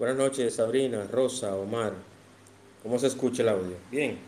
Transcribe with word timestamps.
Buenas 0.00 0.16
noches, 0.16 0.54
Sabrina, 0.54 1.06
Rosa, 1.12 1.54
Omar. 1.54 1.92
¿Cómo 2.82 2.98
se 2.98 3.06
escucha 3.06 3.42
el 3.42 3.50
audio? 3.50 3.76
Bien. 3.90 4.18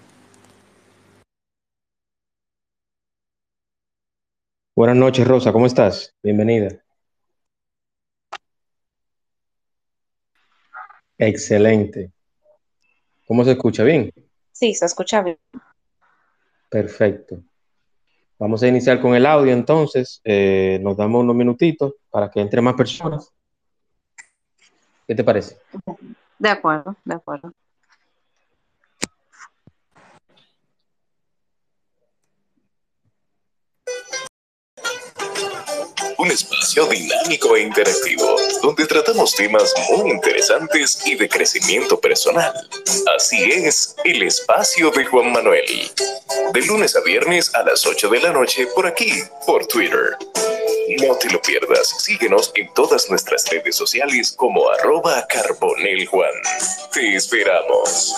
Buenas 4.77 4.97
noches, 4.97 5.27
Rosa, 5.27 5.51
¿cómo 5.51 5.65
estás? 5.65 6.15
Bienvenida. 6.23 6.79
Excelente. 11.17 12.13
¿Cómo 13.27 13.43
se 13.43 13.53
escucha? 13.53 13.83
¿Bien? 13.83 14.13
Sí, 14.53 14.75
se 14.75 14.85
escucha 14.85 15.23
bien. 15.23 15.39
Perfecto. 16.69 17.43
Vamos 18.39 18.63
a 18.63 18.69
iniciar 18.69 19.01
con 19.01 19.15
el 19.15 19.25
audio 19.25 19.55
entonces. 19.55 20.21
Eh, 20.23 20.79
nos 20.83 20.99
damos 20.99 21.23
unos 21.23 21.35
minutitos 21.35 21.95
para 22.11 22.31
que 22.31 22.41
entre 22.41 22.61
más 22.61 22.75
personas. 22.75 23.33
¿Qué 25.07 25.15
te 25.15 25.25
parece? 25.25 25.59
De 26.39 26.49
acuerdo, 26.49 26.97
de 27.05 27.15
acuerdo. 27.15 27.53
Un 36.19 36.31
espacio 36.31 36.87
dinámico 36.87 37.57
e 37.57 37.63
interactivo, 37.63 38.37
donde 38.63 38.87
tratamos 38.87 39.35
temas 39.35 39.75
muy 39.91 40.11
interesantes 40.11 41.05
y 41.05 41.17
de 41.17 41.29
crecimiento 41.29 42.01
personal. 42.01 42.53
Así 43.17 43.43
es, 43.51 43.97
el 44.05 44.23
espacio 44.23 44.91
de 44.93 45.05
Juan 45.05 45.33
Manuel. 45.33 45.91
De 46.53 46.67
lunes 46.67 46.95
a 46.95 47.01
viernes 47.01 47.53
a 47.55 47.65
las 47.65 47.85
8 47.85 48.09
de 48.09 48.21
la 48.21 48.33
noche 48.33 48.69
por 48.75 48.87
aquí, 48.87 49.23
por 49.47 49.67
Twitter. 49.67 50.17
No 50.89 51.15
te 51.17 51.31
lo 51.31 51.41
pierdas, 51.41 51.89
síguenos 52.03 52.51
en 52.57 52.73
todas 52.75 53.09
nuestras 53.09 53.49
redes 53.51 53.77
sociales 53.77 54.35
como 54.37 54.69
arroba 54.71 55.27
carboneljuan. 55.29 56.33
Te 56.93 57.15
esperamos. 57.15 58.15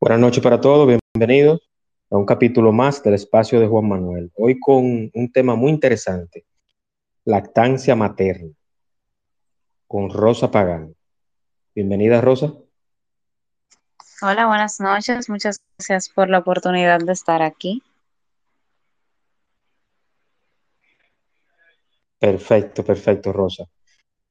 Buenas 0.00 0.20
noches 0.20 0.42
para 0.42 0.60
todos, 0.60 0.98
bienvenidos 1.14 1.60
a 2.10 2.16
un 2.16 2.26
capítulo 2.26 2.72
más 2.72 3.02
del 3.02 3.14
espacio 3.14 3.60
de 3.60 3.68
Juan 3.68 3.88
Manuel. 3.88 4.32
Hoy 4.34 4.58
con 4.58 5.10
un 5.14 5.32
tema 5.32 5.54
muy 5.54 5.70
interesante, 5.70 6.44
lactancia 7.24 7.94
materna, 7.94 8.57
con 9.88 10.10
Rosa 10.10 10.50
Pagán. 10.50 10.94
Bienvenida, 11.74 12.20
Rosa. 12.20 12.52
Hola, 14.20 14.46
buenas 14.46 14.78
noches. 14.80 15.28
Muchas 15.30 15.60
gracias 15.78 16.10
por 16.10 16.28
la 16.28 16.38
oportunidad 16.38 17.00
de 17.00 17.12
estar 17.12 17.40
aquí. 17.40 17.82
Perfecto, 22.18 22.84
perfecto, 22.84 23.32
Rosa. 23.32 23.64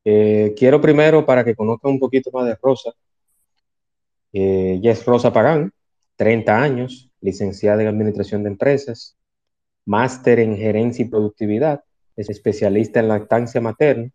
Eh, 0.04 0.54
quiero 0.56 0.80
primero, 0.80 1.26
para 1.26 1.44
que 1.44 1.56
conozcan 1.56 1.92
un 1.94 2.00
poquito 2.00 2.30
más 2.32 2.46
de 2.46 2.58
Rosa, 2.62 2.92
eh, 4.34 4.76
ella 4.78 4.92
es 4.92 5.06
Rosa 5.06 5.34
Pagán, 5.34 5.72
30 6.18 6.62
años, 6.62 7.10
licenciada 7.22 7.82
en 7.82 7.88
Administración 7.88 8.44
de 8.44 8.50
Empresas, 8.50 9.18
máster 9.86 10.40
en 10.40 10.56
Gerencia 10.58 11.04
y 11.04 11.10
Productividad, 11.10 11.84
es 12.16 12.30
especialista 12.30 13.00
en 13.00 13.08
lactancia 13.08 13.62
materna. 13.62 14.12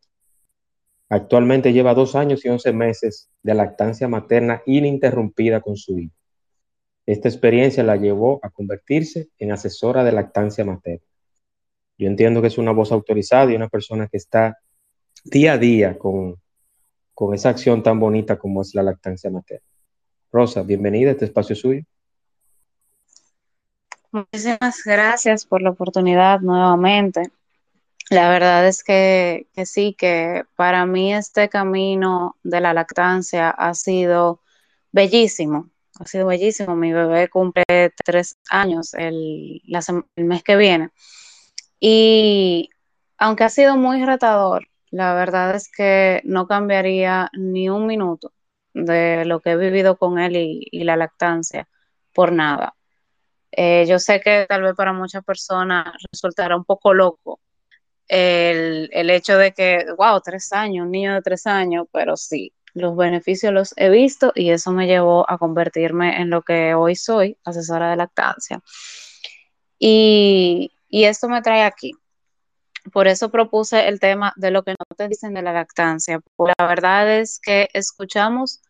Actualmente 1.13 1.75
lleva 1.75 1.93
dos 1.93 2.15
años 2.15 2.43
y 2.43 2.49
once 2.49 2.73
meses 2.73 3.29
de 3.43 3.53
lactancia 3.53 4.09
materna 4.09 4.63
ininterrumpida 4.65 5.61
con 5.61 5.77
su 5.77 5.99
hijo. 5.99 6.15
Esta 7.05 7.29
experiencia 7.29 7.83
la 7.83 7.97
llevó 7.97 8.41
a 8.43 8.49
convertirse 8.49 9.29
en 9.39 9.53
asesora 9.53 10.05
de 10.05 10.13
lactancia 10.13 10.65
materna. 10.65 11.05
Yo 11.99 12.09
entiendo 12.09 12.41
que 12.41 12.47
es 12.47 12.57
una 12.57 12.73
voz 12.73 12.93
autorizada 12.93 13.53
y 13.53 13.57
una 13.57 13.69
persona 13.69 14.09
que 14.09 14.17
está 14.17 14.57
día 15.23 15.53
a 15.53 15.59
día 15.59 15.99
con, 15.99 16.41
con 17.13 17.35
esa 17.35 17.51
acción 17.51 17.83
tan 17.83 18.01
bonita 18.01 18.39
como 18.39 18.63
es 18.63 18.75
la 18.75 18.83
lactancia 18.83 19.29
materna. 19.29 19.67
Rosa, 20.33 20.63
bienvenida 20.63 21.11
a 21.11 21.13
este 21.13 21.27
espacio 21.27 21.55
suyo. 21.55 21.83
Muchísimas 24.13 24.83
gracias 24.87 25.45
por 25.45 25.61
la 25.61 25.69
oportunidad 25.73 26.41
nuevamente. 26.41 27.31
La 28.13 28.29
verdad 28.29 28.69
es 28.69 28.85
que, 28.85 29.47
sí, 29.65 29.95
que 29.99 30.45
para 30.55 30.85
mí 30.85 31.15
este 31.15 31.49
camino 31.49 32.37
de 32.43 32.61
la 32.61 32.75
lactancia 32.75 33.49
ha 33.49 33.73
sido 33.73 34.43
bellísimo, 34.93 35.71
ha 35.99 36.05
sido 36.05 36.27
bellísimo. 36.27 36.77
Mi 36.77 36.93
bebé 36.93 37.31
cumple 37.31 37.65
tres 38.05 38.37
años 38.51 38.93
el, 38.93 39.63
el 40.17 40.25
mes 40.27 40.43
que 40.43 40.57
viene. 40.57 40.91
Y 41.81 42.69
aunque 43.17 43.45
ha 43.45 43.49
sido 43.49 43.79
muy 43.79 44.05
retador, 44.05 44.69
la 44.91 45.15
verdad 45.15 45.55
es 45.55 45.71
que 45.71 46.21
no 46.25 46.47
cambiaría 46.47 47.31
ni 47.33 47.71
un 47.71 47.87
minuto 47.87 48.35
de 48.75 49.25
lo 49.25 49.41
que 49.41 49.53
he 49.53 49.57
vivido 49.57 49.97
con 49.97 50.19
él 50.19 50.37
y, 50.37 50.85
la 50.85 50.97
lactancia 50.99 51.67
por 52.13 52.33
nada. 52.33 52.75
Eh, 53.53 53.87
yo 53.89 53.99
sé 53.99 54.21
que 54.21 54.47
tal 54.49 54.63
vez 54.63 54.75
para 54.77 54.93
muchas 54.93 55.25
personas 55.25 55.87
resultará 56.13 56.57
un 56.57 56.65
poco 56.65 56.93
loco 56.93 57.41
el, 58.09 58.91
el, 58.93 59.11
hecho 59.11 59.37
de 59.39 59.53
que, 59.53 59.87
wow, 59.97 60.21
tres 60.21 60.53
años, 60.53 60.85
un 60.87 60.93
niño 60.93 61.15
de 61.15 61.23
tres 61.23 61.47
años, 61.47 61.87
pero 61.93 62.17
sí, 62.17 62.53
los 62.75 62.97
beneficios 62.97 63.53
los 63.53 63.75
he 63.77 63.91
visto 63.91 64.33
y 64.35 64.51
eso 64.51 64.73
me 64.73 64.87
llevó 64.87 65.29
a 65.31 65.39
convertirme 65.39 66.21
en 66.21 66.31
lo 66.31 66.43
que 66.43 66.75
hoy 66.75 66.97
soy, 66.97 67.37
asesora 67.45 67.91
de 67.91 67.97
lactancia. 67.97 68.61
Y, 69.79 70.73
y 70.89 71.05
esto 71.05 71.29
me 71.29 71.43
trae 71.43 71.63
aquí. 71.63 71.93
Por 72.93 73.07
eso 73.09 73.31
propuse 73.31 73.89
el 73.89 74.01
tema 74.01 74.33
de 74.37 74.51
lo 74.51 74.65
que 74.65 74.73
no 74.73 74.85
te 74.97 75.09
dicen 75.09 75.35
de 75.35 75.43
la 75.43 75.53
lactancia. 75.53 76.21
la 76.39 76.67
verdad 76.67 77.19
es 77.19 77.39
que 77.41 77.69
escuchamos 77.73 78.61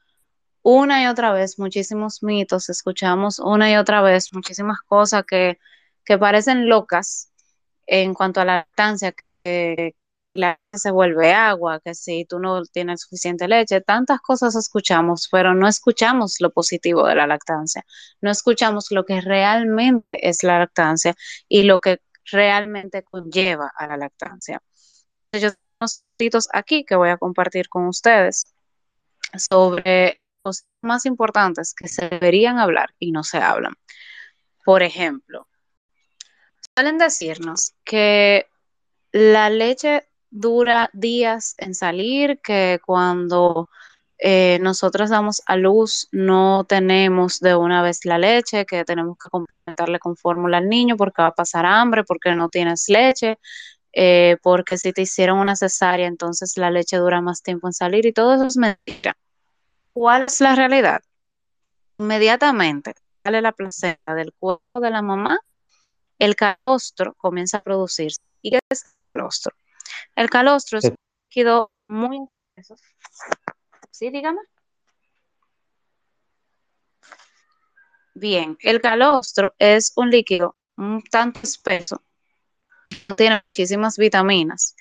una 0.62 1.02
y 1.02 1.06
otra 1.06 1.32
vez 1.32 1.58
muchísimos 1.58 2.22
mitos, 2.22 2.68
escuchamos 2.68 3.38
una 3.38 3.70
y 3.70 3.76
otra 3.76 4.02
vez 4.02 4.32
muchísimas 4.32 4.80
cosas 4.82 5.24
que, 5.26 5.58
que 6.04 6.18
parecen 6.18 6.68
locas 6.68 7.31
en 7.92 8.14
cuanto 8.14 8.40
a 8.40 8.46
la 8.46 8.54
lactancia, 8.56 9.12
que 9.44 9.94
la 10.32 10.58
se 10.72 10.90
vuelve 10.90 11.34
agua, 11.34 11.78
que 11.84 11.94
si 11.94 12.24
tú 12.24 12.38
no 12.38 12.62
tienes 12.64 13.02
suficiente 13.02 13.46
leche, 13.48 13.82
tantas 13.82 14.20
cosas 14.22 14.56
escuchamos, 14.56 15.28
pero 15.30 15.52
no 15.54 15.68
escuchamos 15.68 16.36
lo 16.40 16.50
positivo 16.50 17.06
de 17.06 17.16
la 17.16 17.26
lactancia, 17.26 17.84
no 18.22 18.30
escuchamos 18.30 18.86
lo 18.92 19.04
que 19.04 19.20
realmente 19.20 20.06
es 20.26 20.42
la 20.42 20.58
lactancia 20.60 21.14
y 21.48 21.64
lo 21.64 21.82
que 21.82 22.00
realmente 22.30 23.02
conlleva 23.02 23.70
a 23.76 23.86
la 23.86 23.98
lactancia. 23.98 24.62
Yo 25.32 25.50
tengo 25.50 26.30
unos 26.32 26.48
aquí 26.54 26.84
que 26.86 26.96
voy 26.96 27.10
a 27.10 27.18
compartir 27.18 27.68
con 27.68 27.88
ustedes 27.88 28.44
sobre 29.36 30.22
cosas 30.42 30.66
más 30.80 31.04
importantes 31.04 31.74
que 31.74 31.88
se 31.88 32.08
deberían 32.08 32.58
hablar 32.58 32.94
y 32.98 33.12
no 33.12 33.22
se 33.22 33.36
hablan. 33.36 33.74
Por 34.64 34.82
ejemplo, 34.82 35.46
suelen 36.74 36.98
decirnos 36.98 37.74
que 37.84 38.46
la 39.12 39.50
leche 39.50 40.06
dura 40.30 40.90
días 40.92 41.54
en 41.58 41.74
salir, 41.74 42.40
que 42.40 42.80
cuando 42.84 43.68
eh, 44.18 44.58
nosotros 44.62 45.10
damos 45.10 45.42
a 45.46 45.56
luz 45.56 46.08
no 46.12 46.64
tenemos 46.64 47.40
de 47.40 47.54
una 47.54 47.82
vez 47.82 48.04
la 48.04 48.18
leche, 48.18 48.64
que 48.64 48.84
tenemos 48.84 49.18
que 49.18 49.28
complementarle 49.28 49.98
con 49.98 50.16
fórmula 50.16 50.58
al 50.58 50.68
niño 50.68 50.96
porque 50.96 51.22
va 51.22 51.28
a 51.28 51.34
pasar 51.34 51.66
hambre, 51.66 52.04
porque 52.04 52.34
no 52.34 52.48
tienes 52.48 52.88
leche, 52.88 53.38
eh, 53.92 54.38
porque 54.42 54.78
si 54.78 54.92
te 54.92 55.02
hicieron 55.02 55.38
una 55.38 55.56
cesárea 55.56 56.06
entonces 56.06 56.56
la 56.56 56.70
leche 56.70 56.96
dura 56.96 57.20
más 57.20 57.42
tiempo 57.42 57.66
en 57.66 57.74
salir 57.74 58.06
y 58.06 58.12
todo 58.12 58.34
eso 58.34 58.46
es 58.46 58.56
mentira. 58.56 59.16
¿Cuál 59.92 60.24
es 60.24 60.40
la 60.40 60.54
realidad? 60.54 61.02
Inmediatamente 61.98 62.94
sale 63.22 63.42
la 63.42 63.52
placenta 63.52 64.14
del 64.14 64.32
cuerpo 64.32 64.80
de 64.80 64.90
la 64.90 65.02
mamá, 65.02 65.38
el 66.22 66.36
calostro 66.36 67.14
comienza 67.14 67.58
a 67.58 67.62
producirse. 67.62 68.20
¿Y 68.42 68.52
qué 68.52 68.60
es 68.68 68.84
el 68.84 69.12
calostro? 69.12 69.56
El 70.14 70.30
calostro 70.30 70.78
es 70.78 70.84
un 70.84 70.96
líquido 71.28 71.72
muy 71.88 72.28
¿Sí? 73.90 74.10
Dígame. 74.10 74.40
Bien, 78.14 78.56
el 78.60 78.80
calostro 78.80 79.52
es 79.58 79.92
un 79.96 80.10
líquido 80.10 80.56
un 80.76 81.02
tanto 81.02 81.40
espeso, 81.42 82.02
tiene 83.16 83.42
muchísimas 83.48 83.96
vitaminas 83.98 84.76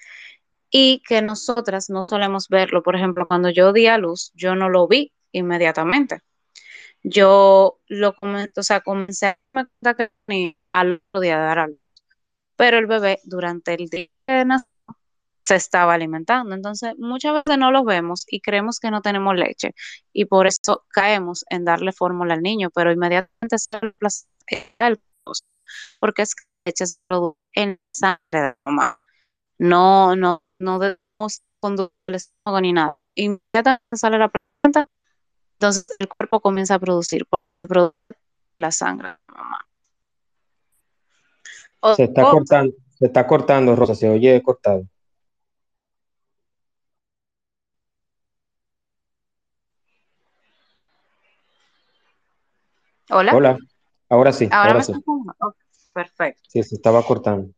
y 0.70 1.02
que 1.08 1.22
nosotras 1.22 1.90
no 1.90 2.08
solemos 2.08 2.50
verlo. 2.50 2.84
Por 2.84 2.96
ejemplo, 2.96 3.28
cuando 3.28 3.50
yo 3.50 3.74
di 3.74 3.88
a 3.88 3.98
luz, 3.98 4.32
yo 4.36 4.56
no 4.56 4.70
lo 4.70 4.88
vi 4.88 5.12
inmediatamente. 5.32 6.22
Yo 7.04 7.80
lo 7.88 8.14
comenté, 8.16 8.60
o 8.60 8.64
sea, 8.64 8.82
comencé 8.82 9.38
a 9.56 9.94
que 9.96 10.12
al 10.74 11.02
otro 11.10 11.22
día 11.22 11.40
de 11.40 11.46
dar 11.46 11.60
a. 11.60 11.70
Pero 12.56 12.78
el 12.78 12.88
bebé 12.88 13.20
durante 13.24 13.74
el 13.74 13.90
día 13.90 14.08
de 14.28 14.46
nació 14.46 14.68
se 15.46 15.56
estaba 15.56 15.94
alimentando. 15.94 16.56
Entonces, 16.56 16.94
muchas 16.98 17.34
veces 17.34 17.58
no 17.60 17.72
lo 17.72 17.84
vemos 17.84 18.26
y 18.28 18.42
creemos 18.42 18.80
que 18.80 18.92
no 18.92 19.02
tenemos 19.02 19.36
leche 19.36 19.74
y 20.14 20.26
por 20.26 20.48
eso 20.48 20.86
caemos 20.90 21.46
en 21.50 21.66
darle 21.66 21.92
fórmula 21.94 22.36
al 22.36 22.42
niño, 22.42 22.70
pero 22.74 22.92
inmediatamente 22.92 23.58
se 23.58 23.70
el 24.80 25.00
porque 26.00 26.24
es 26.24 26.36
que 26.36 26.44
la 26.44 26.70
leche 26.70 26.86
se 26.88 26.98
produce 27.08 27.38
en 27.54 27.80
sangre 27.92 28.20
de 28.32 28.42
la 28.42 28.58
mamá. 28.66 29.00
No, 29.58 30.16
no, 30.16 30.44
no 30.60 30.80
debemos 30.80 31.42
conducir 31.60 31.94
el 32.08 32.16
estómago 32.16 32.62
ni 32.62 32.74
nada. 32.74 32.98
Inmediatamente 33.16 33.98
sale 33.98 34.18
la 34.18 34.30
placenta, 34.30 34.90
entonces 35.54 35.86
el 36.00 36.08
cuerpo 36.10 36.42
comienza 36.42 36.76
a 36.76 36.80
producir, 36.80 37.26
la 38.60 38.72
sangre 38.72 39.10
de 39.10 39.18
la 39.28 39.34
mamá. 39.34 39.71
Se 41.96 42.04
está 42.04 42.24
cortando, 42.24 42.74
se 42.98 43.06
está 43.06 43.28
cortando, 43.28 43.76
Rosa, 43.76 43.96
se 43.96 44.10
oye 44.10 44.42
cortado. 44.42 44.84
Hola. 53.10 53.36
Hola. 53.36 53.58
Ahora 54.10 54.32
sí. 54.32 54.48
Ahora, 54.52 54.82
sí. 54.84 54.94
perfecto. 55.94 56.42
Sí, 56.48 56.64
se 56.64 56.76
estaba 56.76 57.04
cortando. 57.04 57.50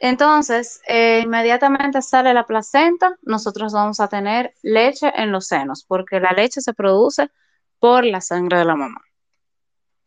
Entonces, 0.00 0.82
eh, 0.86 1.20
inmediatamente 1.24 2.02
sale 2.02 2.34
la 2.34 2.44
placenta, 2.44 3.16
nosotros 3.22 3.72
vamos 3.72 4.00
a 4.00 4.08
tener 4.08 4.54
leche 4.62 5.10
en 5.14 5.32
los 5.32 5.46
senos, 5.46 5.84
porque 5.86 6.20
la 6.20 6.32
leche 6.32 6.60
se 6.60 6.74
produce 6.74 7.30
por 7.78 8.04
la 8.04 8.20
sangre 8.20 8.58
de 8.58 8.64
la 8.66 8.76
mamá. 8.76 9.00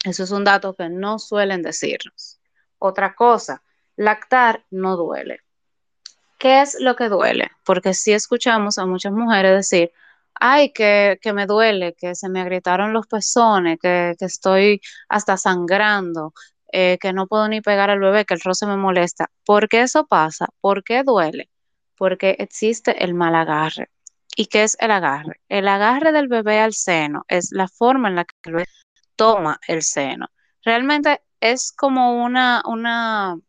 Eso 0.03 0.23
es 0.23 0.31
un 0.31 0.43
dato 0.43 0.75
que 0.75 0.89
no 0.89 1.17
suelen 1.17 1.63
decirnos. 1.63 2.36
Otra 2.79 3.15
cosa, 3.15 3.63
lactar 3.95 4.65
no 4.71 4.95
duele. 4.97 5.41
¿Qué 6.37 6.61
es 6.61 6.77
lo 6.79 6.95
que 6.95 7.09
duele? 7.09 7.49
Porque 7.65 7.93
si 7.93 8.13
escuchamos 8.13 8.77
a 8.77 8.85
muchas 8.85 9.11
mujeres 9.11 9.53
decir, 9.53 9.91
ay, 10.35 10.71
que, 10.71 11.19
me 11.33 11.45
duele, 11.47 11.93
que 11.95 12.15
se 12.15 12.29
me 12.29 12.41
agrietaron 12.41 12.93
los 12.93 13.07
pezones, 13.07 13.79
que, 13.81 14.15
estoy 14.19 14.81
hasta 15.09 15.37
sangrando, 15.37 16.33
eh, 16.71 16.97
que 17.01 17.13
no 17.13 17.27
puedo 17.27 17.47
ni 17.47 17.61
pegar 17.61 17.89
al 17.89 17.99
bebé, 17.99 18.25
que 18.25 18.35
el 18.35 18.41
roce 18.41 18.67
me 18.67 18.77
molesta. 18.77 19.29
¿Por 19.45 19.67
qué 19.69 19.81
eso 19.81 20.05
pasa? 20.05 20.47
¿Por 20.61 20.83
qué 20.83 21.03
duele? 21.03 21.49
Porque 21.95 22.35
existe 22.39 23.03
el 23.03 23.13
mal 23.13 23.35
agarre. 23.35 23.89
¿Y 24.35 24.47
qué 24.47 24.63
es 24.63 24.77
el 24.79 24.91
agarre? 24.91 25.41
El 25.49 25.67
agarre 25.67 26.11
del 26.11 26.27
bebé 26.27 26.59
al 26.59 26.73
seno 26.73 27.25
es 27.27 27.49
la 27.51 27.67
forma 27.67 28.09
en 28.09 28.15
la 28.15 28.25
que 28.25 28.35
el 28.43 28.53
bebé 28.53 28.67
toma 29.15 29.59
el 29.67 29.81
seno. 29.81 30.27
Realmente 30.63 31.21
es 31.41 31.71
como 31.71 32.23
una, 32.23 32.63
una 32.65 33.39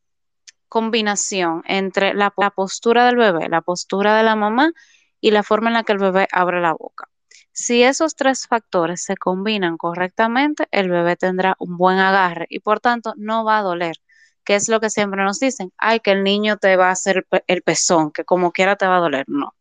combinación 0.69 1.62
entre 1.67 2.14
la 2.14 2.31
postura 2.31 3.06
del 3.06 3.17
bebé, 3.17 3.49
la 3.49 3.62
postura 3.62 4.17
de 4.17 4.23
la 4.23 4.37
mamá 4.37 4.73
y 5.20 5.31
la 5.31 5.43
forma 5.43 5.69
en 5.69 5.75
la 5.75 5.85
que 5.85 5.93
el 5.93 5.99
bebé 5.99 6.29
abre 6.32 6.61
la 6.61 6.73
boca. 6.73 7.08
Si 7.52 7.82
esos 7.82 8.14
tres 8.14 8.46
factores 8.46 9.02
se 9.02 9.17
combinan 9.17 9.76
correctamente, 9.79 10.69
el 10.70 10.90
bebé 10.90 11.17
tendrá 11.17 11.56
un 11.58 11.76
buen 11.76 11.99
agarre 11.99 12.46
y 12.50 12.61
por 12.61 12.79
tanto 12.81 13.14
no 13.17 13.44
va 13.44 13.58
a 13.58 13.62
doler, 13.62 13.96
que 14.44 14.55
es 14.55 14.69
lo 14.69 14.81
que 14.81 14.90
siempre 14.90 15.25
nos 15.25 15.40
dicen, 15.40 15.73
ay, 15.76 16.00
que 16.00 16.12
el 16.12 16.23
niño 16.23 16.56
te 16.58 16.76
va 16.76 16.88
a 16.88 16.93
hacer 16.93 17.26
el 17.49 17.62
pezón, 17.62 18.12
que 18.12 18.25
como 18.25 18.52
quiera 18.52 18.76
te 18.76 18.87
va 18.87 18.99
a 18.99 19.00
doler. 19.00 19.25
No, 19.29 19.56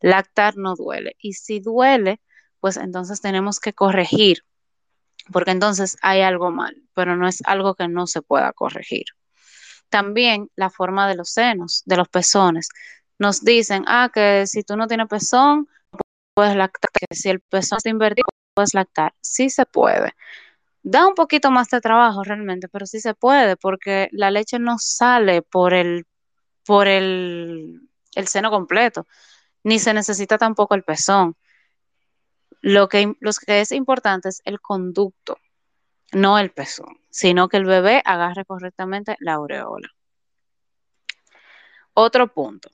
lactar 0.00 0.56
no 0.56 0.76
duele. 0.76 1.16
Y 1.18 1.34
si 1.34 1.60
duele, 1.60 2.20
pues 2.60 2.76
entonces 2.78 3.20
tenemos 3.20 3.60
que 3.60 3.74
corregir, 3.74 4.44
porque 5.32 5.50
entonces 5.52 5.96
hay 6.02 6.22
algo 6.22 6.50
mal, 6.50 6.76
pero 6.94 7.16
no 7.16 7.28
es 7.28 7.42
algo 7.46 7.74
que 7.74 7.88
no 7.88 8.06
se 8.06 8.22
pueda 8.22 8.52
corregir. 8.52 9.04
También 9.88 10.50
la 10.56 10.70
forma 10.70 11.08
de 11.08 11.16
los 11.16 11.30
senos, 11.30 11.82
de 11.86 11.96
los 11.96 12.08
pezones 12.08 12.68
nos 13.18 13.42
dicen, 13.44 13.84
ah, 13.86 14.10
que 14.12 14.46
si 14.46 14.62
tú 14.62 14.76
no 14.76 14.86
tienes 14.86 15.08
pezón, 15.08 15.68
puedes 16.34 16.56
lactar, 16.56 16.90
que 16.92 17.16
si 17.16 17.30
el 17.30 17.40
pezón 17.40 17.78
está 17.78 17.90
invertido, 17.90 18.26
puedes 18.54 18.74
lactar. 18.74 19.14
Sí 19.20 19.50
se 19.50 19.66
puede. 19.66 20.14
Da 20.82 21.06
un 21.06 21.14
poquito 21.14 21.50
más 21.50 21.68
de 21.70 21.80
trabajo 21.80 22.24
realmente, 22.24 22.68
pero 22.68 22.86
sí 22.86 23.00
se 23.00 23.14
puede, 23.14 23.56
porque 23.56 24.08
la 24.12 24.30
leche 24.30 24.58
no 24.58 24.76
sale 24.78 25.42
por 25.42 25.74
el, 25.74 26.06
por 26.66 26.88
el, 26.88 27.88
el 28.14 28.28
seno 28.28 28.50
completo, 28.50 29.06
ni 29.64 29.78
se 29.80 29.94
necesita 29.94 30.38
tampoco 30.38 30.74
el 30.74 30.84
pezón. 30.84 31.36
Lo 32.66 32.88
que, 32.88 33.14
es 33.46 33.70
importante 33.70 34.28
es 34.28 34.42
el 34.44 34.60
conducto, 34.60 35.38
no 36.10 36.36
el 36.36 36.50
pezón, 36.50 36.98
sino 37.10 37.48
que 37.48 37.58
el 37.58 37.64
bebé 37.64 38.02
agarre 38.04 38.44
correctamente 38.44 39.16
la 39.20 39.34
aureola. 39.34 39.88
Otro 41.94 42.26
punto. 42.26 42.68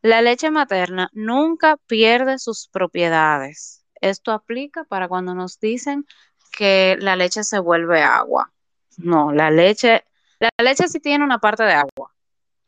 La 0.00 0.22
leche 0.22 0.50
materna 0.50 1.10
nunca 1.12 1.76
pierde 1.86 2.38
sus 2.38 2.66
propiedades. 2.68 3.84
Esto 3.96 4.32
aplica 4.32 4.84
para 4.84 5.06
cuando 5.06 5.34
nos 5.34 5.60
dicen 5.60 6.06
que 6.50 6.96
la 6.98 7.16
leche 7.16 7.44
se 7.44 7.58
vuelve 7.58 8.00
agua. 8.00 8.54
No, 8.96 9.32
la 9.32 9.50
leche, 9.50 10.02
la 10.38 10.48
leche 10.64 10.88
sí 10.88 10.98
tiene 10.98 11.24
una 11.24 11.40
parte 11.40 11.64
de 11.64 11.74
agua. 11.74 12.14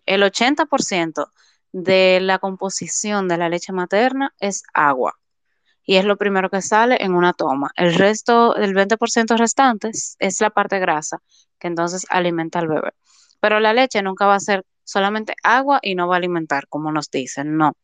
El 0.05 0.23
80% 0.23 1.31
de 1.73 2.21
la 2.21 2.39
composición 2.41 3.27
de 3.27 3.39
la 3.39 3.49
leche 3.49 3.73
materna 3.73 4.35
es 4.39 4.65
agua 4.75 5.19
y 5.85 5.97
es 5.97 6.05
lo 6.05 6.17
primero 6.17 6.51
que 6.51 6.63
sale 6.63 6.97
en 7.01 7.15
una 7.15 7.33
toma. 7.33 7.71
El 7.77 7.95
resto, 7.95 8.57
el 8.57 8.75
20% 8.75 9.37
restante 9.37 9.91
es 9.91 10.41
la 10.41 10.51
parte 10.51 10.79
grasa 10.79 11.19
que 11.63 11.69
entonces 11.69 12.05
alimenta 12.11 12.59
al 12.59 12.67
bebé. 12.67 12.91
Pero 13.41 13.61
la 13.61 13.73
leche 13.73 14.03
nunca 14.03 14.27
va 14.27 14.35
a 14.35 14.41
ser 14.41 14.65
solamente 14.85 15.35
agua 15.45 15.79
y 15.81 15.95
no 15.95 16.09
va 16.09 16.17
a 16.17 16.19
alimentar, 16.19 16.67
como 16.69 16.91
nos 16.91 17.09
dicen, 17.09 17.57
no. 17.57 17.77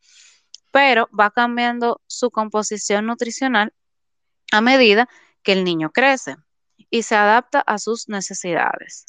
Pero 0.73 1.09
va 1.19 1.31
cambiando 1.31 2.00
su 2.09 2.31
composición 2.31 3.07
nutricional 3.07 3.73
a 4.50 4.61
medida 4.61 5.09
que 5.43 5.52
el 5.52 5.62
niño 5.62 5.90
crece 5.90 6.37
y 6.90 7.05
se 7.05 7.14
adapta 7.14 7.61
a 7.61 7.78
sus 7.78 8.09
necesidades. 8.09 9.07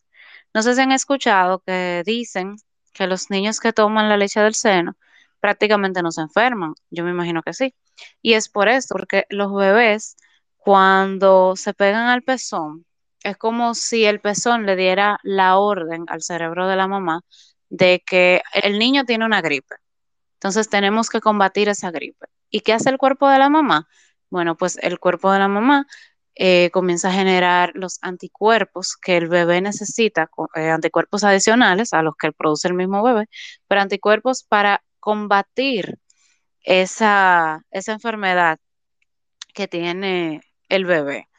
No 0.53 0.61
sé 0.61 0.75
si 0.75 0.81
han 0.81 0.91
escuchado 0.91 1.63
que 1.65 2.03
dicen 2.05 2.55
que 2.93 3.07
los 3.07 3.31
niños 3.31 3.59
que 3.59 3.73
toman 3.73 4.07
la 4.07 4.17
leche 4.17 4.39
del 4.39 4.53
seno 4.53 4.95
prácticamente 5.39 6.01
no 6.01 6.11
se 6.11 6.21
enferman. 6.21 6.73
Yo 6.89 7.03
me 7.03 7.11
imagino 7.11 7.41
que 7.43 7.53
sí. 7.53 7.73
Y 8.21 8.33
es 8.33 8.49
por 8.49 8.69
eso, 8.69 8.87
porque 8.93 9.25
los 9.29 9.53
bebés 9.53 10.17
cuando 10.57 11.55
se 11.55 11.73
pegan 11.73 12.07
al 12.07 12.23
pezón, 12.23 12.85
es 13.23 13.37
como 13.37 13.75
si 13.75 14.05
el 14.05 14.21
pezón 14.21 14.65
le 14.65 14.75
diera 14.75 15.19
la 15.23 15.57
orden 15.57 16.05
al 16.07 16.21
cerebro 16.21 16.67
de 16.67 16.75
la 16.75 16.87
mamá 16.87 17.21
de 17.69 18.03
que 18.05 18.41
el 18.53 18.79
niño 18.79 19.05
tiene 19.05 19.25
una 19.25 19.41
gripe. 19.41 19.75
Entonces 20.35 20.69
tenemos 20.69 21.09
que 21.09 21.21
combatir 21.21 21.69
esa 21.69 21.91
gripe. 21.91 22.27
¿Y 22.49 22.61
qué 22.61 22.73
hace 22.73 22.89
el 22.89 22.97
cuerpo 22.97 23.29
de 23.29 23.39
la 23.39 23.49
mamá? 23.49 23.87
Bueno, 24.29 24.55
pues 24.57 24.77
el 24.81 24.99
cuerpo 24.99 25.31
de 25.31 25.39
la 25.39 25.47
mamá 25.47 25.87
eh, 26.35 26.69
comienza 26.71 27.09
a 27.09 27.13
generar 27.13 27.71
los 27.75 27.99
anticuerpos 28.01 28.95
que 28.95 29.17
el 29.17 29.27
bebé 29.27 29.61
necesita, 29.61 30.29
eh, 30.55 30.69
anticuerpos 30.69 31.23
adicionales 31.23 31.93
a 31.93 32.01
los 32.01 32.15
que 32.15 32.31
produce 32.31 32.67
el 32.67 32.75
mismo 32.75 33.03
bebé, 33.03 33.27
pero 33.67 33.81
anticuerpos 33.81 34.43
para 34.43 34.83
combatir 34.99 35.99
esa, 36.63 37.65
esa 37.71 37.93
enfermedad 37.93 38.59
que 39.53 39.67
tiene 39.67 40.41
el 40.69 40.85
bebé. 40.85 41.29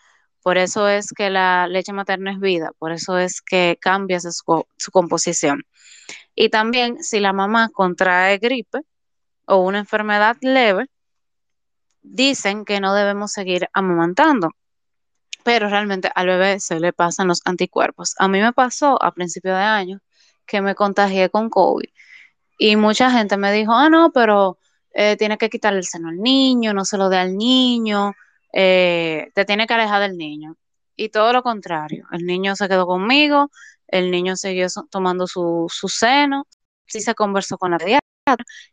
Por 0.42 0.58
eso 0.58 0.88
es 0.88 1.12
que 1.12 1.30
la 1.30 1.66
leche 1.68 1.92
materna 1.92 2.32
es 2.32 2.40
vida, 2.40 2.72
por 2.78 2.92
eso 2.92 3.18
es 3.18 3.42
que 3.42 3.78
cambia 3.80 4.20
su, 4.20 4.64
composición. 4.92 5.64
Y 6.34 6.48
también 6.48 7.02
si 7.02 7.20
la 7.20 7.32
mamá 7.32 7.68
contrae 7.70 8.38
gripe 8.38 8.80
o 9.46 9.58
una 9.58 9.80
enfermedad 9.80 10.36
leve, 10.40 10.86
dicen 12.02 12.64
que 12.64 12.80
no 12.80 12.94
debemos 12.94 13.32
seguir 13.32 13.68
amamantando, 13.74 14.50
pero 15.44 15.68
realmente 15.68 16.10
al 16.14 16.26
bebé 16.28 16.60
se 16.60 16.80
le 16.80 16.92
pasan 16.92 17.28
los 17.28 17.42
anticuerpos. 17.44 18.14
A 18.18 18.28
mí 18.28 18.40
me 18.40 18.52
pasó 18.52 19.02
a 19.02 19.12
principio 19.12 19.54
de 19.54 19.62
año 19.62 20.00
que 20.46 20.62
me 20.62 20.74
contagié 20.74 21.30
con 21.30 21.50
COVID 21.50 21.88
y 22.62 22.76
mucha 22.76 23.10
gente 23.10 23.38
me 23.38 23.52
dijo, 23.52 23.72
ah, 23.72 23.88
no, 23.88 24.12
pero 24.12 24.58
eh, 24.92 25.16
tiene 25.16 25.38
que 25.38 25.48
quitarle 25.48 25.78
el 25.78 25.86
seno 25.86 26.10
al 26.10 26.18
niño, 26.18 26.74
no 26.74 26.84
se 26.84 26.98
lo 26.98 27.08
dé 27.08 27.16
al 27.16 27.34
niño, 27.38 28.12
eh, 28.52 29.30
te 29.34 29.46
tiene 29.46 29.66
que 29.66 29.72
alejar 29.74 30.02
del 30.02 30.18
niño. 30.18 30.56
Y 30.94 31.08
todo 31.08 31.32
lo 31.32 31.42
contrario, 31.42 32.06
el 32.12 32.26
niño 32.26 32.54
se 32.56 32.68
quedó 32.68 32.86
conmigo, 32.86 33.50
el 33.88 34.10
niño 34.10 34.36
siguió 34.36 34.66
tomando 34.90 35.26
su, 35.26 35.68
su 35.70 35.88
seno, 35.88 36.46
sí 36.86 37.00
se 37.00 37.14
conversó 37.14 37.56
con 37.56 37.70
la 37.70 37.78
pediatra 37.78 38.02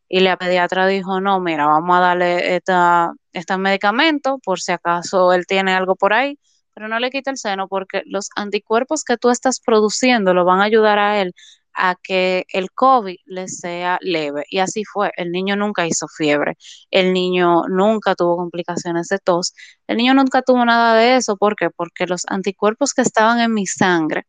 y 0.10 0.20
la 0.20 0.36
pediatra 0.38 0.86
dijo, 0.88 1.22
no, 1.22 1.39
mira, 1.39 1.65
vamos 1.67 1.98
a 1.98 2.01
darle 2.01 2.58
esta, 2.58 3.13
este 3.32 3.58
medicamento 3.58 4.39
por 4.44 4.60
si 4.60 4.74
acaso 4.74 5.32
él 5.32 5.46
tiene 5.48 5.74
algo 5.74 5.96
por 5.96 6.12
ahí, 6.13 6.38
pero 6.74 6.89
no 6.89 7.00
le 7.00 7.10
quita 7.10 7.32
el 7.32 7.38
seno 7.38 7.70
porque 7.70 8.03
los 8.06 8.29
anticuerpos 8.36 9.06
que 9.06 9.15
tú 9.17 9.29
estás 9.29 9.62
produciendo 9.62 10.34
lo 10.34 10.44
van 10.44 10.60
a 10.60 10.65
ayudar 10.65 11.00
a 11.00 11.22
él 11.22 11.34
a 11.78 11.96
que 12.02 12.46
el 12.52 12.72
COVID 12.72 13.18
le 13.26 13.48
sea 13.48 14.00
leve. 14.02 14.46
Y 14.50 14.60
así 14.60 14.84
fue. 14.84 15.12
El 15.16 15.32
niño 15.32 15.56
nunca 15.56 15.88
hizo 15.88 16.08
fiebre. 16.08 16.58
El 16.92 17.14
niño 17.14 17.64
nunca 17.70 18.16
tuvo 18.16 18.38
complicaciones 18.38 19.08
de 19.10 19.20
tos. 19.20 19.54
El 19.88 19.98
niño 19.98 20.14
nunca 20.14 20.42
tuvo 20.42 20.66
nada 20.66 20.96
de 20.96 21.16
eso. 21.18 21.38
¿Por 21.38 21.56
qué? 21.56 21.70
Porque 21.70 22.08
los 22.08 22.24
anticuerpos 22.28 22.94
que 22.94 23.04
estaban 23.04 23.40
en 23.40 23.54
mi 23.54 23.68
sangre 23.68 24.26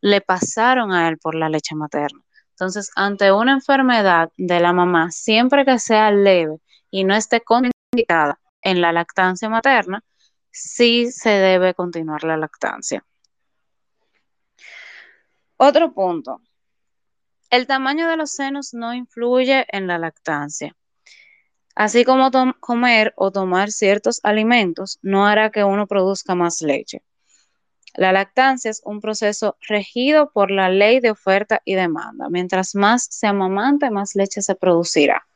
le 0.00 0.20
pasaron 0.20 0.92
a 0.92 1.08
él 1.08 1.18
por 1.18 1.34
la 1.36 1.48
leche 1.48 1.74
materna. 1.74 2.20
Entonces, 2.50 2.90
ante 2.96 3.32
una 3.32 3.52
enfermedad 3.52 4.30
de 4.36 4.60
la 4.60 4.72
mamá, 4.72 5.10
siempre 5.10 5.64
que 5.64 5.78
sea 5.78 6.10
leve 6.10 6.58
y 6.90 7.04
no 7.04 7.14
esté 7.14 7.40
contraindicada 7.40 8.40
en 8.62 8.80
la 8.80 8.92
lactancia 8.92 9.48
materna, 9.48 10.02
sí 10.50 11.10
se 11.10 11.30
debe 11.30 11.74
continuar 11.74 12.24
la 12.24 12.36
lactancia. 12.36 13.04
Otro 15.56 15.92
punto. 15.92 16.40
El 17.52 17.66
tamaño 17.66 18.08
de 18.08 18.16
los 18.16 18.30
senos 18.30 18.72
no 18.72 18.94
influye 18.94 19.66
en 19.68 19.86
la 19.86 19.98
lactancia. 19.98 20.74
Así 21.74 22.02
como 22.02 22.30
comer 22.60 23.12
o 23.14 23.30
tomar 23.30 23.70
ciertos 23.70 24.20
alimentos 24.22 24.98
no 25.02 25.26
hará 25.26 25.50
que 25.50 25.62
uno 25.62 25.86
produzca 25.86 26.34
más 26.34 26.62
leche. 26.62 27.02
La 27.92 28.10
lactancia 28.10 28.70
es 28.70 28.80
un 28.86 29.02
proceso 29.02 29.58
regido 29.68 30.30
por 30.32 30.50
la 30.50 30.70
ley 30.70 31.00
de 31.00 31.10
oferta 31.10 31.60
y 31.66 31.74
demanda. 31.74 32.30
Mientras 32.30 32.74
más 32.74 33.06
se 33.10 33.26
amamante, 33.26 33.90
más 33.90 34.14
leche 34.14 34.40
se 34.40 34.54
producirá. 34.54 35.26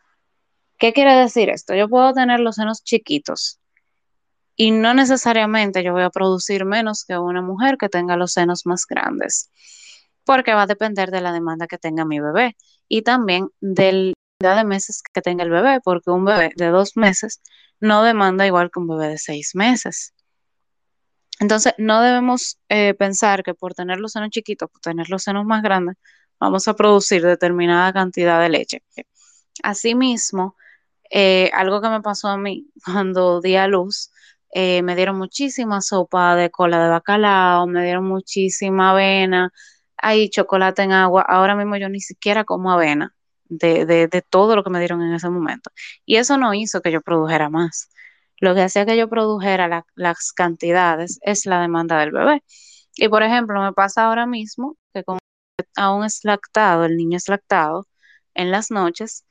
¿Qué 0.78 0.94
quiere 0.94 1.12
decir 1.16 1.50
esto? 1.50 1.75
Yo 1.75 1.87
puedo 1.87 2.14
tener 2.14 2.40
los 2.40 2.56
senos 2.56 2.82
chiquitos 2.82 3.61
y 4.56 4.70
no 4.70 4.94
necesariamente 4.94 5.85
yo 5.85 5.92
voy 5.92 6.04
a 6.04 6.08
producir 6.08 6.64
menos 6.64 7.04
que 7.04 7.18
una 7.18 7.42
mujer 7.42 7.76
que 7.76 7.90
tenga 7.90 8.16
los 8.16 8.32
senos 8.32 8.64
más 8.64 8.87
grandes, 8.87 9.50
porque 10.26 10.54
va 10.54 10.62
a 10.62 10.66
depender 10.66 11.11
de 11.11 11.23
la 11.23 11.33
demanda 11.33 11.66
que 11.68 11.78
tenga 11.78 12.04
mi 12.04 12.21
bebé 12.21 12.56
y 12.88 13.02
también 13.02 13.49
de 13.61 14.14
la 14.40 14.56
de 14.56 14.64
meses 14.64 15.02
que 15.14 15.23
tenga 15.23 15.45
el 15.45 15.50
bebé, 15.50 15.80
porque 15.83 16.11
un 16.11 16.25
bebé 16.26 16.52
de 16.56 16.66
dos 16.68 16.97
meses 16.97 17.40
no 17.80 18.02
demanda 18.02 18.47
igual 18.47 18.71
que 18.71 18.80
un 18.80 18.88
bebé 18.88 19.09
de 19.09 19.18
seis 19.18 19.54
meses. 19.54 20.14
Entonces, 21.40 21.75
no 21.78 22.02
debemos 22.02 22.59
eh, 22.68 22.95
pensar 22.95 23.42
que 23.42 23.54
por 23.54 23.75
tener 23.75 23.99
los 24.00 24.12
senos 24.12 24.30
chiquitos, 24.30 24.71
por 24.71 24.80
tener 24.80 25.09
los 25.11 25.23
senos 25.23 25.45
más 25.45 25.62
grandes, 25.62 25.97
vamos 26.40 26.66
a 26.68 26.75
producir 26.75 27.23
determinada 27.23 27.92
cantidad 27.92 28.40
de 28.40 28.49
leche. 28.49 28.83
Asimismo, 29.62 30.56
eh, 31.11 31.50
algo 31.54 31.80
que 31.80 31.88
me 31.88 32.00
pasó 32.02 32.28
a 32.28 32.37
mí 32.38 32.66
cuando 32.85 33.40
di 33.40 33.56
a 33.56 33.68
luz, 33.68 34.11
eh, 34.52 34.83
me 34.83 34.97
dieron 34.97 35.18
muchísima 35.18 35.80
sopa 35.83 36.37
de 36.37 36.50
cola 36.50 36.83
de 36.83 36.90
bacalao, 36.90 37.66
me 37.66 37.85
dieron 37.85 38.06
muchísima 38.06 38.90
avena, 38.92 39.52
hay 39.99 40.31
chocolate 40.31 40.83
en 40.83 40.93
agua. 40.93 41.23
Ahora 41.23 41.55
mismo 41.57 41.76
yo 41.76 41.88
ni 41.88 42.00
siquiera 42.00 42.45
como 42.45 42.73
avena 42.73 43.15
de, 43.49 43.87
de, 43.87 44.23
todo 44.23 44.57
lo 44.57 44.65
que 44.65 44.71
me 44.71 44.79
dieron 44.79 45.03
en 45.03 45.15
ese 45.15 45.31
momento. 45.31 45.71
Y 46.05 46.17
eso 46.17 46.38
no 46.38 46.55
hizo 46.55 46.81
que 46.83 46.93
yo 46.93 47.00
produjera 47.03 47.49
más. 47.50 47.91
Lo 48.38 48.55
que 48.55 48.62
hacía 48.62 48.87
que 48.87 48.97
yo 48.97 49.09
produjera 49.09 49.85
las 49.95 50.33
cantidades 50.33 51.19
es 51.23 51.47
la 51.47 51.61
demanda 51.61 51.99
del 52.00 52.12
bebé. 52.12 52.43
Y 52.97 53.09
por 53.09 53.23
ejemplo, 53.23 53.61
me 53.62 53.73
pasa 53.73 54.07
ahora 54.07 54.26
mismo 54.26 54.76
que 54.95 55.05
como 55.05 55.19
aún 55.76 56.05
es 56.05 56.21
lactado, 56.25 56.85
el 56.85 56.97
niño 56.97 57.17
es 57.19 57.29
lactado 57.29 57.87
en 58.35 58.50
las 58.50 58.71
noches, 58.71 59.25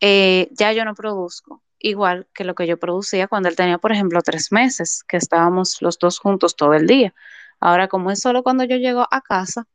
eh, 0.00 0.48
ya 0.52 0.72
yo 0.72 0.84
no 0.84 0.94
produzco 0.94 1.62
igual 1.82 2.28
que 2.34 2.44
lo 2.44 2.54
que 2.54 2.66
yo 2.66 2.78
producía 2.78 3.28
cuando 3.28 3.48
él 3.48 3.56
tenía, 3.56 3.78
por 3.78 3.92
ejemplo, 3.92 4.22
tres 4.22 4.52
meses, 4.52 5.04
que 5.06 5.16
estábamos 5.16 5.82
los 5.82 5.98
dos 5.98 6.18
juntos 6.18 6.56
todo 6.56 6.74
el 6.74 6.86
día. 6.86 7.14
Ahora, 7.60 7.88
como 7.88 8.10
es 8.10 8.20
solo 8.20 8.42
cuando 8.42 8.64
yo 8.64 8.76
llego 8.76 9.06
a 9.10 9.20
casa, 9.20 9.66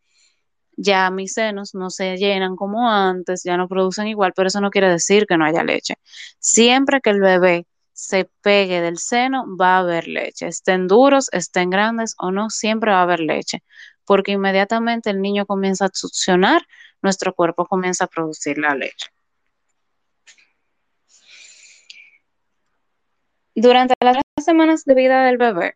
ya 0.78 1.10
mis 1.12 1.34
senos 1.34 1.76
no 1.76 1.90
se 1.90 2.18
llenan 2.18 2.56
como 2.56 2.90
antes, 2.90 3.44
ya 3.44 3.58
no 3.58 3.68
producen 3.68 4.08
igual, 4.08 4.34
pero 4.36 4.48
eso 4.48 4.62
no 4.62 4.70
quiere 4.70 4.90
decir 4.90 5.26
que 5.28 5.38
no 5.38 5.46
haya 5.46 5.64
leche. 5.64 5.96
Siempre 6.40 7.02
que 7.02 7.10
el 7.10 7.20
bebé 7.20 7.66
se 7.94 8.30
pegue 8.42 8.80
del 8.82 9.00
seno, 9.00 9.46
va 9.58 9.78
a 9.78 9.80
haber 9.80 10.08
leche. 10.08 10.48
Estén 10.48 10.88
duros, 10.88 11.30
estén 11.34 11.72
grandes 11.72 12.16
o 12.20 12.32
no, 12.32 12.50
siempre 12.52 12.92
va 12.92 13.00
a 13.00 13.04
haber 13.04 13.20
leche, 13.20 13.64
porque 14.06 14.34
inmediatamente 14.34 15.10
el 15.10 15.22
niño 15.22 15.46
comienza 15.48 15.86
a 15.86 15.90
succionar, 15.92 16.62
nuestro 17.02 17.34
cuerpo 17.34 17.66
comienza 17.66 18.06
a 18.06 18.08
producir 18.08 18.60
la 18.60 18.76
leche. 18.76 19.08
Durante 23.56 23.96
las 24.02 24.18
semanas 24.46 24.86
de 24.86 24.94
vida 24.94 25.26
del 25.26 25.38
bebé, 25.38 25.76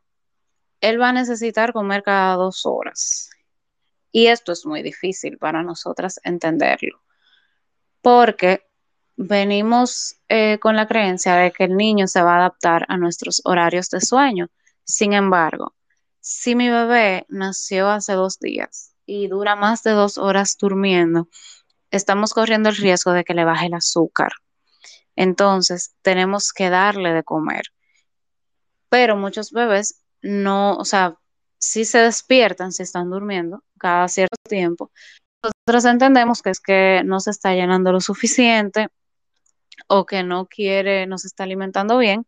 él 0.82 1.02
va 1.02 1.10
a 1.10 1.14
necesitar 1.14 1.74
comer 1.74 2.04
cada 2.04 2.36
dos 2.36 2.66
horas. 2.66 3.32
Y 4.12 4.28
esto 4.28 4.52
es 4.52 4.66
muy 4.66 4.82
difícil 4.84 5.38
para 5.38 5.64
nosotras 5.64 6.20
entenderlo, 6.24 7.02
porque 8.02 8.68
venimos 9.16 10.18
eh, 10.28 10.60
con 10.60 10.76
la 10.76 10.88
creencia 10.88 11.36
de 11.36 11.52
que 11.52 11.66
el 11.66 11.78
niño 11.78 12.08
se 12.08 12.22
va 12.22 12.36
a 12.36 12.40
adaptar 12.40 12.86
a 12.90 12.98
nuestros 12.98 13.42
horarios 13.46 13.90
de 13.90 14.02
sueño. 14.02 14.50
Sin 14.84 15.14
embargo, 15.14 15.76
si 16.20 16.56
mi 16.56 16.70
bebé 16.70 17.26
nació 17.30 17.90
hace 17.90 18.14
dos 18.14 18.40
días 18.40 18.94
y 19.06 19.28
dura 19.28 19.56
más 19.56 19.84
de 19.84 19.92
dos 19.92 20.18
horas 20.18 20.58
durmiendo, 20.60 21.30
estamos 21.90 22.34
corriendo 22.34 22.70
el 22.70 22.78
riesgo 22.78 23.12
de 23.12 23.24
que 23.24 23.34
le 23.34 23.46
baje 23.46 23.68
el 23.68 23.74
azúcar. 23.74 24.32
Entonces, 25.16 25.96
tenemos 26.02 26.54
que 26.54 26.70
darle 26.70 27.14
de 27.14 27.24
comer. 27.24 27.64
Pero 28.90 29.16
muchos 29.16 29.52
bebés 29.52 30.04
no, 30.22 30.76
o 30.78 30.86
sea, 30.86 31.18
si 31.62 31.86
se 31.86 32.00
despiertan, 32.00 32.72
si 32.72 32.84
están 32.84 33.10
durmiendo 33.10 33.64
cada 33.78 34.08
cierto 34.08 34.36
tiempo. 34.50 34.92
Nosotros 35.44 35.86
entendemos 35.86 36.42
que 36.42 36.50
es 36.50 36.60
que 36.60 37.04
no 37.06 37.20
se 37.20 37.32
está 37.32 37.54
llenando 37.54 37.92
lo 37.92 38.02
suficiente 38.02 38.90
o 39.88 40.06
que 40.06 40.24
no 40.24 40.48
quiere, 40.48 41.08
no 41.08 41.18
se 41.18 41.28
está 41.28 41.44
alimentando 41.44 41.98
bien. 41.98 42.26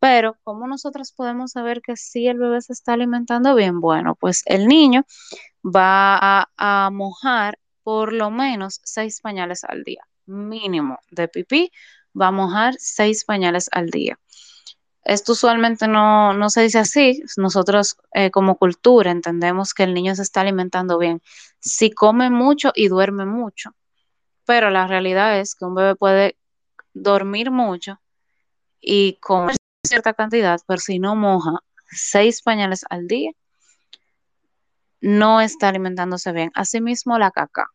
Pero, 0.00 0.36
¿cómo 0.44 0.68
nosotros 0.68 1.12
podemos 1.12 1.52
saber 1.52 1.82
que 1.82 1.96
sí 1.96 2.28
el 2.28 2.38
bebé 2.38 2.60
se 2.62 2.72
está 2.72 2.92
alimentando 2.94 3.54
bien? 3.56 3.80
Bueno, 3.80 4.14
pues 4.14 4.42
el 4.46 4.68
niño 4.68 5.04
va 5.64 6.48
a, 6.56 6.90
mojar 6.92 7.58
por 7.82 8.12
lo 8.12 8.30
menos 8.30 8.80
seis 8.84 9.20
pañales 9.20 9.64
al 9.64 9.82
día, 9.84 10.02
mínimo 10.26 10.98
de 11.10 11.28
pipí, 11.28 11.72
va 12.20 12.28
a 12.28 12.32
mojar 12.32 12.74
seis 12.78 13.24
pañales 13.24 13.68
al 13.72 13.90
día. 13.90 14.18
Esto 15.08 15.32
usualmente 15.32 15.88
no, 15.88 16.34
no 16.34 16.50
se 16.50 16.60
dice 16.60 16.80
así. 16.80 17.22
Nosotros 17.38 17.96
eh, 18.12 18.30
como 18.30 18.58
cultura 18.58 19.10
entendemos 19.10 19.72
que 19.72 19.84
el 19.84 19.94
niño 19.94 20.14
se 20.14 20.20
está 20.20 20.42
alimentando 20.42 20.98
bien 20.98 21.22
si 21.60 21.90
come 21.90 22.28
mucho 22.28 22.72
y 22.74 22.88
duerme 22.88 23.24
mucho. 23.24 23.74
Pero 24.44 24.68
la 24.68 24.86
realidad 24.86 25.40
es 25.40 25.54
que 25.54 25.64
un 25.64 25.74
bebé 25.74 25.96
puede 25.96 26.36
dormir 26.92 27.50
mucho 27.50 27.98
y 28.82 29.14
comer 29.14 29.56
cierta 29.82 30.12
cantidad, 30.12 30.60
pero 30.66 30.78
si 30.78 30.98
no 30.98 31.16
moja 31.16 31.52
seis 31.90 32.42
pañales 32.42 32.84
al 32.90 33.08
día, 33.08 33.30
no 35.00 35.40
está 35.40 35.70
alimentándose 35.70 36.32
bien. 36.32 36.50
Asimismo, 36.54 37.18
la 37.18 37.30
caca. 37.30 37.68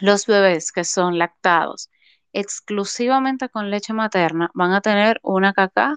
Los 0.00 0.26
bebés 0.26 0.72
que 0.72 0.84
son 0.84 1.16
lactados 1.18 1.88
exclusivamente 2.34 3.48
con 3.48 3.70
leche 3.70 3.94
materna 3.94 4.50
van 4.52 4.72
a 4.72 4.82
tener 4.82 5.20
una 5.22 5.54
caca 5.54 5.96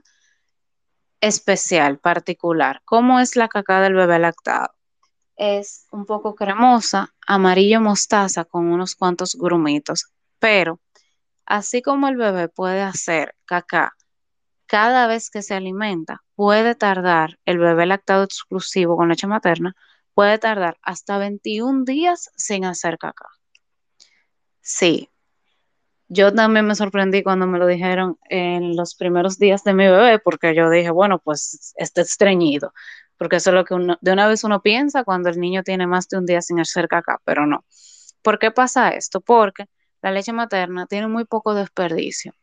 especial, 1.22 2.00
particular. 2.00 2.82
¿Cómo 2.86 3.20
es 3.20 3.36
la 3.36 3.48
caca 3.48 3.82
del 3.82 3.94
bebé 3.94 4.20
lactado? 4.20 4.70
Es 5.36 5.88
un 5.92 6.06
poco 6.06 6.36
cremosa, 6.36 7.14
amarillo 7.28 7.80
mostaza 7.82 8.46
con 8.46 8.68
unos 8.68 8.96
cuantos 8.96 9.36
grumitos, 9.36 10.12
pero 10.40 10.80
Así 11.48 11.82
como 11.82 12.10
el 12.10 12.18
bebé 12.18 12.50
puede 12.50 12.82
hacer 12.82 13.34
caca 13.46 13.96
cada 14.66 15.08
vez 15.08 15.30
que 15.30 15.42
se 15.42 15.54
alimenta, 15.54 16.24
puede 16.36 16.76
tardar, 16.76 17.40
el 17.46 17.58
bebé 17.58 17.86
lactado 17.86 18.24
exclusivo 18.26 18.98
con 18.98 19.08
leche 19.08 19.28
materna, 19.28 19.74
puede 20.14 20.40
tardar 20.40 20.78
hasta 20.82 21.18
21 21.18 21.86
días 21.86 22.32
sin 22.36 22.66
hacer 22.66 22.98
caca. 22.98 23.28
Sí, 24.60 25.10
yo 26.10 26.34
también 26.34 26.66
me 26.66 26.76
sorprendí 26.76 27.24
cuando 27.24 27.48
me 27.48 27.60
lo 27.60 27.68
dijeron 27.68 28.18
en 28.30 28.76
los 28.76 28.96
primeros 28.96 29.38
días 29.38 29.64
de 29.64 29.74
mi 29.74 29.86
bebé, 29.86 30.20
porque 30.20 30.56
yo 30.56 30.70
dije, 30.70 30.90
bueno, 30.90 31.20
pues 31.20 31.74
está 31.78 32.02
estreñido, 32.02 32.74
porque 33.18 33.38
eso 33.38 33.50
es 33.50 33.54
lo 33.56 33.66
que 33.66 33.76
de 34.02 34.12
una 34.12 34.28
vez 34.28 34.44
uno 34.44 34.62
piensa 34.62 35.04
cuando 35.04 35.30
el 35.30 35.40
niño 35.40 35.64
tiene 35.64 35.88
más 35.88 36.08
de 36.10 36.18
un 36.18 36.26
día 36.26 36.42
sin 36.42 36.60
hacer 36.60 36.88
caca, 36.88 37.20
pero 37.26 37.46
no. 37.46 37.66
¿Por 38.22 38.40
qué 38.40 38.52
pasa 38.52 38.90
esto? 38.90 39.22
Porque 39.22 39.66
la 40.02 40.12
leche 40.12 40.34
materna 40.34 40.86
tiene 40.86 41.08
muy 41.08 41.26
poco 41.26 41.54
desperdicio. 41.54 42.34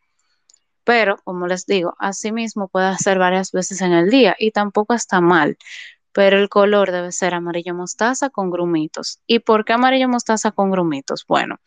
Pero, 0.85 1.16
como 1.25 1.47
les 1.47 1.66
digo, 1.66 1.94
asimismo 1.99 2.68
puede 2.68 2.87
hacer 2.87 3.18
varias 3.18 3.52
veces 3.52 3.80
en 3.80 3.92
el 3.92 4.11
día 4.11 4.37
y 4.38 4.50
tampoco 4.50 4.94
está 4.94 5.21
mal. 5.21 5.56
Pero 6.12 6.38
el 6.38 6.49
color 6.49 6.92
debe 6.92 7.11
ser 7.11 7.35
amarillo 7.35 7.75
mostaza 7.75 8.30
con 8.30 8.50
grumitos. 8.50 9.21
¿Y 9.26 9.40
por 9.40 9.64
qué 9.64 9.73
amarillo 9.73 10.09
mostaza 10.09 10.52
con 10.52 10.71
grumitos? 10.71 11.25
Bueno, 11.26 11.59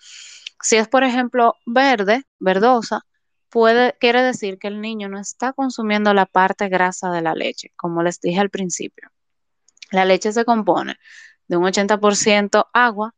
si 0.67 0.75
es 0.75 0.89
por 0.89 1.05
ejemplo 1.05 1.55
verde, 1.65 2.23
verdosa, 2.39 3.05
quiere 3.99 4.21
decir 4.21 4.59
que 4.59 4.67
el 4.67 4.81
niño 4.81 5.07
no 5.07 5.17
está 5.17 5.53
consumiendo 5.53 6.13
la 6.13 6.25
parte 6.25 6.67
grasa 6.67 7.09
de 7.09 7.21
la 7.21 7.33
leche, 7.33 7.71
como 7.77 8.03
les 8.03 8.19
dije 8.19 8.41
al 8.41 8.49
principio. 8.49 9.09
La 9.91 10.03
leche 10.03 10.33
se 10.33 10.43
compone 10.43 10.97
de 11.47 11.55
un 11.55 11.63
80% 11.63 12.67
agua, 12.73 13.15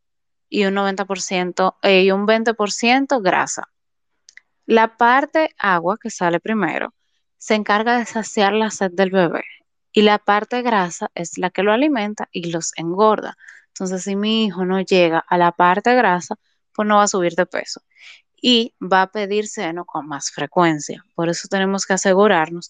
y 0.50 0.66
un 0.66 0.76
90% 0.76 1.78
eh, 1.82 2.04
y 2.04 2.12
un 2.12 2.28
20% 2.28 3.22
grasa. 3.22 3.70
La 4.68 4.98
parte 4.98 5.56
agua 5.58 5.98
que 6.00 6.12
sale 6.12 6.40
primero 6.40 6.94
se 7.38 7.56
encarga 7.56 7.98
de 7.98 8.06
saciar 8.06 8.54
la 8.54 8.70
sed 8.70 8.92
del 8.92 9.10
bebé 9.12 9.44
y 9.92 10.04
la 10.04 10.20
parte 10.20 10.62
grasa 10.62 11.10
es 11.16 11.40
la 11.40 11.50
que 11.50 11.64
lo 11.64 11.72
alimenta 11.72 12.30
y 12.32 12.52
los 12.52 12.74
engorda. 12.78 13.38
Entonces, 13.70 14.04
si 14.04 14.16
mi 14.16 14.46
hijo 14.46 14.66
no 14.66 14.82
llega 14.82 15.20
a 15.20 15.38
la 15.38 15.52
parte 15.52 15.96
grasa, 15.96 16.36
no 16.88 16.98
va 16.98 17.04
a 17.04 17.08
subir 17.08 17.34
de 17.36 17.46
peso 17.46 17.82
y 18.42 18.74
va 18.82 19.04
a 19.04 19.12
pedir 19.12 19.48
seno 19.48 19.86
con 19.86 20.08
más 20.08 20.32
frecuencia. 20.32 21.04
Por 21.16 21.30
eso 21.30 21.48
tenemos 21.50 21.86
que 21.86 21.94
asegurarnos 21.94 22.70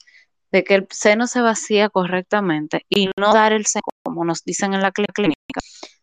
de 0.52 0.64
que 0.64 0.76
el 0.76 0.88
seno 0.90 1.28
se 1.28 1.42
vacía 1.42 1.90
correctamente 1.90 2.86
y 2.90 3.10
no 3.18 3.34
dar 3.34 3.54
el 3.54 3.66
seno, 3.66 3.84
como 4.04 4.26
nos 4.26 4.44
dicen 4.44 4.74
en 4.74 4.82
la 4.82 4.92
clínica, 4.92 5.36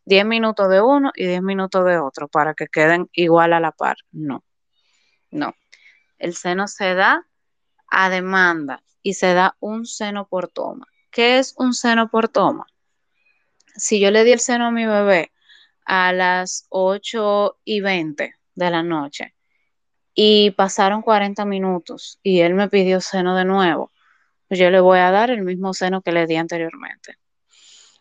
10 0.05 0.25
minutos 0.25 0.69
de 0.69 0.81
uno 0.81 1.11
y 1.15 1.27
10 1.27 1.43
minutos 1.43 1.85
de 1.85 1.99
otro 1.99 2.29
para 2.29 2.55
que 2.55 2.69
queden 2.69 3.09
igual 3.13 3.53
a 3.53 3.61
la 3.61 3.73
par. 3.73 3.97
No, 4.13 4.45
no. 5.31 5.55
El 6.19 6.35
seno 6.35 6.69
se 6.69 6.95
da 6.95 7.27
a 7.89 8.09
demanda 8.09 8.83
y 9.03 9.15
se 9.15 9.35
da 9.35 9.57
un 9.61 9.85
seno 9.85 10.27
por 10.29 10.49
toma. 10.49 10.87
¿Qué 11.11 11.39
es 11.39 11.55
un 11.59 11.75
seno 11.75 12.09
por 12.09 12.29
toma? 12.29 12.67
Si 13.75 14.01
yo 14.01 14.11
le 14.11 14.25
di 14.25 14.33
el 14.33 14.41
seno 14.41 14.67
a 14.67 14.71
mi 14.71 14.87
bebé 14.87 15.33
a 15.87 16.13
las 16.13 16.67
8 16.69 17.59
y 17.65 17.81
20 17.81 18.35
de 18.55 18.71
la 18.71 18.83
noche 18.83 19.35
y 20.15 20.51
pasaron 20.53 21.03
40 21.03 21.45
minutos 21.45 22.19
y 22.23 22.41
él 22.41 22.55
me 22.55 22.69
pidió 22.69 23.01
seno 23.01 23.37
de 23.37 23.45
nuevo, 23.45 23.93
yo 24.51 24.71
le 24.71 24.81
voy 24.81 24.99
a 24.99 25.11
dar 25.11 25.31
el 25.31 25.43
mismo 25.43 25.75
seno 25.75 26.03
que 26.03 26.13
le 26.13 26.27
di 26.27 26.37
anteriormente. 26.37 27.19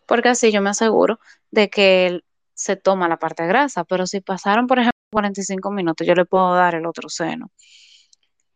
Porque 0.06 0.30
así 0.30 0.52
yo 0.52 0.62
me 0.62 0.70
aseguro 0.70 1.20
de 1.50 1.68
que 1.68 2.06
él 2.06 2.24
se 2.54 2.76
toma 2.76 3.08
la 3.08 3.18
parte 3.18 3.46
grasa, 3.46 3.84
pero 3.84 4.06
si 4.06 4.20
pasaron, 4.20 4.66
por 4.66 4.78
ejemplo, 4.78 4.92
45 5.10 5.70
minutos, 5.70 6.06
yo 6.06 6.14
le 6.14 6.24
puedo 6.24 6.54
dar 6.54 6.74
el 6.74 6.86
otro 6.86 7.08
seno, 7.08 7.50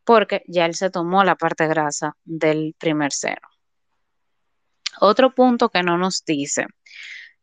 porque 0.05 0.43
ya 0.47 0.65
él 0.65 0.75
se 0.75 0.91
tomó 0.91 1.23
la 1.23 1.37
parte 1.37 1.67
grasa 1.67 2.17
del 2.25 2.75
primer 2.79 3.13
seno. 3.13 3.49
Otro 5.01 5.35
punto 5.35 5.69
que 5.69 5.83
no 5.83 5.99
nos 5.99 6.25
dice. 6.25 6.67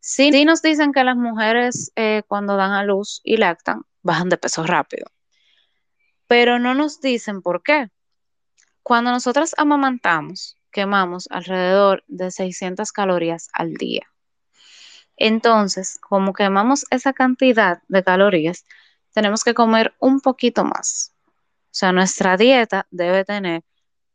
Sí, 0.10 0.46
nos 0.46 0.62
dicen 0.62 0.94
que 0.94 1.04
las 1.04 1.18
mujeres 1.18 1.92
eh, 1.96 2.24
cuando 2.28 2.56
dan 2.56 2.72
a 2.72 2.84
luz 2.84 3.20
y 3.24 3.38
lactan 3.38 3.82
bajan 4.02 4.30
de 4.30 4.38
peso 4.38 4.64
rápido 4.64 5.08
pero 6.28 6.60
no 6.60 6.74
nos 6.74 7.02
dicen 7.02 7.42
por 7.42 7.64
qué. 7.64 7.90
Cuando 8.84 9.12
nosotras 9.12 9.56
amamantamos, 9.58 10.58
quemamos 10.72 11.28
alrededor 11.32 12.04
de 12.08 12.32
600 12.32 12.92
calorías 12.92 13.50
al 13.54 13.74
día. 13.74 14.08
Entonces, 15.16 15.98
como 16.00 16.34
quemamos 16.34 16.86
esa 16.92 17.14
cantidad 17.14 17.82
de 17.88 18.04
calorías, 18.04 18.66
tenemos 19.14 19.44
que 19.44 19.54
comer 19.54 19.96
un 20.00 20.20
poquito 20.20 20.64
más. 20.64 21.14
O 21.28 21.78
sea, 21.78 21.92
nuestra 21.92 22.38
dieta 22.38 22.88
debe 22.92 23.26
tener 23.26 23.64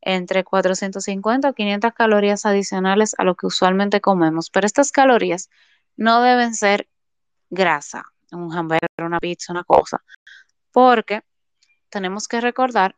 entre 0.01 0.45
450 0.45 1.51
o 1.51 1.55
500 1.55 1.93
calorías 1.93 2.47
adicionales 2.47 3.15
a 3.19 3.25
lo 3.25 3.35
que 3.37 3.47
usualmente 3.47 4.01
comemos, 4.01 4.51
pero 4.51 4.67
estas 4.67 4.93
calorías 4.93 5.49
no 5.97 6.23
deben 6.23 6.55
ser 6.55 6.89
grasa, 7.51 8.05
un 8.33 8.53
hamburger, 8.53 8.89
una 8.99 9.21
pizza, 9.21 9.53
una 9.53 9.65
cosa, 9.65 10.03
porque 10.71 11.23
tenemos 11.91 12.29
que 12.29 12.41
recordar 12.41 12.97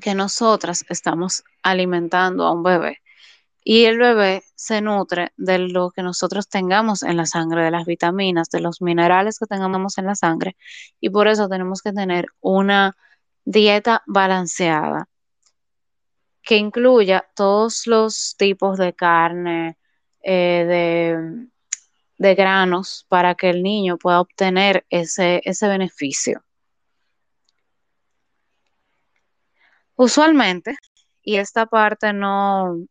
que 0.00 0.14
nosotras 0.14 0.84
estamos 0.88 1.44
alimentando 1.62 2.44
a 2.46 2.52
un 2.52 2.62
bebé 2.62 2.98
y 3.64 3.84
el 3.84 3.98
bebé 3.98 4.42
se 4.56 4.80
nutre 4.80 5.32
de 5.36 5.58
lo 5.58 5.90
que 5.90 6.02
nosotros 6.02 6.48
tengamos 6.48 7.02
en 7.02 7.16
la 7.16 7.26
sangre, 7.26 7.62
de 7.62 7.70
las 7.70 7.86
vitaminas, 7.86 8.50
de 8.50 8.60
los 8.60 8.82
minerales 8.82 9.38
que 9.38 9.46
tengamos 9.46 9.98
en 9.98 10.06
la 10.06 10.14
sangre 10.14 10.56
y 11.00 11.10
por 11.10 11.28
eso 11.28 11.48
tenemos 11.48 11.82
que 11.82 11.92
tener 11.92 12.26
una 12.40 12.96
dieta 13.44 14.02
balanceada 14.06 15.08
que 16.42 16.56
incluya 16.56 17.24
todos 17.36 17.86
los 17.86 18.34
tipos 18.36 18.78
de 18.78 18.94
carne, 18.94 19.78
eh, 20.22 20.64
de, 20.66 21.48
de, 22.22 22.34
granos 22.34 23.06
para 23.08 23.34
que 23.34 23.50
el 23.50 23.62
niño 23.62 23.98
pueda 23.98 24.20
obtener 24.20 24.84
ese, 24.90 25.42
ese 25.44 25.68
beneficio. 25.68 26.42
Usualmente, 29.96 30.76
y 31.22 31.36
esta 31.36 31.66
parte 31.66 32.12
no, 32.12 32.86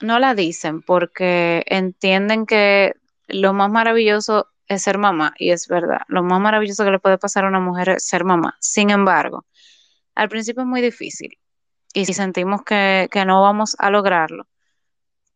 no 0.00 0.18
la 0.18 0.34
dicen 0.34 0.82
porque 0.82 1.62
entienden 1.66 2.46
que 2.46 2.94
lo 3.28 3.52
más 3.52 3.70
maravilloso 3.70 4.48
es 4.66 4.82
ser 4.82 4.98
mamá, 4.98 5.34
y 5.38 5.50
es 5.50 5.68
verdad, 5.68 6.02
lo 6.08 6.22
más 6.22 6.40
maravilloso 6.40 6.84
que 6.84 6.90
le 6.90 6.98
puede 6.98 7.18
pasar 7.18 7.44
a 7.44 7.48
una 7.48 7.60
mujer 7.60 7.90
es 7.90 8.04
ser 8.04 8.24
mamá. 8.24 8.56
Sin 8.60 8.90
embargo, 8.90 9.46
al 10.14 10.28
principio 10.28 10.62
es 10.62 10.68
muy 10.68 10.80
difícil 10.80 11.38
y 11.94 12.06
si 12.06 12.14
sentimos 12.14 12.62
que, 12.62 13.08
que 13.10 13.24
no 13.24 13.42
vamos 13.42 13.76
a 13.78 13.90
lograrlo, 13.90 14.46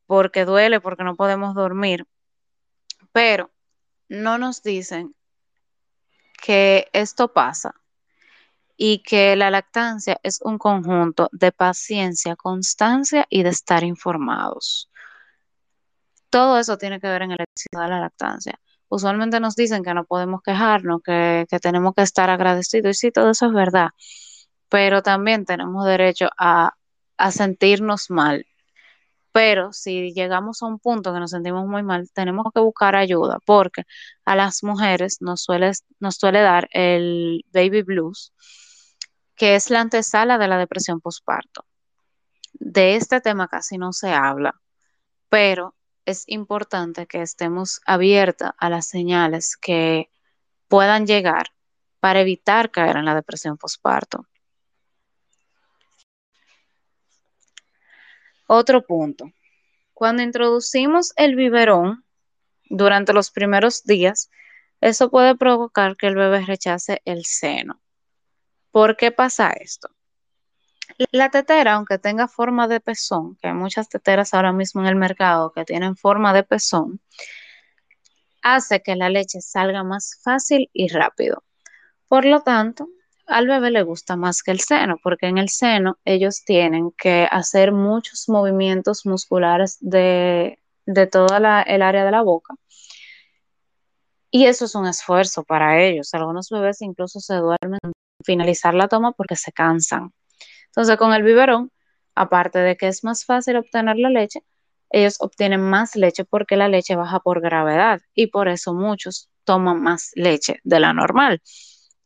porque 0.07 0.45
duele, 0.45 0.81
porque 0.81 1.05
no 1.05 1.17
podemos 1.17 1.55
dormir, 1.55 2.07
pero 3.17 3.51
no 4.11 4.37
nos 4.37 4.63
dicen 4.63 5.15
que 6.43 6.91
esto 6.93 7.33
pasa 7.33 7.75
y 8.77 9.03
que 9.03 9.35
la 9.37 9.51
lactancia 9.51 10.21
es 10.23 10.43
un 10.43 10.59
conjunto 10.59 11.31
de 11.33 11.51
paciencia, 11.51 12.37
constancia 12.37 13.25
y 13.31 13.43
de 13.43 13.49
estar 13.49 13.85
informados. 13.85 14.91
Todo 16.29 16.59
eso 16.59 16.77
tiene 16.77 17.01
que 17.01 17.07
ver 17.09 17.23
en 17.23 17.31
el 17.31 17.39
éxito 17.41 17.81
de 17.81 17.89
la 17.89 18.01
lactancia. 18.01 18.61
Usualmente 18.89 19.41
nos 19.41 19.57
dicen 19.57 19.83
que 19.83 19.95
no 19.95 20.05
podemos 20.05 20.43
quejarnos, 20.43 21.01
que, 21.03 21.47
tenemos 21.63 21.95
que 21.95 22.03
estar 22.03 22.29
agradecidos, 22.29 22.99
y 22.99 23.07
sí, 23.07 23.11
todo 23.13 23.31
eso 23.31 23.47
es 23.47 23.53
verdad, 23.55 23.93
pero 24.69 25.03
también 25.03 25.47
tenemos 25.47 25.87
derecho 25.87 26.29
a, 26.37 26.75
a 27.17 27.31
sentirnos 27.31 28.11
mal. 28.11 28.45
Pero 29.37 29.71
si 29.75 30.15
llegamos 30.15 30.63
a 30.63 30.67
un 30.67 30.79
punto 30.79 31.13
que 31.13 31.21
nos 31.21 31.33
sentimos 31.33 31.67
muy 31.67 31.83
mal, 31.83 32.11
tenemos 32.15 32.47
que 32.55 32.61
buscar 32.61 32.97
ayuda, 32.97 33.39
porque 33.45 33.83
a 34.25 34.35
las 34.35 34.63
mujeres 34.65 35.19
nos 35.21 35.43
suele, 35.43 35.73
nos 36.01 36.15
suele 36.17 36.41
dar 36.41 36.71
el 36.73 37.45
baby 37.53 37.83
blues, 37.83 38.33
que 39.35 39.55
es 39.55 39.69
la 39.69 39.83
antesala 39.83 40.39
de 40.39 40.49
la 40.49 40.57
depresión 40.57 41.03
postparto. 41.03 41.67
De 42.55 42.97
este 42.97 43.21
tema 43.21 43.47
casi 43.47 43.77
no 43.77 43.93
se 43.93 44.11
habla, 44.11 44.55
pero 45.29 45.75
es 46.07 46.25
importante 46.29 47.07
que 47.07 47.21
estemos 47.21 47.83
abiertas 47.85 48.53
a 48.57 48.71
las 48.71 48.87
señales 48.87 49.59
que 49.59 50.09
puedan 50.67 51.07
llegar 51.07 51.49
para 52.01 52.23
evitar 52.23 52.71
caer 52.71 52.97
en 52.97 53.05
la 53.05 53.15
depresión 53.15 53.59
postparto. 53.59 54.27
Otro 58.47 58.85
punto. 58.87 59.33
Cuando 59.93 60.23
introducimos 60.23 61.13
el 61.17 61.37
biberón 61.37 62.05
durante 62.69 63.13
los 63.13 63.31
primeros 63.31 63.85
días, 63.85 64.31
eso 64.81 65.11
puede 65.11 65.35
provocar 65.35 65.97
que 65.97 66.07
el 66.07 66.15
bebé 66.15 66.45
rechace 66.45 67.01
el 67.05 67.25
seno. 67.25 67.81
¿Por 68.71 68.97
qué 68.97 69.11
pasa 69.11 69.51
esto? 69.51 69.89
La 71.11 71.31
tetera, 71.31 71.75
aunque 71.75 71.99
tenga 71.99 72.29
forma 72.29 72.69
de 72.69 72.81
pezón, 72.81 73.37
que 73.37 73.49
hay 73.49 73.55
muchas 73.55 73.89
teteras 73.89 74.33
ahora 74.33 74.53
mismo 74.53 74.81
en 74.83 74.87
el 74.87 74.97
mercado 74.97 75.51
que 75.53 75.65
tienen 75.65 75.97
forma 75.97 76.33
de 76.33 76.45
pezón, 76.45 77.01
hace 78.43 78.83
que 78.83 78.95
la 78.97 79.09
leche 79.09 79.41
salga 79.41 79.83
más 79.83 80.21
fácil 80.23 80.71
y 80.73 80.89
rápido. 80.89 81.43
Por 82.07 82.25
lo 82.25 82.43
tanto, 82.43 82.89
al 83.27 83.47
bebé 83.49 83.71
le 83.71 83.83
gusta 83.83 84.17
más 84.17 84.43
que 84.43 84.51
el 84.53 84.61
seno, 84.61 84.97
porque 85.03 85.27
en 85.27 85.39
el 85.39 85.49
seno 85.49 85.99
ellos 86.05 86.45
tienen 86.45 86.93
que 86.97 87.29
hacer 87.31 87.73
muchos 87.73 88.29
movimientos 88.29 89.07
musculares 89.07 89.79
de, 89.81 90.59
de 90.87 91.07
toda 91.07 91.63
el 91.63 91.83
área 91.83 92.05
de 92.05 92.11
la 92.11 92.23
boca. 92.23 92.55
Y 94.31 94.47
eso 94.47 94.67
es 94.67 94.75
un 94.75 94.87
esfuerzo 94.87 95.45
para 95.45 95.83
ellos. 95.83 96.13
Algunos 96.15 96.51
bebés 96.51 96.83
incluso 96.83 97.21
se 97.21 97.35
duermen 97.37 97.81
finalizar 98.25 98.75
la 98.75 98.89
toma 98.89 99.13
porque 99.13 99.37
se 99.37 99.53
cansan. 99.53 100.13
Entonces, 100.67 100.97
con 100.97 101.13
el 101.13 101.23
biberón, 101.23 101.71
aparte 102.15 102.59
de 102.59 102.77
que 102.77 102.89
es 102.89 103.05
más 103.05 103.25
fácil 103.25 103.57
obtener 103.57 103.97
la 103.97 104.11
leche, 104.11 104.41
ellos 104.91 105.17
obtienen 105.21 105.61
más 105.63 105.97
leche 105.97 106.25
porque 106.25 106.57
la 106.57 106.69
leche 106.69 106.97
baja 106.97 107.21
por 107.21 107.41
gravedad 107.41 108.01
y 108.15 108.29
por 108.29 108.49
eso 108.49 108.75
muchos 108.75 109.31
toman 109.45 109.83
más 109.83 110.11
leche 110.15 110.61
de 110.65 110.81
la 110.81 110.93
normal. 110.93 111.41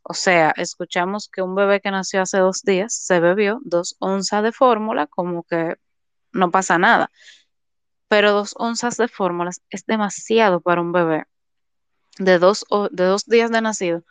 O 0.03 0.13
sea, 0.13 0.53
escuchamos 0.57 1.29
que 1.29 1.41
un 1.41 1.55
bebé 1.55 1.81
que 1.81 1.91
nació 1.91 2.21
hace 2.21 2.39
dos 2.39 2.63
días 2.63 2.93
se 2.93 3.19
bebió 3.19 3.59
dos 3.63 3.95
onzas 3.99 4.43
de 4.43 4.51
fórmula, 4.51 5.07
como 5.07 5.43
que 5.43 5.77
no 6.31 6.51
pasa 6.51 6.77
nada. 6.77 7.11
Pero 8.07 8.31
dos 8.33 8.53
onzas 8.57 8.97
de 8.97 9.07
fórmula 9.07 9.51
es 9.69 9.85
demasiado 9.85 10.61
para 10.61 10.81
un 10.81 10.91
bebé 10.91 11.25
de 12.17 12.39
dos, 12.39 12.65
de 12.91 13.05
dos 13.05 13.25
días 13.25 13.51
de 13.51 13.61
nacido 13.61 14.03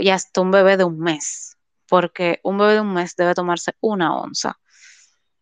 y 0.00 0.10
hasta 0.10 0.40
un 0.40 0.50
bebé 0.50 0.76
de 0.76 0.84
un 0.84 0.98
mes, 0.98 1.58
porque 1.88 2.40
un 2.42 2.58
bebé 2.58 2.74
de 2.74 2.80
un 2.80 2.92
mes 2.94 3.16
debe 3.16 3.34
tomarse 3.34 3.74
una 3.80 4.16
onza, 4.16 4.58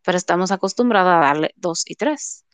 pero 0.04 0.18
estamos 0.18 0.50
acostumbrados 0.50 1.12
a 1.12 1.18
darle 1.18 1.52
dos 1.56 1.84
y 1.86 1.94
tres, 1.94 2.44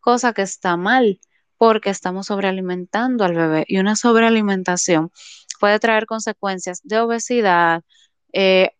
cosa 0.00 0.32
que 0.32 0.42
está 0.42 0.76
mal 0.76 1.20
porque 1.56 1.90
estamos 1.90 2.26
sobrealimentando 2.26 3.24
al 3.24 3.34
bebé 3.34 3.64
y 3.68 3.78
una 3.78 3.96
sobrealimentación 3.96 5.12
puede 5.60 5.78
traer 5.78 6.06
consecuencias 6.06 6.80
de 6.82 6.98
obesidad, 7.00 7.82
eh, 8.32 8.70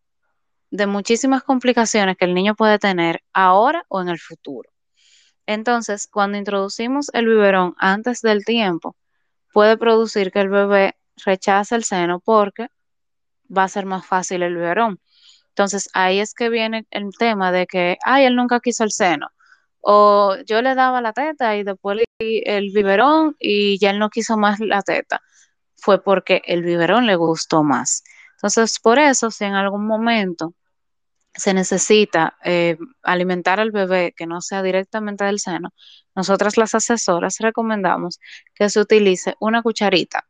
de 0.71 0.87
muchísimas 0.87 1.43
complicaciones 1.43 2.16
que 2.16 2.25
el 2.25 2.35
niño 2.35 2.55
puede 2.57 2.79
tener 2.79 3.23
ahora 3.33 3.85
o 3.88 4.01
en 4.01 4.09
el 4.09 4.19
futuro. 4.19 4.71
Entonces, 5.47 6.09
cuando 6.09 6.38
introducimos 6.38 7.11
el 7.12 7.27
biberón 7.27 7.75
antes 7.79 8.23
del 8.23 8.45
tiempo, 8.45 8.97
puede 9.53 9.77
producir 9.77 10.33
que 10.33 10.40
el 10.40 10.49
bebé 10.49 10.97
rechaza 11.25 11.77
el 11.77 11.85
seno 11.85 12.21
porque 12.21 12.69
va 13.57 13.64
a 13.64 13.69
ser 13.69 13.87
más 13.87 14.07
fácil 14.07 14.43
el 14.43 14.55
biberón. 14.55 15.01
Entonces 15.49 15.90
ahí 15.93 16.21
es 16.21 16.35
que 16.35 16.49
viene 16.49 16.87
el 16.90 17.11
tema 17.19 17.53
de 17.53 17.66
que, 17.66 17.99
ay, 18.05 18.25
él 18.25 18.37
nunca 18.37 18.61
quiso 18.61 18.85
el 18.85 18.93
seno. 18.93 19.29
O 19.81 20.37
yo 20.47 20.62
le 20.62 20.75
daba 20.75 21.01
la 21.03 21.12
teta 21.12 21.57
y 21.57 21.64
después 21.64 21.99
el 22.19 22.71
biberón 22.73 23.37
y 23.38 23.79
ya 23.79 23.90
él 23.90 23.99
no 23.99 24.11
quiso 24.11 24.37
más 24.37 24.61
la 24.61 24.83
teta. 24.83 25.21
Fue 25.81 26.03
porque 26.03 26.43
el 26.47 26.62
biberón 26.62 27.07
le 27.07 27.16
gustó 27.16 27.62
más. 27.62 28.03
Entonces, 28.37 28.79
por 28.81 28.99
eso, 28.99 29.31
si 29.31 29.45
en 29.45 29.55
algún 29.55 29.87
momento 29.87 30.55
se 31.35 31.55
necesita 31.55 32.37
eh, 32.45 32.77
alimentar 33.03 33.61
al 33.61 33.71
bebé 33.71 34.12
que 34.16 34.27
no 34.27 34.40
sea 34.40 34.62
directamente 34.62 35.25
del 35.25 35.40
seno, 35.40 35.73
nosotras 36.14 36.57
las 36.57 36.75
asesoras 36.75 37.37
recomendamos 37.38 38.19
que 38.55 38.69
se 38.69 38.81
utilice 38.81 39.37
una 39.40 39.62
cucharita 39.62 40.27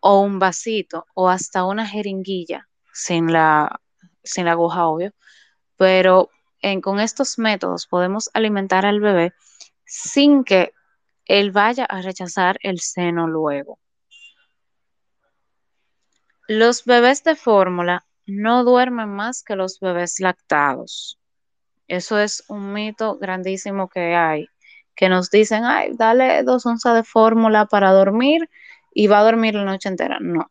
o 0.00 0.20
un 0.20 0.38
vasito 0.38 1.06
o 1.14 1.28
hasta 1.28 1.64
una 1.64 1.86
jeringuilla 1.86 2.68
sin 2.92 3.32
la, 3.32 3.80
sin 4.22 4.44
la 4.44 4.52
aguja, 4.52 4.86
obvio, 4.86 5.12
pero 5.76 6.30
con 6.82 7.00
estos 7.00 7.38
métodos 7.38 7.86
podemos 7.86 8.30
alimentar 8.34 8.86
al 8.86 9.00
bebé 9.00 9.32
sin 9.84 10.44
que 10.44 10.72
él 11.26 11.50
vaya 11.50 11.84
a 11.84 12.02
rechazar 12.02 12.58
el 12.62 12.80
seno 12.80 13.26
luego. 13.26 13.78
Los 16.48 16.84
bebés 16.84 17.22
de 17.22 17.36
fórmula 17.36 18.04
no 18.26 18.64
duermen 18.64 19.08
más 19.08 19.42
que 19.42 19.56
los 19.56 19.78
bebés 19.80 20.18
lactados. 20.20 21.20
Eso 21.86 22.18
es 22.18 22.44
un 22.48 22.72
mito 22.72 23.18
grandísimo 23.18 23.88
que 23.88 24.14
hay, 24.14 24.48
que 24.96 25.08
nos 25.08 25.30
dicen, 25.30 25.64
ay, 25.64 25.92
dale 25.94 26.42
dos 26.42 26.66
onzas 26.66 26.94
de 26.94 27.04
fórmula 27.04 27.66
para 27.66 27.92
dormir 27.92 28.48
y 28.92 29.06
va 29.06 29.20
a 29.20 29.24
dormir 29.24 29.54
la 29.54 29.64
noche 29.64 29.88
entera. 29.88 30.18
No. 30.20 30.50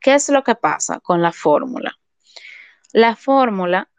¿Qué 0.00 0.14
es 0.14 0.28
lo 0.28 0.44
que 0.44 0.54
pasa 0.54 1.00
con 1.00 1.22
la 1.22 1.32
fórmula? 1.32 1.98
La 2.92 3.16
fórmula 3.16 3.90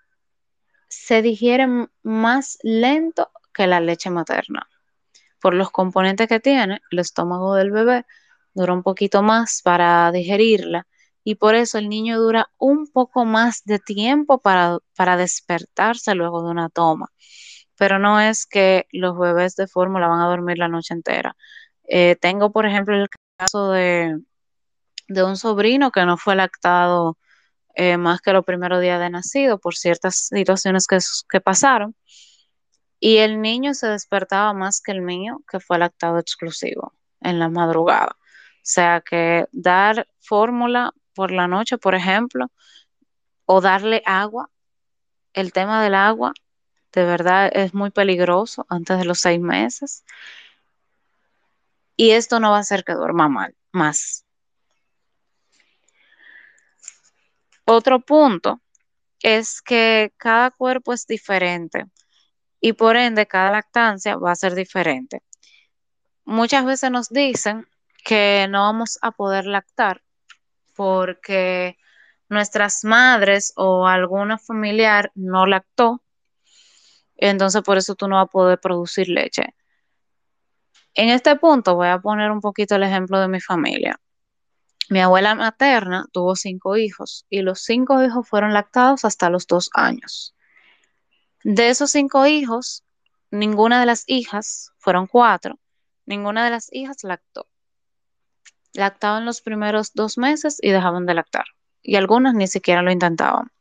se 0.88 1.22
digiere 1.22 1.68
más 2.04 2.58
lento 2.64 3.32
que 3.54 3.68
la 3.68 3.80
leche 3.80 4.10
materna. 4.10 4.68
Por 5.40 5.54
los 5.54 5.72
componentes 5.72 6.28
que 6.28 6.40
tiene, 6.40 6.82
el 6.92 7.00
estómago 7.00 7.56
del 7.56 7.72
bebé 7.72 8.06
dura 8.54 8.74
un 8.74 8.84
poquito 8.84 9.22
más 9.24 9.62
para 9.64 10.12
digerirla 10.12 10.88
y 11.24 11.36
por 11.36 11.56
eso 11.56 11.78
el 11.78 11.90
niño 11.90 12.20
dura 12.20 12.52
un 12.58 12.88
poco 12.88 13.26
más 13.26 13.64
de 13.66 13.80
tiempo 13.80 14.40
para, 14.42 14.80
para 14.96 15.18
despertarse 15.18 16.16
luego 16.16 16.44
de 16.44 16.52
una 16.52 16.70
toma. 16.70 17.10
Pero 17.78 18.00
no 18.00 18.20
es 18.20 18.46
que 18.46 18.88
los 18.92 19.18
bebés 19.18 19.56
de 19.56 19.68
fórmula 19.68 20.08
van 20.08 20.22
a 20.22 20.28
dormir 20.30 20.58
la 20.58 20.68
noche 20.68 20.94
entera. 20.94 21.36
Eh, 21.84 22.16
tengo, 22.22 22.52
por 22.52 22.66
ejemplo, 22.66 22.96
el 22.96 23.08
caso 23.38 23.72
de, 23.72 24.20
de, 25.08 25.24
un 25.24 25.38
sobrino 25.38 25.92
que 25.92 26.06
no 26.06 26.18
fue 26.18 26.36
lactado 26.36 27.18
eh, 27.76 27.98
más 27.98 28.22
que 28.22 28.34
los 28.34 28.46
primeros 28.46 28.82
días 28.82 29.00
de 29.00 29.10
nacido 29.10 29.60
por 29.60 29.76
ciertas 29.76 30.28
situaciones 30.28 30.88
que, 30.88 31.00
que 31.30 31.42
pasaron. 31.42 31.96
Y 33.00 33.18
el 33.18 33.42
niño 33.42 33.74
se 33.74 33.88
despertaba 33.88 34.54
más 34.54 34.82
que 34.82 34.92
el 34.92 35.02
mío, 35.02 35.42
que 35.50 35.60
fue 35.60 35.80
lactado 35.80 36.20
exclusivo 36.20 36.94
en 37.20 37.40
la 37.40 37.50
madrugada. 37.50 38.16
Sea 38.62 39.02
que 39.02 39.48
dar 39.52 40.08
fórmula 40.20 40.94
por 41.14 41.32
la 41.32 41.48
noche, 41.48 41.78
por 41.78 41.96
ejemplo, 41.96 42.52
o 43.46 43.62
darle 43.62 44.02
agua. 44.06 44.50
El 45.34 45.54
tema 45.54 45.84
del 45.84 45.96
agua 45.96 46.34
de 46.92 47.06
verdad 47.06 47.50
es 47.54 47.74
muy 47.74 47.90
peligroso 47.90 48.66
antes 48.70 48.98
de 48.98 49.06
los 49.06 49.20
seis 49.20 49.40
meses. 49.40 50.04
Y 51.96 52.12
esto 52.12 52.40
no 52.40 52.52
va 52.52 52.58
a 52.58 52.62
hacer 52.62 52.84
que 52.84 52.94
duerma 52.94 53.30
mal, 53.30 53.56
más. 53.72 54.26
Otro 57.66 58.00
punto 58.02 58.62
es 59.22 59.62
que 59.62 60.14
cada 60.18 60.52
cuerpo 60.52 60.94
es 60.94 61.06
diferente 61.08 61.86
y 62.60 62.74
por 62.74 62.98
ende 62.98 63.28
cada 63.28 63.52
lactancia 63.52 64.18
va 64.18 64.32
a 64.32 64.36
ser 64.36 64.56
diferente. 64.56 65.22
Muchas 66.26 66.66
veces 66.66 66.92
nos 66.92 67.10
dicen 67.10 67.68
que 68.04 68.48
no 68.50 68.62
vamos 68.64 68.98
a 69.02 69.12
poder 69.12 69.46
lactar 69.46 70.02
porque 70.76 71.78
nuestras 72.30 72.84
madres 72.84 73.54
o 73.56 73.88
alguna 73.88 74.38
familiar 74.38 75.12
no 75.16 75.46
lactó, 75.46 76.02
entonces 77.16 77.62
por 77.62 77.78
eso 77.78 77.96
tú 77.96 78.08
no 78.08 78.16
vas 78.16 78.26
a 78.26 78.32
poder 78.32 78.60
producir 78.60 79.10
leche. 79.10 79.54
En 80.94 81.10
este 81.10 81.36
punto 81.36 81.76
voy 81.76 81.90
a 81.90 82.00
poner 82.00 82.32
un 82.32 82.42
poquito 82.42 82.76
el 82.76 82.84
ejemplo 82.84 83.20
de 83.20 83.28
mi 83.28 83.40
familia. 83.40 84.00
Mi 84.90 85.00
abuela 85.00 85.36
materna 85.36 86.06
tuvo 86.12 86.36
cinco 86.36 86.76
hijos 86.76 87.26
y 87.30 87.42
los 87.42 87.62
cinco 87.62 88.04
hijos 88.04 88.28
fueron 88.28 88.54
lactados 88.54 89.06
hasta 89.06 89.30
los 89.30 89.48
dos 89.48 89.70
años. 89.74 90.36
De 91.44 91.70
esos 91.70 91.92
cinco 91.92 92.26
hijos, 92.28 92.84
ninguna 93.30 93.80
de 93.80 93.86
las 93.86 94.04
hijas, 94.08 94.72
fueron 94.78 95.08
cuatro, 95.08 95.60
ninguna 96.06 96.44
de 96.44 96.52
las 96.52 96.74
hijas 96.74 97.04
lactó 97.04 97.48
lactaban 98.74 99.26
los 99.26 99.42
primeros 99.42 99.94
dos 99.94 100.18
meses 100.18 100.58
y 100.62 100.72
dejaban 100.72 101.06
de 101.06 101.14
lactar. 101.14 101.46
Y 101.82 101.96
algunas 101.96 102.34
ni 102.34 102.48
siquiera 102.48 102.82
lo 102.82 102.92
intentaban. 102.92 103.52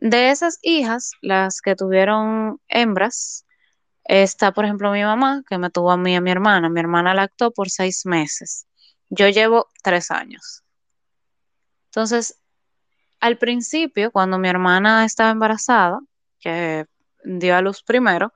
De 0.00 0.30
esas 0.30 0.58
hijas, 0.62 1.12
las 1.22 1.60
que 1.60 1.76
tuvieron 1.76 2.60
hembras, 2.68 3.46
está, 4.04 4.52
por 4.52 4.64
ejemplo, 4.64 4.92
mi 4.92 5.02
mamá, 5.02 5.42
que 5.48 5.58
me 5.58 5.70
tuvo 5.70 5.90
a 5.90 5.96
mí 5.96 6.12
y 6.12 6.16
a 6.16 6.20
mi 6.20 6.30
hermana. 6.30 6.68
Mi 6.68 6.80
hermana 6.80 7.14
lactó 7.14 7.50
por 7.50 7.70
seis 7.70 8.04
meses. 8.04 8.66
Yo 9.08 9.28
llevo 9.28 9.68
tres 9.82 10.10
años. 10.10 10.62
Entonces, 11.86 12.40
al 13.20 13.38
principio, 13.38 14.10
cuando 14.10 14.38
mi 14.38 14.48
hermana 14.48 15.04
estaba 15.04 15.30
embarazada, 15.30 16.00
que 16.40 16.86
dio 17.24 17.56
a 17.56 17.62
luz 17.62 17.82
primero, 17.82 18.34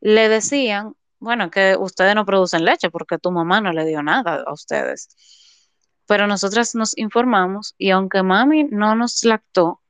le 0.00 0.28
decían, 0.28 0.94
bueno, 1.18 1.50
que 1.50 1.76
ustedes 1.78 2.14
no 2.14 2.24
producen 2.26 2.64
leche 2.64 2.90
porque 2.90 3.18
tu 3.18 3.30
mamá 3.30 3.60
no 3.60 3.72
le 3.72 3.84
dio 3.84 4.02
nada 4.02 4.42
a 4.46 4.52
ustedes. 4.52 5.08
Pero 6.06 6.26
nosotras 6.26 6.74
nos 6.74 6.96
informamos 6.96 7.74
y 7.78 7.90
aunque 7.90 8.22
mami 8.22 8.64
no 8.64 8.94
nos 8.94 9.24
lactó 9.24 9.82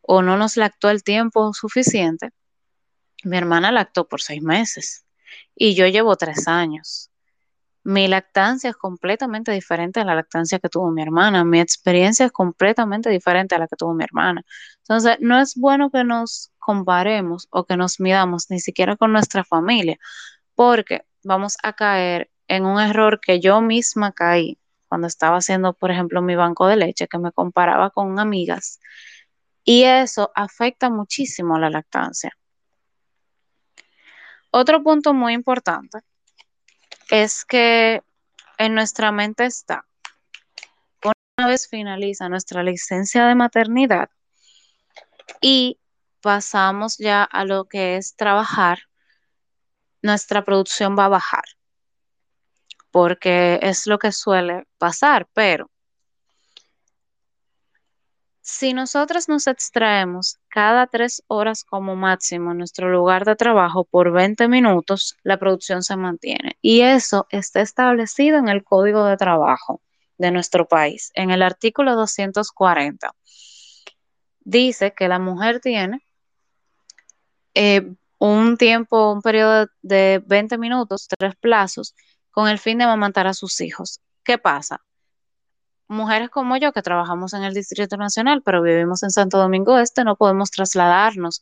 o 0.00 0.22
no 0.22 0.36
nos 0.36 0.56
lactó 0.56 0.90
el 0.90 1.02
tiempo 1.04 1.52
suficiente, 1.52 2.30
mi 3.24 3.36
hermana 3.36 3.72
lactó 3.72 4.08
por 4.08 4.20
seis 4.20 4.42
meses 4.42 5.04
y 5.54 5.74
yo 5.74 5.86
llevo 5.86 6.16
tres 6.16 6.48
años. 6.48 7.10
Mi 7.84 8.06
lactancia 8.06 8.70
es 8.70 8.76
completamente 8.76 9.52
diferente 9.52 10.00
a 10.00 10.04
la 10.04 10.14
lactancia 10.14 10.58
que 10.58 10.68
tuvo 10.68 10.90
mi 10.90 11.02
hermana. 11.02 11.44
Mi 11.44 11.60
experiencia 11.60 12.26
es 12.26 12.32
completamente 12.32 13.08
diferente 13.08 13.54
a 13.54 13.58
la 13.58 13.66
que 13.66 13.76
tuvo 13.76 13.94
mi 13.94 14.04
hermana. 14.04 14.44
Entonces, 14.82 15.16
no 15.20 15.40
es 15.40 15.54
bueno 15.54 15.90
que 15.90 16.04
nos 16.04 16.52
comparemos 16.58 17.48
o 17.50 17.64
que 17.64 17.76
nos 17.78 17.98
midamos 17.98 18.50
ni 18.50 18.60
siquiera 18.60 18.96
con 18.96 19.12
nuestra 19.12 19.42
familia, 19.44 19.98
porque 20.58 21.06
vamos 21.22 21.56
a 21.62 21.72
caer 21.72 22.32
en 22.48 22.66
un 22.66 22.80
error 22.80 23.20
que 23.20 23.38
yo 23.38 23.60
misma 23.60 24.10
caí 24.10 24.58
cuando 24.88 25.06
estaba 25.06 25.36
haciendo, 25.36 25.72
por 25.72 25.92
ejemplo, 25.92 26.20
mi 26.20 26.34
banco 26.34 26.66
de 26.66 26.74
leche, 26.74 27.06
que 27.06 27.18
me 27.18 27.30
comparaba 27.30 27.90
con 27.90 28.18
amigas, 28.18 28.80
y 29.62 29.84
eso 29.84 30.32
afecta 30.34 30.90
muchísimo 30.90 31.60
la 31.60 31.70
lactancia. 31.70 32.36
Otro 34.50 34.82
punto 34.82 35.14
muy 35.14 35.32
importante 35.32 36.00
es 37.08 37.44
que 37.44 38.02
en 38.56 38.74
nuestra 38.74 39.12
mente 39.12 39.46
está, 39.46 39.86
una 41.38 41.46
vez 41.46 41.68
finaliza 41.68 42.28
nuestra 42.28 42.64
licencia 42.64 43.28
de 43.28 43.36
maternidad 43.36 44.10
y 45.40 45.78
pasamos 46.20 46.98
ya 46.98 47.22
a 47.22 47.44
lo 47.44 47.66
que 47.66 47.96
es 47.96 48.16
trabajar 48.16 48.87
nuestra 50.02 50.44
producción 50.44 50.96
va 50.98 51.06
a 51.06 51.08
bajar, 51.08 51.44
porque 52.90 53.58
es 53.62 53.86
lo 53.86 53.98
que 53.98 54.12
suele 54.12 54.64
pasar, 54.78 55.28
pero 55.34 55.70
si 58.50 58.72
nosotros 58.72 59.28
nos 59.28 59.46
extraemos 59.46 60.38
cada 60.48 60.86
tres 60.86 61.22
horas 61.26 61.64
como 61.64 61.96
máximo 61.96 62.52
en 62.52 62.58
nuestro 62.58 62.88
lugar 62.90 63.26
de 63.26 63.36
trabajo 63.36 63.84
por 63.84 64.10
20 64.10 64.48
minutos, 64.48 65.18
la 65.22 65.38
producción 65.38 65.82
se 65.82 65.96
mantiene. 65.96 66.56
Y 66.62 66.80
eso 66.80 67.26
está 67.28 67.60
establecido 67.60 68.38
en 68.38 68.48
el 68.48 68.64
Código 68.64 69.04
de 69.04 69.18
Trabajo 69.18 69.82
de 70.16 70.30
nuestro 70.30 70.66
país, 70.66 71.10
en 71.14 71.30
el 71.30 71.42
artículo 71.42 71.94
240. 71.94 73.14
Dice 74.40 74.94
que 74.94 75.08
la 75.08 75.18
mujer 75.18 75.60
tiene 75.60 76.00
eh, 77.52 77.92
un 78.18 78.56
tiempo, 78.56 79.12
un 79.12 79.22
periodo 79.22 79.66
de 79.82 80.22
20 80.26 80.58
minutos, 80.58 81.08
tres 81.08 81.34
plazos, 81.36 81.94
con 82.30 82.48
el 82.48 82.58
fin 82.58 82.78
de 82.78 82.84
amamantar 82.84 83.26
a 83.26 83.34
sus 83.34 83.60
hijos. 83.60 84.00
¿Qué 84.24 84.38
pasa? 84.38 84.80
Mujeres 85.88 86.28
como 86.30 86.56
yo 86.58 86.72
que 86.72 86.82
trabajamos 86.82 87.32
en 87.32 87.44
el 87.44 87.54
Distrito 87.54 87.96
Nacional, 87.96 88.42
pero 88.44 88.62
vivimos 88.62 89.02
en 89.02 89.10
Santo 89.10 89.38
Domingo 89.38 89.78
Este, 89.78 90.04
no 90.04 90.16
podemos 90.16 90.50
trasladarnos 90.50 91.40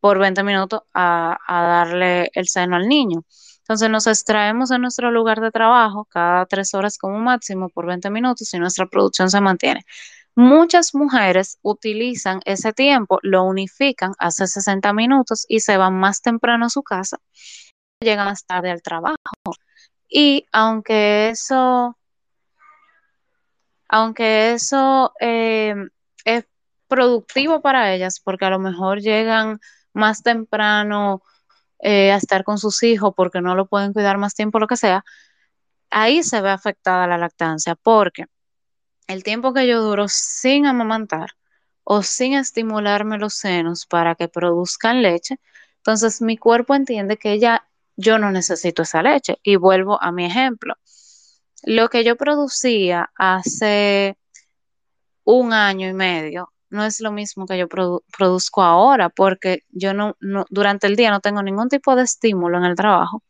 por 0.00 0.18
20 0.18 0.42
minutos 0.44 0.82
a, 0.94 1.38
a 1.46 1.62
darle 1.62 2.30
el 2.34 2.48
seno 2.48 2.76
al 2.76 2.88
niño. 2.88 3.24
Entonces 3.60 3.90
nos 3.90 4.06
extraemos 4.06 4.70
en 4.70 4.82
nuestro 4.82 5.10
lugar 5.10 5.40
de 5.40 5.50
trabajo 5.50 6.04
cada 6.06 6.46
tres 6.46 6.74
horas 6.74 6.98
como 6.98 7.18
máximo 7.18 7.68
por 7.68 7.86
20 7.86 8.10
minutos 8.10 8.52
y 8.54 8.58
nuestra 8.58 8.86
producción 8.86 9.30
se 9.30 9.40
mantiene. 9.40 9.84
Muchas 10.34 10.94
mujeres 10.94 11.58
utilizan 11.62 12.40
ese 12.44 12.72
tiempo, 12.72 13.18
lo 13.22 13.44
unifican 13.44 14.12
hace 14.18 14.46
60 14.46 14.92
minutos 14.92 15.44
y 15.48 15.60
se 15.60 15.76
van 15.76 15.94
más 15.94 16.22
temprano 16.22 16.66
a 16.66 16.70
su 16.70 16.82
casa, 16.82 17.18
llegan 18.00 18.26
más 18.26 18.46
tarde 18.46 18.70
al 18.70 18.82
trabajo. 18.82 19.16
Y 20.08 20.46
aunque 20.52 21.30
eso, 21.30 21.96
aunque 23.88 24.52
eso 24.52 25.12
eh, 25.20 25.74
es 26.24 26.46
productivo 26.88 27.60
para 27.60 27.92
ellas, 27.94 28.20
porque 28.20 28.44
a 28.44 28.50
lo 28.50 28.58
mejor 28.58 29.00
llegan 29.00 29.60
más 29.92 30.22
temprano 30.22 31.22
eh, 31.80 32.12
a 32.12 32.16
estar 32.16 32.44
con 32.44 32.58
sus 32.58 32.82
hijos 32.82 33.14
porque 33.16 33.40
no 33.40 33.54
lo 33.54 33.66
pueden 33.66 33.92
cuidar 33.92 34.18
más 34.18 34.34
tiempo, 34.34 34.58
lo 34.58 34.66
que 34.66 34.76
sea, 34.76 35.04
ahí 35.90 36.22
se 36.22 36.40
ve 36.40 36.50
afectada 36.50 37.06
la 37.06 37.18
lactancia, 37.18 37.74
porque 37.76 38.26
el 39.12 39.24
tiempo 39.24 39.52
que 39.52 39.66
yo 39.66 39.82
duro 39.82 40.06
sin 40.08 40.66
amamantar 40.66 41.30
o 41.82 42.02
sin 42.02 42.34
estimularme 42.34 43.18
los 43.18 43.34
senos 43.34 43.86
para 43.86 44.14
que 44.14 44.28
produzcan 44.28 45.02
leche, 45.02 45.40
entonces 45.78 46.22
mi 46.22 46.36
cuerpo 46.36 46.74
entiende 46.74 47.16
que 47.16 47.38
ya 47.38 47.66
yo 47.96 48.18
no 48.18 48.30
necesito 48.30 48.82
esa 48.82 49.02
leche. 49.02 49.38
Y 49.42 49.56
vuelvo 49.56 50.00
a 50.00 50.12
mi 50.12 50.26
ejemplo. 50.26 50.74
Lo 51.64 51.88
que 51.88 52.04
yo 52.04 52.16
producía 52.16 53.10
hace 53.16 54.16
un 55.24 55.52
año 55.52 55.88
y 55.88 55.92
medio 55.92 56.52
no 56.70 56.84
es 56.84 57.00
lo 57.00 57.10
mismo 57.10 57.46
que 57.46 57.58
yo 57.58 57.66
produzco 57.68 58.62
ahora, 58.62 59.10
porque 59.10 59.64
yo 59.70 59.92
no, 59.92 60.14
durante 60.50 60.86
el 60.86 60.94
día 60.94 61.10
no 61.10 61.20
tengo 61.20 61.42
ningún 61.42 61.68
tipo 61.68 61.96
de 61.96 62.04
estímulo 62.04 62.58
en 62.58 62.64
el 62.64 62.76
trabajo 62.76 63.24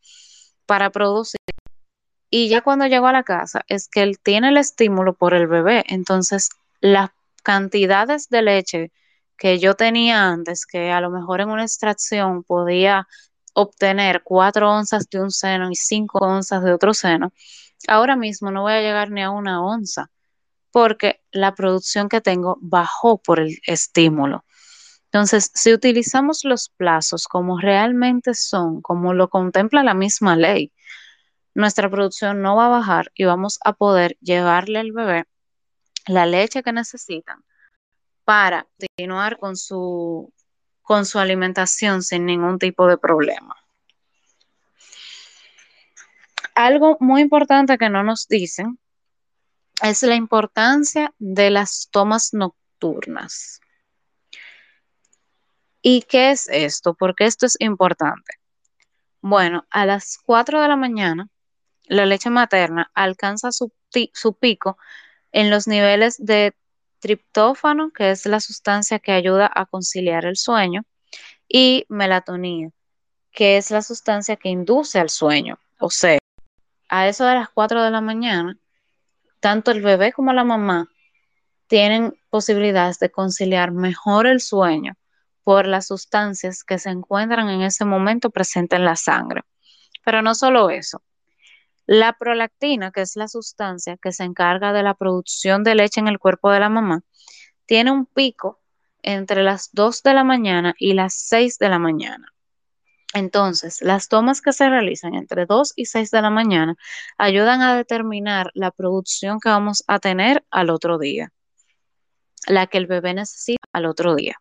para 0.67 0.91
producir. 0.91 1.39
Y 2.31 2.49
ya 2.49 2.61
cuando 2.61 2.87
llego 2.87 3.05
a 3.05 3.11
la 3.11 3.23
casa 3.23 3.63
es 3.67 3.87
que 3.87 4.01
él 4.01 4.17
tiene 4.17 4.49
el 4.49 4.57
estímulo 4.57 5.13
por 5.13 5.35
el 5.35 5.45
bebé. 5.47 5.83
Entonces, 5.87 6.49
las 6.79 7.11
cantidades 7.43 8.29
de 8.29 8.41
leche 8.41 8.91
que 9.37 9.59
yo 9.59 9.75
tenía 9.75 10.29
antes, 10.29 10.65
que 10.65 10.91
a 10.91 11.01
lo 11.01 11.11
mejor 11.11 11.41
en 11.41 11.49
una 11.49 11.63
extracción 11.63 12.43
podía 12.43 13.07
obtener 13.53 14.23
cuatro 14.23 14.71
onzas 14.71 15.09
de 15.09 15.19
un 15.19 15.29
seno 15.29 15.69
y 15.69 15.75
cinco 15.75 16.19
onzas 16.19 16.63
de 16.63 16.73
otro 16.73 16.93
seno, 16.93 17.33
ahora 17.87 18.15
mismo 18.15 18.49
no 18.49 18.61
voy 18.63 18.73
a 18.73 18.81
llegar 18.81 19.11
ni 19.11 19.21
a 19.21 19.29
una 19.29 19.61
onza 19.61 20.09
porque 20.71 21.21
la 21.31 21.53
producción 21.53 22.09
que 22.09 22.21
tengo 22.21 22.57
bajó 22.61 23.17
por 23.17 23.39
el 23.39 23.59
estímulo. 23.65 24.45
Entonces, 25.05 25.51
si 25.53 25.73
utilizamos 25.73 26.45
los 26.45 26.69
plazos 26.69 27.27
como 27.27 27.59
realmente 27.59 28.33
son, 28.33 28.81
como 28.81 29.13
lo 29.13 29.29
contempla 29.29 29.83
la 29.83 29.93
misma 29.93 30.37
ley, 30.37 30.71
nuestra 31.53 31.89
producción 31.89 32.41
no 32.41 32.55
va 32.55 32.67
a 32.67 32.69
bajar 32.69 33.11
y 33.15 33.25
vamos 33.25 33.59
a 33.63 33.73
poder 33.73 34.17
llevarle 34.21 34.79
al 34.79 34.91
bebé 34.91 35.25
la 36.07 36.25
leche 36.25 36.63
que 36.63 36.73
necesitan 36.73 37.43
para 38.23 38.67
continuar 38.77 39.37
con 39.37 39.57
su, 39.57 40.33
con 40.81 41.05
su 41.05 41.19
alimentación 41.19 42.03
sin 42.03 42.25
ningún 42.25 42.59
tipo 42.59 42.87
de 42.87 42.97
problema. 42.97 43.55
Algo 46.55 46.97
muy 46.99 47.21
importante 47.21 47.77
que 47.77 47.89
no 47.89 48.03
nos 48.03 48.27
dicen 48.27 48.79
es 49.81 50.03
la 50.03 50.15
importancia 50.15 51.13
de 51.17 51.49
las 51.49 51.89
tomas 51.91 52.33
nocturnas. 52.33 53.61
¿Y 55.81 56.03
qué 56.03 56.31
es 56.31 56.47
esto? 56.49 56.93
Porque 56.93 57.25
esto 57.25 57.47
es 57.47 57.55
importante. 57.59 58.35
Bueno, 59.21 59.65
a 59.71 59.85
las 59.85 60.19
4 60.23 60.61
de 60.61 60.67
la 60.67 60.75
mañana, 60.75 61.27
la 61.91 62.05
leche 62.05 62.29
materna 62.29 62.89
alcanza 62.93 63.51
su, 63.51 63.73
pico 64.39 64.77
en 65.33 65.49
los 65.49 65.67
niveles 65.67 66.15
de 66.23 66.55
triptófano, 66.99 67.91
que 67.91 68.11
es 68.11 68.25
la 68.25 68.39
sustancia 68.39 68.99
que 68.99 69.11
ayuda 69.11 69.51
a 69.53 69.65
conciliar 69.65 70.23
el 70.23 70.37
sueño, 70.37 70.83
y 71.49 71.85
melatonina, 71.89 72.69
que 73.33 73.57
es 73.57 73.71
la 73.71 73.81
sustancia 73.81 74.37
que 74.37 74.47
induce 74.47 74.99
al 74.99 75.09
sueño. 75.09 75.59
O 75.79 75.89
sea, 75.89 76.17
a 76.87 77.09
eso 77.09 77.25
de 77.25 77.35
las 77.35 77.49
4 77.49 77.83
de 77.83 77.91
la 77.91 77.99
mañana, 77.99 78.57
tanto 79.41 79.71
el 79.71 79.81
bebé 79.81 80.13
como 80.13 80.31
la 80.31 80.45
mamá 80.45 80.87
tienen 81.67 82.17
posibilidades 82.29 82.99
de 82.99 83.11
conciliar 83.11 83.73
mejor 83.73 84.27
el 84.27 84.39
sueño 84.39 84.93
por 85.43 85.67
las 85.67 85.87
sustancias 85.87 86.63
que 86.63 86.79
se 86.79 86.89
encuentran 86.89 87.49
en 87.49 87.63
ese 87.63 87.83
momento 87.83 88.29
presentes 88.29 88.79
en 88.79 88.85
la 88.85 88.95
sangre. 88.95 89.41
Pero 90.05 90.21
no 90.21 90.35
solo 90.35 90.69
eso. 90.69 91.03
La 91.85 92.13
prolactina, 92.13 92.91
que 92.91 93.01
es 93.01 93.15
la 93.15 93.27
sustancia 93.27 93.97
que 93.97 94.11
se 94.11 94.23
encarga 94.23 94.73
de 94.73 94.83
la 94.83 94.93
producción 94.93 95.63
de 95.63 95.75
leche 95.75 95.99
en 95.99 96.07
el 96.07 96.19
cuerpo 96.19 96.51
de 96.51 96.59
la 96.59 96.69
mamá, 96.69 97.01
tiene 97.65 97.91
un 97.91 98.05
pico 98.05 98.61
entre 99.03 99.43
las 99.43 99.69
2 99.73 100.03
de 100.03 100.13
la 100.13 100.23
mañana 100.23 100.75
y 100.77 100.93
las 100.93 101.13
6 101.15 101.57
de 101.57 101.69
la 101.69 101.79
mañana. 101.79 102.33
Entonces, 103.13 103.81
las 103.81 104.07
tomas 104.07 104.41
que 104.41 104.53
se 104.53 104.69
realizan 104.69 105.15
entre 105.15 105.45
2 105.45 105.73
y 105.75 105.85
6 105.85 106.11
de 106.11 106.21
la 106.21 106.29
mañana 106.29 106.75
ayudan 107.17 107.61
a 107.61 107.75
determinar 107.75 108.51
la 108.53 108.71
producción 108.71 109.39
que 109.39 109.49
vamos 109.49 109.83
a 109.87 109.99
tener 109.99 110.45
al 110.49 110.69
otro 110.69 110.97
día, 110.97 111.33
la 112.47 112.67
que 112.67 112.77
el 112.77 112.87
bebé 112.87 113.13
necesita 113.13 113.63
al 113.73 113.85
otro 113.85 114.15
día. 114.15 114.35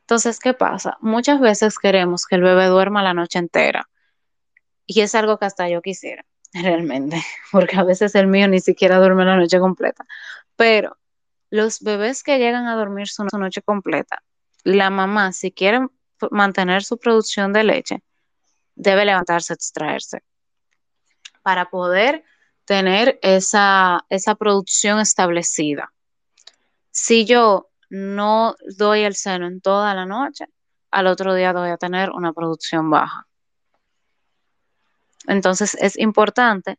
Entonces, 0.00 0.40
¿qué 0.40 0.54
pasa? 0.54 0.96
Muchas 1.00 1.40
veces 1.40 1.78
queremos 1.78 2.26
que 2.26 2.36
el 2.36 2.42
bebé 2.42 2.66
duerma 2.66 3.02
la 3.02 3.14
noche 3.14 3.38
entera 3.38 3.88
y 4.86 5.02
es 5.02 5.14
algo 5.14 5.38
que 5.38 5.44
hasta 5.44 5.68
yo 5.68 5.82
quisiera, 5.82 6.24
realmente, 6.54 7.22
porque 7.52 7.76
a 7.76 7.84
veces 7.84 8.14
el 8.14 8.26
mío 8.26 8.48
ni 8.48 8.60
siquiera 8.60 8.98
duerme 8.98 9.24
la 9.24 9.36
noche 9.36 9.58
completa. 9.58 10.06
Pero 10.56 10.96
los 11.50 11.80
bebés 11.80 12.22
que 12.22 12.38
llegan 12.38 12.66
a 12.66 12.76
dormir 12.76 13.08
su 13.08 13.24
noche 13.24 13.62
completa, 13.62 14.22
la 14.64 14.90
mamá, 14.90 15.32
si 15.32 15.52
quieren 15.52 15.90
mantener 16.30 16.84
su 16.84 16.98
producción 16.98 17.52
de 17.52 17.64
leche, 17.64 18.02
debe 18.74 19.04
levantarse, 19.04 19.54
extraerse, 19.54 20.22
para 21.42 21.70
poder 21.70 22.24
tener 22.64 23.18
esa, 23.22 24.04
esa 24.10 24.34
producción 24.34 25.00
establecida. 25.00 25.92
Si 26.90 27.24
yo 27.24 27.70
no 27.88 28.54
doy 28.76 29.00
el 29.00 29.14
seno 29.16 29.46
en 29.46 29.60
toda 29.60 29.94
la 29.94 30.06
noche, 30.06 30.46
al 30.90 31.06
otro 31.06 31.34
día 31.34 31.52
voy 31.52 31.70
a 31.70 31.76
tener 31.76 32.10
una 32.10 32.32
producción 32.32 32.90
baja. 32.90 33.26
Entonces 35.26 35.76
es 35.80 35.98
importante 35.98 36.78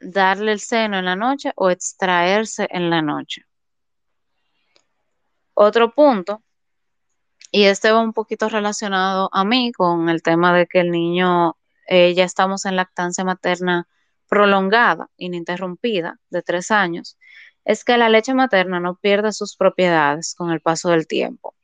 darle 0.00 0.52
el 0.52 0.60
seno 0.60 0.98
en 0.98 1.04
la 1.04 1.16
noche 1.16 1.52
o 1.56 1.70
extraerse 1.70 2.66
en 2.70 2.90
la 2.90 3.02
noche. 3.02 3.44
Otro 5.54 5.92
punto 5.92 6.42
y 7.52 7.64
este 7.64 7.90
va 7.90 8.00
un 8.00 8.12
poquito 8.12 8.48
relacionado 8.48 9.28
a 9.32 9.44
mí 9.44 9.72
con 9.72 10.08
el 10.08 10.22
tema 10.22 10.56
de 10.56 10.66
que 10.66 10.80
el 10.80 10.90
niño, 10.90 11.56
eh, 11.88 12.14
ya 12.14 12.24
estamos 12.24 12.64
en 12.64 12.76
lactancia 12.76 13.24
materna 13.24 13.88
prolongada, 14.28 15.10
ininterrumpida, 15.16 16.20
de 16.30 16.42
tres 16.42 16.70
años, 16.70 17.18
es 17.64 17.84
que 17.84 17.98
la 17.98 18.08
leche 18.08 18.34
materna 18.34 18.78
no 18.78 18.94
pierde 18.94 19.32
sus 19.32 19.56
propiedades 19.56 20.34
con 20.36 20.50
el 20.52 20.60
paso 20.60 20.90
del 20.90 21.08
tiempo. 21.08 21.54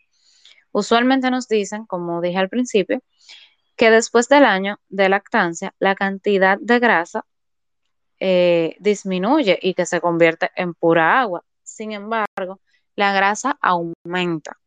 Usualmente 0.73 1.31
nos 1.31 1.49
dicen, 1.49 1.87
como 1.87 2.21
dije 2.21 2.39
al 2.39 2.49
principio, 2.49 3.01
que 3.77 3.91
después 3.91 4.29
del 4.29 4.45
año 4.45 4.81
de 4.89 5.09
lactancia, 5.09 5.75
la 5.79 5.95
cantidad 5.95 6.59
de 6.61 6.79
grasa 6.79 7.25
eh, 8.19 8.77
disminuye 8.81 9.59
y 9.61 9.75
que 9.75 9.87
se 9.87 10.01
convierte 10.01 10.51
en 10.57 10.75
pura 10.75 11.21
agua. 11.21 11.45
Sin 11.63 11.93
embargo, 11.93 12.61
la 12.95 13.13
grasa 13.13 13.59
aumenta 13.61 14.59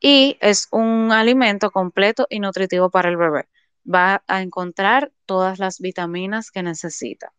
y 0.00 0.38
es 0.40 0.68
un 0.70 1.12
alimento 1.12 1.70
completo 1.70 2.26
y 2.30 2.40
nutritivo 2.40 2.90
para 2.90 3.08
el 3.08 3.16
bebé. 3.16 3.48
Va 3.92 4.22
a 4.26 4.42
encontrar 4.42 5.12
todas 5.26 5.58
las 5.58 5.80
vitaminas 5.80 6.50
que 6.50 6.62
necesita. 6.62 7.32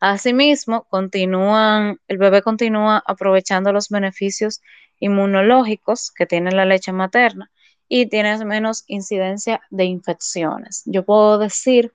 Asimismo, 0.00 0.84
continúan, 0.84 2.00
el 2.08 2.18
bebé 2.18 2.42
continúa 2.42 3.02
aprovechando 3.06 3.72
los 3.72 3.88
beneficios 3.88 4.60
inmunológicos 4.98 6.10
que 6.10 6.26
tiene 6.26 6.50
la 6.50 6.64
leche 6.64 6.92
materna 6.92 7.50
y 7.94 8.06
tiene 8.06 8.42
menos 8.46 8.84
incidencia 8.86 9.60
de 9.68 9.84
infecciones. 9.84 10.82
Yo 10.86 11.04
puedo 11.04 11.36
decir 11.36 11.92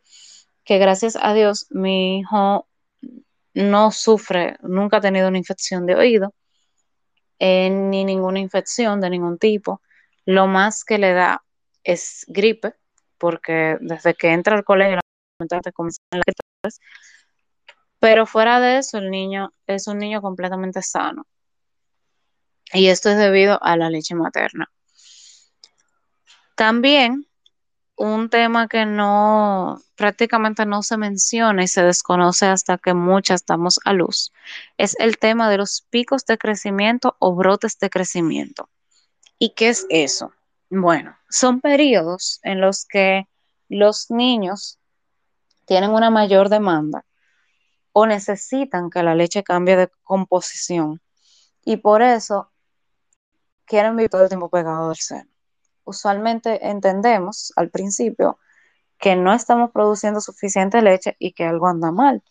que 0.63 0.77
gracias 0.77 1.17
a 1.19 1.33
Dios 1.33 1.65
mi 1.71 2.19
hijo 2.19 2.67
no 3.55 3.89
sufre, 3.89 4.57
nunca 4.61 4.97
ha 4.97 5.01
tenido 5.01 5.27
una 5.27 5.39
infección 5.39 5.87
de 5.87 5.95
oído 5.95 6.35
eh, 7.39 7.71
ni 7.71 8.05
ninguna 8.05 8.37
infección 8.39 9.01
de 9.01 9.09
ningún 9.09 9.39
tipo. 9.39 9.81
Lo 10.23 10.45
más 10.45 10.85
que 10.85 10.99
le 10.99 11.13
da 11.13 11.43
es 11.83 12.25
gripe, 12.27 12.75
porque 13.17 13.77
desde 13.81 14.13
que 14.13 14.33
entra 14.33 14.55
al 14.55 14.63
colegio, 14.63 14.99
pero 17.99 18.27
fuera 18.27 18.59
de 18.59 18.77
eso, 18.77 18.99
el 18.99 19.09
niño 19.09 19.51
es 19.65 19.87
un 19.87 19.97
niño 19.97 20.21
completamente 20.21 20.83
sano. 20.83 21.25
Y 22.71 22.89
esto 22.89 23.09
es 23.09 23.17
debido 23.17 23.57
a 23.63 23.75
la 23.77 23.89
leche 23.89 24.13
materna. 24.13 24.69
También 26.57 27.27
un 27.97 28.31
tema 28.31 28.67
que 28.67 28.87
no 28.87 29.79
prácticamente 29.95 30.65
no 30.65 30.81
se 30.81 30.97
menciona 30.97 31.63
y 31.63 31.67
se 31.67 31.83
desconoce 31.83 32.47
hasta 32.47 32.79
que 32.79 32.95
muchas 32.95 33.41
estamos 33.41 33.79
a 33.85 33.93
luz, 33.93 34.33
es 34.75 34.95
el 34.99 35.19
tema 35.19 35.51
de 35.51 35.59
los 35.59 35.85
picos 35.91 36.25
de 36.25 36.39
crecimiento 36.39 37.15
o 37.19 37.35
brotes 37.35 37.77
de 37.77 37.91
crecimiento. 37.91 38.71
¿Y 39.37 39.53
qué 39.53 39.69
es 39.69 39.85
eso? 39.91 40.33
Bueno, 40.71 41.15
son 41.29 41.61
periodos 41.61 42.39
en 42.41 42.59
los 42.59 42.87
que 42.87 43.27
los 43.69 44.09
niños 44.09 44.79
tienen 45.65 45.91
una 45.91 46.09
mayor 46.09 46.49
demanda 46.49 47.05
o 47.91 48.07
necesitan 48.07 48.89
que 48.89 49.03
la 49.03 49.13
leche 49.13 49.43
cambie 49.43 49.75
de 49.75 49.91
composición 50.01 51.03
y 51.63 51.77
por 51.77 52.01
eso 52.01 52.51
quieren 53.65 53.95
vivir 53.95 54.09
todo 54.09 54.23
el 54.23 54.29
tiempo 54.29 54.49
pegado 54.49 54.87
del 54.87 54.97
seno 54.97 55.36
usualmente 55.87 56.67
entendemos 56.69 57.53
al 57.55 57.69
principio 57.69 58.37
que 58.99 59.15
no 59.15 59.33
estamos 59.33 59.71
produciendo 59.71 60.21
suficiente 60.21 60.81
leche 60.81 61.15
y 61.19 61.33
que 61.33 61.45
algo 61.45 61.67
anda 61.67 61.91
mal, 61.91 62.23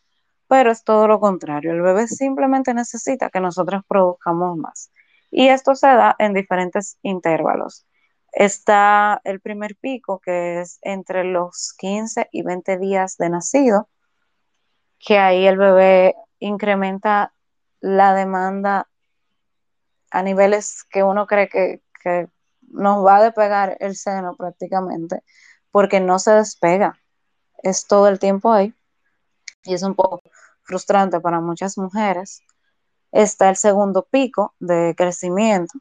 pero 0.48 0.70
es 0.70 0.84
todo 0.84 1.08
lo 1.08 1.20
contrario. 1.20 1.72
El 1.72 1.82
bebé 1.82 2.06
simplemente 2.06 2.74
necesita 2.74 3.30
que 3.30 3.40
nosotros 3.40 3.82
produzcamos 3.88 4.56
más. 4.58 4.90
Y 5.30 5.48
esto 5.48 5.74
se 5.74 5.88
da 5.88 6.14
en 6.18 6.34
diferentes 6.34 6.98
intervalos. 7.02 7.86
Está 8.32 9.20
el 9.24 9.40
primer 9.40 9.76
pico, 9.76 10.20
que 10.20 10.60
es 10.60 10.78
entre 10.82 11.24
los 11.24 11.74
15 11.78 12.28
y 12.32 12.42
20 12.42 12.78
días 12.78 13.16
de 13.16 13.30
nacido, 13.30 13.88
que 14.98 15.18
ahí 15.18 15.46
el 15.46 15.56
bebé 15.56 16.14
incrementa 16.38 17.32
la 17.80 18.14
demanda 18.14 18.88
a 20.10 20.22
niveles 20.22 20.84
que 20.84 21.02
uno 21.02 21.26
cree 21.26 21.48
que, 21.48 21.82
que 22.02 22.28
nos 22.68 23.04
va 23.04 23.16
a 23.16 23.22
despegar 23.22 23.76
el 23.80 23.96
seno 23.96 24.36
prácticamente, 24.36 25.22
porque 25.70 26.00
no 26.00 26.18
se 26.18 26.32
despega, 26.32 26.98
es 27.62 27.86
todo 27.86 28.08
el 28.08 28.18
tiempo 28.18 28.52
ahí 28.52 28.74
y 29.64 29.74
es 29.74 29.82
un 29.82 29.94
poco 29.94 30.22
frustrante 30.62 31.20
para 31.20 31.40
muchas 31.40 31.78
mujeres. 31.78 32.42
Está 33.12 33.48
el 33.48 33.56
segundo 33.56 34.06
pico 34.10 34.54
de 34.58 34.94
crecimiento, 34.96 35.78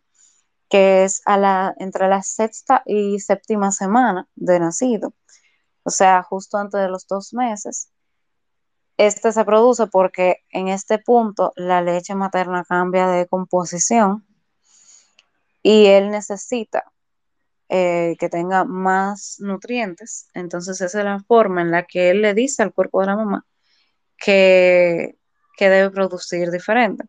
que 0.69 1.03
es 1.03 1.21
a 1.25 1.37
la, 1.37 1.75
entre 1.79 2.07
la 2.07 2.23
sexta 2.23 2.83
y 2.85 3.19
séptima 3.19 3.71
semana 3.71 4.27
de 4.35 4.59
nacido, 4.59 5.13
o 5.83 5.89
sea, 5.89 6.23
justo 6.23 6.57
antes 6.57 6.81
de 6.81 6.89
los 6.89 7.07
dos 7.07 7.33
meses. 7.33 7.89
Este 8.97 9.33
se 9.33 9.43
produce 9.43 9.87
porque 9.87 10.37
en 10.51 10.69
este 10.69 10.99
punto 10.99 11.51
la 11.55 11.81
leche 11.81 12.15
materna 12.15 12.63
cambia 12.63 13.07
de 13.07 13.27
composición 13.27 14.25
y 15.65 15.87
él 15.87 16.11
necesita 16.11 16.83
eh, 17.69 18.15
que 18.19 18.29
tenga 18.29 18.65
más 18.65 19.37
nutrientes. 19.39 20.29
Entonces 20.35 20.79
esa 20.79 20.99
es 20.99 21.05
la 21.05 21.19
forma 21.21 21.63
en 21.63 21.71
la 21.71 21.87
que 21.87 22.11
él 22.11 22.21
le 22.21 22.35
dice 22.35 22.61
al 22.61 22.71
cuerpo 22.71 23.01
de 23.01 23.07
la 23.07 23.15
mamá 23.15 23.47
que, 24.15 25.17
que 25.57 25.69
debe 25.69 25.89
producir 25.89 26.51
diferente. 26.51 27.05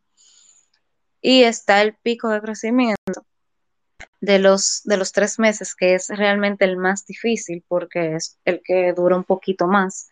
Y 1.21 1.43
está 1.43 1.83
el 1.83 1.97
pico 1.97 2.31
de 2.31 2.41
crecimiento 2.41 3.27
de 4.23 4.39
los, 4.39 4.81
de 4.85 4.97
los 4.97 5.13
tres 5.13 5.39
meses, 5.39 5.75
que 5.75 5.95
es 5.95 6.09
realmente 6.09 6.65
el 6.65 6.79
más 6.79 7.05
difícil 7.05 7.63
porque 7.69 8.15
es 8.15 8.39
el 8.47 8.63
que 8.65 8.95
dura 8.95 9.17
un 9.17 9.25
poquito 9.25 9.67
más 9.67 10.09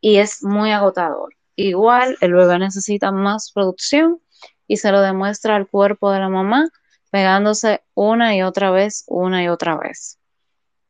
y 0.00 0.16
es 0.16 0.42
muy 0.42 0.72
agotador. 0.72 1.36
Igual 1.54 2.18
el 2.20 2.32
bebé 2.32 2.58
necesita 2.58 3.12
más 3.12 3.52
producción 3.52 4.20
y 4.66 4.78
se 4.78 4.90
lo 4.90 5.00
demuestra 5.00 5.54
al 5.54 5.68
cuerpo 5.68 6.10
de 6.10 6.18
la 6.18 6.28
mamá 6.28 6.68
pegándose 7.14 7.84
una 7.94 8.34
y 8.34 8.42
otra 8.42 8.72
vez, 8.72 9.04
una 9.06 9.44
y 9.44 9.46
otra 9.46 9.76
vez. 9.76 10.18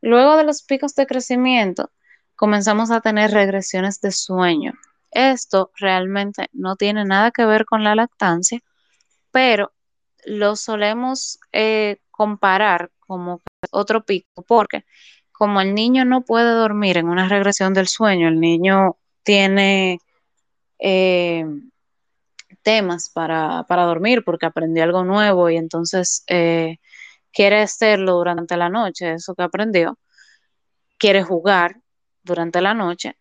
Luego 0.00 0.38
de 0.38 0.44
los 0.44 0.62
picos 0.62 0.94
de 0.94 1.06
crecimiento, 1.06 1.90
comenzamos 2.34 2.90
a 2.90 3.02
tener 3.02 3.30
regresiones 3.30 4.00
de 4.00 4.10
sueño. 4.10 4.72
Esto 5.10 5.70
realmente 5.76 6.48
no 6.54 6.76
tiene 6.76 7.04
nada 7.04 7.30
que 7.30 7.44
ver 7.44 7.66
con 7.66 7.84
la 7.84 7.94
lactancia, 7.94 8.60
pero 9.32 9.74
lo 10.24 10.56
solemos 10.56 11.40
eh, 11.52 11.98
comparar 12.10 12.90
como 13.00 13.42
otro 13.70 14.06
pico, 14.06 14.42
porque 14.48 14.86
como 15.30 15.60
el 15.60 15.74
niño 15.74 16.06
no 16.06 16.22
puede 16.22 16.52
dormir 16.52 16.96
en 16.96 17.10
una 17.10 17.28
regresión 17.28 17.74
del 17.74 17.86
sueño, 17.86 18.28
el 18.28 18.40
niño 18.40 18.96
tiene 19.24 19.98
eh, 20.78 21.44
temas 22.64 23.10
para, 23.10 23.64
dormir 23.68 24.24
porque 24.24 24.46
aprendió 24.46 24.82
algo 24.82 25.04
nuevo 25.04 25.50
y 25.50 25.56
entonces 25.56 26.24
eh, 26.26 26.78
quiere 27.32 27.62
hacerlo 27.62 28.14
durante 28.14 28.56
la 28.56 28.68
noche, 28.68 29.12
eso 29.14 29.34
que 29.36 29.44
aprendió, 29.44 29.98
quiere 30.98 31.22
jugar 31.22 31.76
durante 32.24 32.60
la 32.60 32.74
noche, 32.74 33.16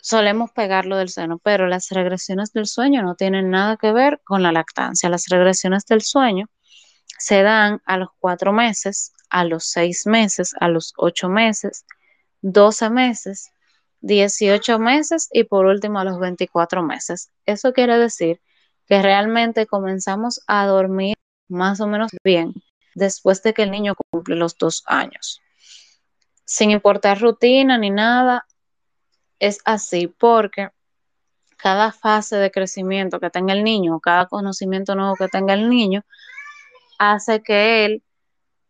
solemos 0.00 0.50
pegarlo 0.52 0.96
del 0.96 1.10
seno, 1.10 1.38
pero 1.38 1.66
las 1.66 1.90
regresiones 1.90 2.52
del 2.52 2.66
sueño 2.66 3.02
no 3.02 3.16
tienen 3.16 3.50
nada 3.50 3.76
que 3.76 3.92
ver 3.92 4.20
con 4.24 4.42
la 4.42 4.52
lactancia. 4.52 5.08
Las 5.10 5.26
regresiones 5.28 5.84
del 5.86 6.02
sueño 6.02 6.46
se 7.18 7.42
dan 7.42 7.82
a 7.84 7.98
los 7.98 8.08
cuatro 8.18 8.52
meses, 8.52 9.12
a 9.28 9.44
los 9.44 9.66
seis 9.66 10.06
meses, 10.06 10.54
a 10.58 10.68
los 10.68 10.94
ocho 10.96 11.28
meses, 11.28 11.84
doce 12.40 12.88
meses 12.88 13.52
18 14.00 14.78
meses 14.78 15.28
y 15.32 15.44
por 15.44 15.66
último 15.66 15.98
a 15.98 16.04
los 16.04 16.18
24 16.18 16.82
meses. 16.82 17.30
Eso 17.46 17.72
quiere 17.72 17.98
decir 17.98 18.40
que 18.86 19.02
realmente 19.02 19.66
comenzamos 19.66 20.40
a 20.46 20.66
dormir 20.66 21.16
más 21.48 21.80
o 21.80 21.86
menos 21.86 22.10
bien 22.24 22.54
después 22.94 23.42
de 23.42 23.54
que 23.54 23.62
el 23.62 23.70
niño 23.70 23.94
cumple 24.10 24.36
los 24.36 24.56
dos 24.56 24.82
años. 24.86 25.40
Sin 26.44 26.70
importar 26.70 27.20
rutina 27.20 27.78
ni 27.78 27.90
nada, 27.90 28.46
es 29.38 29.60
así 29.64 30.08
porque 30.08 30.70
cada 31.56 31.92
fase 31.92 32.36
de 32.36 32.50
crecimiento 32.50 33.20
que 33.20 33.30
tenga 33.30 33.52
el 33.52 33.64
niño, 33.64 34.00
cada 34.00 34.26
conocimiento 34.26 34.94
nuevo 34.94 35.14
que 35.14 35.28
tenga 35.28 35.54
el 35.54 35.68
niño, 35.68 36.02
hace 36.98 37.42
que 37.42 37.84
él 37.84 38.02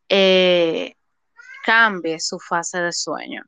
eh, 0.09 0.97
cambie 1.65 2.19
su 2.21 2.39
fase 2.39 2.81
de 2.81 2.93
sueño. 2.93 3.45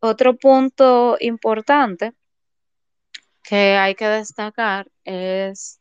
Otro 0.00 0.36
punto 0.36 1.16
importante 1.20 2.14
que 3.42 3.76
hay 3.76 3.94
que 3.94 4.06
destacar 4.06 4.90
es 5.04 5.80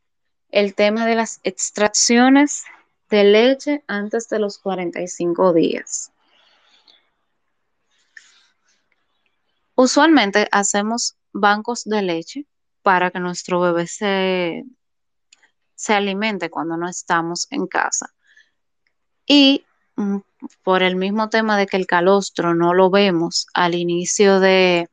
el 0.50 0.74
tema 0.74 1.06
de 1.06 1.16
las 1.16 1.40
extracciones 1.44 2.64
de 3.10 3.24
leche 3.26 3.84
antes 3.88 4.28
de 4.30 4.40
los 4.40 4.58
45 4.58 5.54
días. 5.54 6.12
Usualmente 9.76 10.48
hacemos 10.52 11.16
bancos 11.32 11.84
de 11.84 12.02
leche 12.02 12.46
para 12.82 13.12
que 13.12 13.20
nuestro 13.20 13.60
bebé 13.60 13.86
se, 13.86 14.64
se 15.76 15.94
alimente 15.94 16.50
cuando 16.50 16.78
no 16.78 16.90
estamos 16.90 17.48
en 17.52 17.68
casa. 17.68 18.14
Y 19.28 19.66
por 20.64 20.84
el 20.84 20.96
mismo 20.96 21.30
tema 21.30 21.58
de 21.58 21.66
que 21.66 21.78
el 21.78 21.88
calostro 21.88 22.54
no 22.54 22.74
lo 22.74 22.90
vemos 22.90 23.48
al 23.54 23.76
inicio 23.76 24.40
de, 24.40 24.90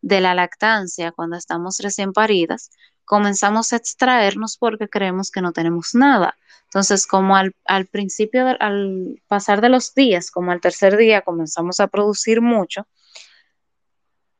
la 0.00 0.34
lactancia, 0.34 1.12
cuando 1.12 1.36
estamos 1.36 1.78
recién 1.78 2.12
paridas, 2.12 2.70
comenzamos 3.04 3.72
a 3.72 3.76
extraernos 3.76 4.56
porque 4.56 4.88
creemos 4.88 5.30
que 5.30 5.42
no 5.42 5.52
tenemos 5.52 5.94
nada. 5.94 6.36
Entonces, 6.64 7.06
como 7.06 7.36
al, 7.36 7.54
principio, 7.90 8.46
al 8.58 9.22
pasar 9.28 9.60
de 9.60 9.68
los 9.68 9.94
días, 9.94 10.30
como 10.30 10.50
al 10.50 10.60
tercer 10.60 10.96
día, 10.96 11.20
comenzamos 11.22 11.80
a 11.80 11.86
producir 11.86 12.40
mucho, 12.40 12.86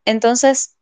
entonces 0.04 0.76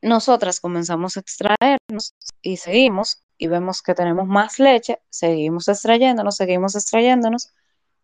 nosotras 0.00 0.58
comenzamos 0.58 1.16
a 1.16 1.20
extraernos 1.20 2.14
y 2.40 2.56
seguimos 2.56 3.22
y 3.38 3.46
vemos 3.46 3.82
que 3.82 3.94
tenemos 3.94 4.26
más 4.26 4.58
leche, 4.58 5.00
seguimos 5.10 5.68
extrayéndonos, 5.68 6.36
seguimos 6.36 6.74
extrayéndonos 6.74 7.52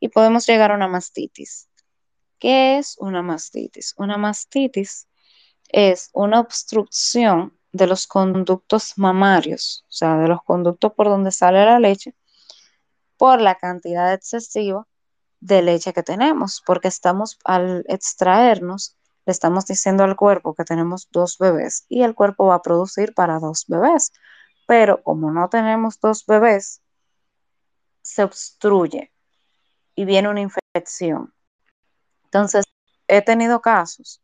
y 0.00 0.08
podemos 0.08 0.46
llegar 0.46 0.70
a 0.72 0.74
una 0.74 0.88
mastitis. 0.88 1.68
¿Qué 2.38 2.78
es 2.78 2.96
una 2.98 3.22
mastitis? 3.22 3.94
Una 3.96 4.16
mastitis 4.16 5.08
es 5.68 6.10
una 6.12 6.40
obstrucción 6.40 7.58
de 7.72 7.86
los 7.86 8.06
conductos 8.06 8.94
mamarios, 8.96 9.84
o 9.88 9.92
sea, 9.92 10.16
de 10.18 10.28
los 10.28 10.42
conductos 10.42 10.92
por 10.94 11.08
donde 11.08 11.30
sale 11.32 11.64
la 11.64 11.78
leche, 11.78 12.14
por 13.16 13.40
la 13.40 13.56
cantidad 13.56 14.12
excesiva 14.12 14.86
de 15.40 15.62
leche 15.62 15.92
que 15.92 16.02
tenemos, 16.02 16.62
porque 16.64 16.88
estamos 16.88 17.38
al 17.44 17.84
extraernos, 17.88 18.96
le 19.26 19.32
estamos 19.32 19.66
diciendo 19.66 20.04
al 20.04 20.16
cuerpo 20.16 20.54
que 20.54 20.64
tenemos 20.64 21.08
dos 21.10 21.36
bebés 21.38 21.84
y 21.88 22.02
el 22.02 22.14
cuerpo 22.14 22.46
va 22.46 22.56
a 22.56 22.62
producir 22.62 23.14
para 23.14 23.38
dos 23.38 23.64
bebés, 23.68 24.12
pero 24.66 25.02
como 25.02 25.30
no 25.32 25.48
tenemos 25.48 26.00
dos 26.00 26.24
bebés, 26.26 26.82
se 28.02 28.22
obstruye 28.24 29.12
y 29.98 30.04
viene 30.04 30.28
una 30.28 30.40
infección. 30.40 31.34
Entonces, 32.26 32.64
he 33.08 33.20
tenido 33.20 33.60
casos 33.60 34.22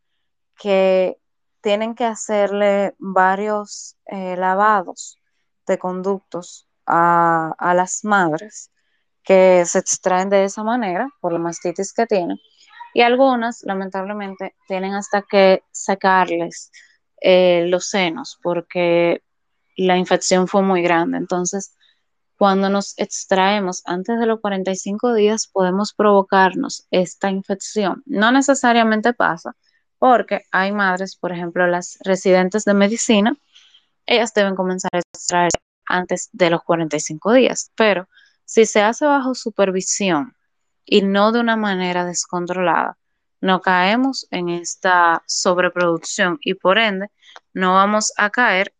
que 0.57 1.17
tienen 1.59 1.95
que 1.95 2.05
hacerle 2.05 2.95
varios 2.97 3.97
eh, 4.05 4.37
lavados 4.37 5.19
de 5.67 5.77
conductos 5.77 6.65
a, 6.85 7.53
a 7.57 7.73
las 7.73 8.05
madres 8.05 8.71
que 9.21 9.65
se 9.65 9.79
extraen 9.79 10.29
de 10.29 10.45
esa 10.45 10.63
manera 10.63 11.09
por 11.19 11.33
la 11.33 11.39
mastitis 11.39 11.91
que 11.91 12.05
tienen 12.05 12.37
y 12.93 13.01
algunas 13.01 13.61
lamentablemente 13.63 14.55
tienen 14.69 14.93
hasta 14.93 15.23
que 15.23 15.61
sacarles 15.71 16.71
eh, 17.19 17.65
los 17.67 17.89
senos 17.89 18.39
porque 18.41 19.23
la 19.75 19.97
infección 19.97 20.47
fue 20.47 20.61
muy 20.61 20.81
grande. 20.81 21.17
Entonces, 21.17 21.75
cuando 22.37 22.69
nos 22.69 22.93
extraemos 22.97 23.81
antes 23.85 24.19
de 24.19 24.25
los 24.25 24.41
45 24.41 25.13
días, 25.13 25.47
podemos 25.47 25.93
provocarnos 25.93 26.85
esta 26.91 27.29
infección. 27.29 28.03
No 28.05 28.31
necesariamente 28.31 29.13
pasa, 29.13 29.55
porque 29.97 30.41
hay 30.51 30.71
madres, 30.71 31.15
por 31.15 31.31
ejemplo, 31.31 31.65
las 31.67 31.97
residentes 32.01 32.65
de 32.65 32.73
medicina, 32.73 33.37
ellas 34.05 34.33
deben 34.33 34.55
comenzar 34.55 34.91
a 34.93 34.99
extraer 34.99 35.51
antes 35.85 36.29
de 36.33 36.49
los 36.49 36.63
45 36.63 37.33
días, 37.33 37.71
pero 37.75 38.07
si 38.43 38.65
se 38.65 38.81
hace 38.81 39.05
bajo 39.05 39.33
supervisión 39.33 40.35
y 40.85 41.01
no 41.01 41.31
de 41.31 41.39
una 41.39 41.55
manera 41.55 42.05
descontrolada, 42.05 42.97
no 43.41 43.61
caemos 43.61 44.27
en 44.31 44.49
esta 44.49 45.23
sobreproducción 45.27 46.37
y 46.41 46.55
por 46.55 46.77
ende 46.77 47.09
no 47.53 47.73
vamos 47.73 48.11
a 48.17 48.29
caer 48.29 48.73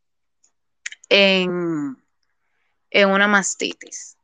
en, 1.09 1.97
en 2.95 3.09
una 3.09 3.27
mastitis. 3.27 4.17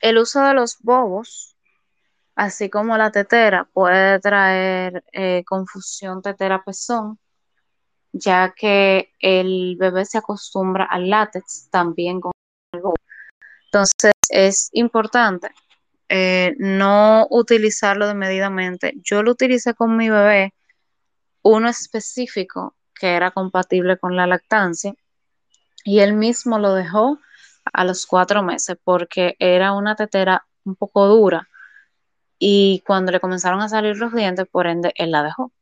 El 0.00 0.16
uso 0.16 0.40
de 0.42 0.54
los 0.54 0.78
bobos, 0.80 1.54
así 2.34 2.70
como 2.70 2.96
la 2.96 3.10
tetera, 3.10 3.68
puede 3.74 4.20
traer 4.20 5.04
eh, 5.12 5.44
confusión 5.44 6.22
tetera-pezón, 6.22 7.18
ya 8.12 8.54
que 8.56 9.12
el 9.20 9.76
bebé 9.78 10.06
se 10.06 10.16
acostumbra 10.16 10.86
al 10.86 11.10
látex 11.10 11.68
también 11.70 12.22
con 12.22 12.32
el 12.72 12.80
bobo. 12.80 12.94
Entonces 13.66 14.12
es 14.30 14.70
importante 14.72 15.50
eh, 16.08 16.54
no 16.58 17.26
utilizarlo 17.30 18.14
medidamente. 18.14 18.94
Yo 19.02 19.22
lo 19.22 19.32
utilicé 19.32 19.74
con 19.74 19.96
mi 19.96 20.08
bebé, 20.08 20.54
uno 21.48 21.68
específico 21.68 22.74
que 22.94 23.14
era 23.14 23.30
compatible 23.30 23.98
con 23.98 24.16
la 24.16 24.26
lactancia, 24.26 24.94
y 25.84 26.00
él 26.00 26.14
mismo 26.14 26.58
lo 26.58 26.74
dejó 26.74 27.18
a 27.72 27.84
los 27.84 28.06
cuatro 28.06 28.42
meses 28.42 28.76
porque 28.82 29.36
era 29.38 29.72
una 29.72 29.94
tetera 29.94 30.46
un 30.64 30.76
poco 30.76 31.06
dura 31.06 31.48
y 32.38 32.82
cuando 32.86 33.12
le 33.12 33.20
comenzaron 33.20 33.60
a 33.60 33.68
salir 33.68 33.96
los 33.96 34.12
dientes, 34.12 34.46
por 34.50 34.66
ende, 34.66 34.92
él 34.96 35.10
la 35.10 35.22
dejó. 35.22 35.52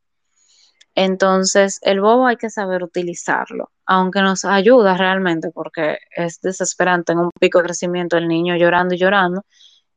Entonces, 0.95 1.79
el 1.83 2.01
bobo 2.01 2.25
hay 2.27 2.37
que 2.37 2.49
saber 2.49 2.83
utilizarlo, 2.83 3.71
aunque 3.85 4.21
nos 4.21 4.45
ayuda 4.45 4.97
realmente 4.97 5.51
porque 5.51 5.99
es 6.15 6.41
desesperante 6.41 7.11
en 7.11 7.19
un 7.19 7.29
pico 7.39 7.59
de 7.59 7.65
crecimiento 7.65 8.17
el 8.17 8.27
niño 8.27 8.55
llorando 8.55 8.95
y 8.95 8.97
llorando 8.97 9.45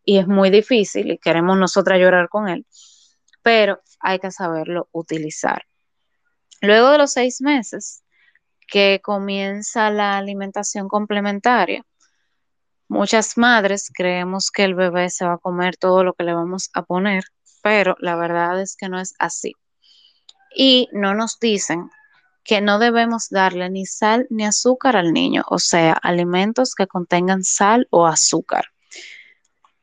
y 0.05 0.18
es 0.18 0.26
muy 0.26 0.51
difícil 0.51 1.11
y 1.12 1.18
queremos 1.18 1.57
nosotras 1.59 2.01
llorar 2.01 2.28
con 2.28 2.49
él, 2.49 2.66
pero 3.43 3.80
hay 4.01 4.18
que 4.18 4.30
saberlo 4.30 4.89
utilizar. 4.93 5.64
Luego 6.61 6.90
de 6.90 6.98
los 6.98 7.12
seis 7.12 7.40
meses 7.40 8.02
que 8.66 9.00
comienza 9.02 9.90
la 9.90 10.18
alimentación 10.18 10.88
complementaria, 10.88 11.84
muchas 12.88 13.38
madres 13.38 13.90
creemos 13.94 14.50
que 14.50 14.64
el 14.64 14.74
bebé 14.74 15.11
se 15.11 15.24
va 15.24 15.34
a 15.34 15.38
comer 15.38 15.76
todo 15.76 16.04
lo 16.04 16.14
que 16.14 16.24
le 16.24 16.34
vamos 16.34 16.70
a 16.74 16.82
poner, 16.82 17.24
pero 17.62 17.96
la 18.00 18.16
verdad 18.16 18.61
es 18.61 18.76
que 18.76 18.88
no 18.88 19.00
es 19.00 19.14
así 19.18 19.54
y 20.54 20.88
no 20.92 21.14
nos 21.14 21.38
dicen 21.38 21.90
que 22.44 22.61
no 22.61 22.78
debemos 22.78 23.28
darle 23.30 23.68
ni 23.70 23.86
sal 23.86 24.26
ni 24.30 24.44
azúcar 24.44 24.96
al 24.96 25.12
niño, 25.12 25.44
o 25.48 25.59
sea, 25.59 25.92
alimentos 25.92 26.74
que 26.74 26.86
contengan 26.86 27.44
sal 27.44 27.86
o 27.90 28.06
azúcar. 28.06 28.64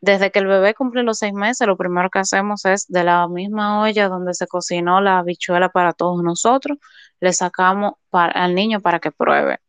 Desde 0.06 0.32
que 0.32 0.40
el 0.40 0.48
bebé 0.48 0.74
cumple 0.74 1.04
los 1.04 1.20
seis 1.20 1.34
meses, 1.34 1.68
lo 1.68 1.78
primero 1.78 2.10
que 2.10 2.20
hacemos 2.20 2.64
es 2.66 2.86
de 2.88 3.04
la 3.04 3.28
misma 3.28 3.82
olla 3.82 4.08
donde 4.08 4.34
se 4.34 4.48
cocinó 4.48 5.02
la 5.02 5.20
habichuela 5.20 5.70
para 5.70 5.94
todos 5.94 6.22
nosotros, 6.24 6.78
le 7.20 7.34
sacamos 7.34 7.94
al 8.12 8.54
niño 8.56 8.82
para 8.82 9.00
que 9.00 9.12
pruebe. 9.12 9.60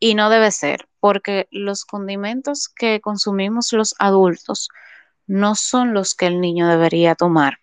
Y 0.00 0.14
no 0.14 0.30
debe 0.30 0.50
ser, 0.50 0.88
porque 1.00 1.46
los 1.50 1.84
condimentos 1.84 2.68
que 2.68 3.00
consumimos 3.00 3.72
los 3.72 3.94
adultos 3.98 4.68
no 5.26 5.54
son 5.54 5.92
los 5.92 6.14
que 6.14 6.26
el 6.26 6.40
niño 6.40 6.68
debería 6.68 7.14
tomar 7.14 7.58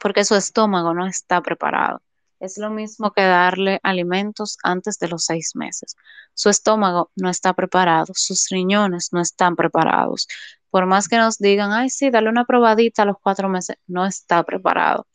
porque 0.00 0.24
su 0.24 0.34
estómago 0.34 0.94
no 0.94 1.06
está 1.06 1.42
preparado. 1.42 2.02
Es 2.40 2.56
lo 2.56 2.70
mismo 2.70 3.12
que 3.12 3.20
darle 3.22 3.80
alimentos 3.82 4.56
antes 4.62 4.98
de 4.98 5.08
los 5.08 5.26
seis 5.26 5.52
meses. 5.54 5.94
Su 6.34 6.48
estómago 6.48 7.10
no 7.14 7.28
está 7.28 7.52
preparado, 7.52 8.14
sus 8.16 8.48
riñones 8.48 9.10
no 9.12 9.20
están 9.20 9.56
preparados. 9.56 10.26
Por 10.70 10.86
más 10.86 11.08
que 11.08 11.16
nos 11.18 11.38
digan, 11.38 11.72
ay, 11.72 11.90
sí, 11.90 12.10
dale 12.10 12.28
una 12.30 12.44
probadita 12.44 13.02
a 13.02 13.06
los 13.06 13.16
cuatro 13.22 13.48
meses, 13.48 13.76
no 13.86 14.06
está 14.06 14.44
preparado. 14.44 15.06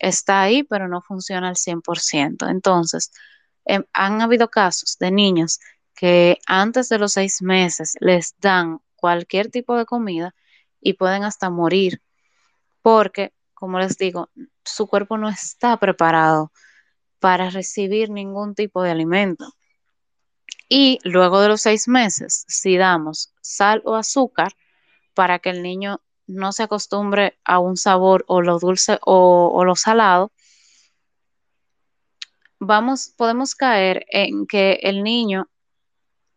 Está 0.00 0.42
ahí, 0.42 0.62
pero 0.64 0.88
no 0.88 1.02
funciona 1.02 1.48
al 1.48 1.56
100%. 1.56 2.48
Entonces, 2.48 3.12
em, 3.64 3.84
han 3.92 4.20
habido 4.22 4.48
casos 4.48 4.96
de 4.98 5.10
niños 5.10 5.60
que 5.94 6.38
antes 6.46 6.88
de 6.88 6.98
los 6.98 7.12
seis 7.14 7.42
meses 7.42 7.94
les 8.00 8.34
dan 8.40 8.80
cualquier 8.96 9.50
tipo 9.50 9.76
de 9.76 9.86
comida 9.86 10.34
y 10.80 10.94
pueden 10.94 11.24
hasta 11.24 11.50
morir 11.50 12.02
porque 12.82 13.32
como 13.58 13.80
les 13.80 13.98
digo, 13.98 14.30
su 14.64 14.86
cuerpo 14.86 15.18
no 15.18 15.28
está 15.28 15.76
preparado 15.78 16.52
para 17.18 17.50
recibir 17.50 18.08
ningún 18.08 18.54
tipo 18.54 18.84
de 18.84 18.92
alimento. 18.92 19.52
Y 20.68 21.00
luego 21.02 21.40
de 21.40 21.48
los 21.48 21.62
seis 21.62 21.88
meses, 21.88 22.44
si 22.46 22.76
damos 22.76 23.34
sal 23.40 23.82
o 23.84 23.96
azúcar 23.96 24.52
para 25.18 25.40
que 25.40 25.50
el 25.50 25.64
niño 25.64 26.00
no 26.28 26.52
se 26.52 26.62
acostumbre 26.62 27.40
a 27.44 27.58
un 27.58 27.76
sabor 27.76 28.24
o 28.28 28.40
lo 28.40 28.60
dulce 28.60 29.00
o, 29.04 29.64
lo 29.64 29.74
salado, 29.74 30.30
vamos, 32.60 33.12
podemos 33.16 33.56
caer 33.56 34.06
en 34.10 34.46
que 34.46 34.78
el 34.80 35.02
niño 35.02 35.48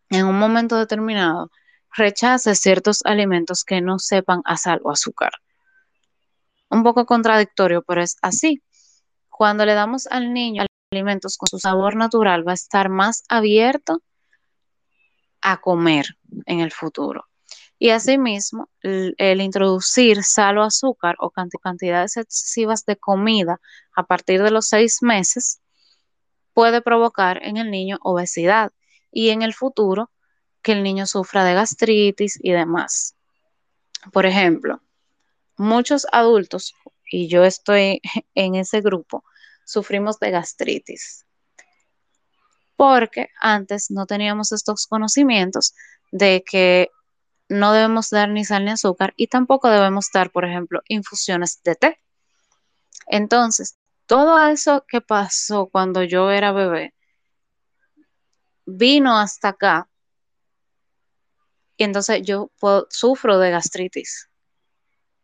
en 0.09 0.25
un 0.25 0.39
momento 0.39 0.77
determinado 0.77 1.51
rechace 1.95 2.55
ciertos 2.55 3.05
alimentos 3.05 3.63
que 3.63 3.81
no 3.81 3.99
sepan 3.99 4.41
a 4.45 4.57
sal 4.57 4.81
o 4.83 4.89
azúcar 4.89 5.33
un 6.71 6.81
poco 6.81 7.05
contradictorio, 7.05 7.83
pero 7.83 8.01
es 8.01 8.17
así. 8.23 8.63
Cuando 9.29 9.63
le 9.63 9.75
damos 9.75 10.07
al 10.07 10.33
niño 10.33 10.65
alimentos 10.91 11.37
con 11.37 11.49
su 11.49 11.59
sabor 11.59 11.95
natural, 11.95 12.47
va 12.47 12.53
a 12.53 12.55
estar 12.55 12.89
más 12.89 13.25
abierto 13.29 14.01
a 15.39 15.61
comer 15.61 16.17
en 16.47 16.61
el 16.61 16.71
futuro. 16.71 17.27
Y 17.83 17.89
asimismo, 17.89 18.69
el, 18.81 19.15
el 19.17 19.41
introducir 19.41 20.23
sal 20.23 20.59
o 20.59 20.61
azúcar 20.61 21.15
o 21.17 21.31
cantidades 21.31 22.15
excesivas 22.15 22.85
de 22.85 22.95
comida 22.95 23.59
a 23.95 24.05
partir 24.05 24.43
de 24.43 24.51
los 24.51 24.67
seis 24.67 24.99
meses 25.01 25.61
puede 26.53 26.83
provocar 26.83 27.41
en 27.41 27.57
el 27.57 27.71
niño 27.71 27.97
obesidad 28.03 28.71
y 29.11 29.29
en 29.29 29.41
el 29.41 29.55
futuro 29.55 30.11
que 30.61 30.73
el 30.73 30.83
niño 30.83 31.07
sufra 31.07 31.43
de 31.43 31.55
gastritis 31.55 32.37
y 32.43 32.51
demás. 32.51 33.15
Por 34.13 34.27
ejemplo, 34.27 34.79
muchos 35.57 36.05
adultos, 36.11 36.75
y 37.11 37.29
yo 37.29 37.43
estoy 37.45 37.99
en 38.35 38.53
ese 38.53 38.81
grupo, 38.81 39.23
sufrimos 39.65 40.19
de 40.19 40.29
gastritis. 40.29 41.25
Porque 42.75 43.29
antes 43.39 43.89
no 43.89 44.05
teníamos 44.05 44.51
estos 44.51 44.85
conocimientos 44.85 45.73
de 46.11 46.43
que 46.47 46.91
no 47.51 47.73
debemos 47.73 48.09
dar 48.09 48.29
ni 48.29 48.45
sal 48.45 48.65
ni 48.65 48.71
azúcar 48.71 49.13
y 49.17 49.27
tampoco 49.27 49.69
debemos 49.69 50.09
dar, 50.13 50.31
por 50.31 50.45
ejemplo, 50.45 50.81
infusiones 50.87 51.61
de 51.63 51.75
té. 51.75 51.99
Entonces, 53.07 53.77
todo 54.05 54.39
eso 54.47 54.85
que 54.87 55.01
pasó 55.01 55.67
cuando 55.67 56.03
yo 56.03 56.31
era 56.31 56.53
bebé 56.53 56.93
vino 58.65 59.17
hasta 59.17 59.49
acá 59.49 59.89
y 61.75 61.83
entonces 61.83 62.21
yo 62.23 62.51
sufro 62.89 63.37
de 63.37 63.51
gastritis 63.51 64.29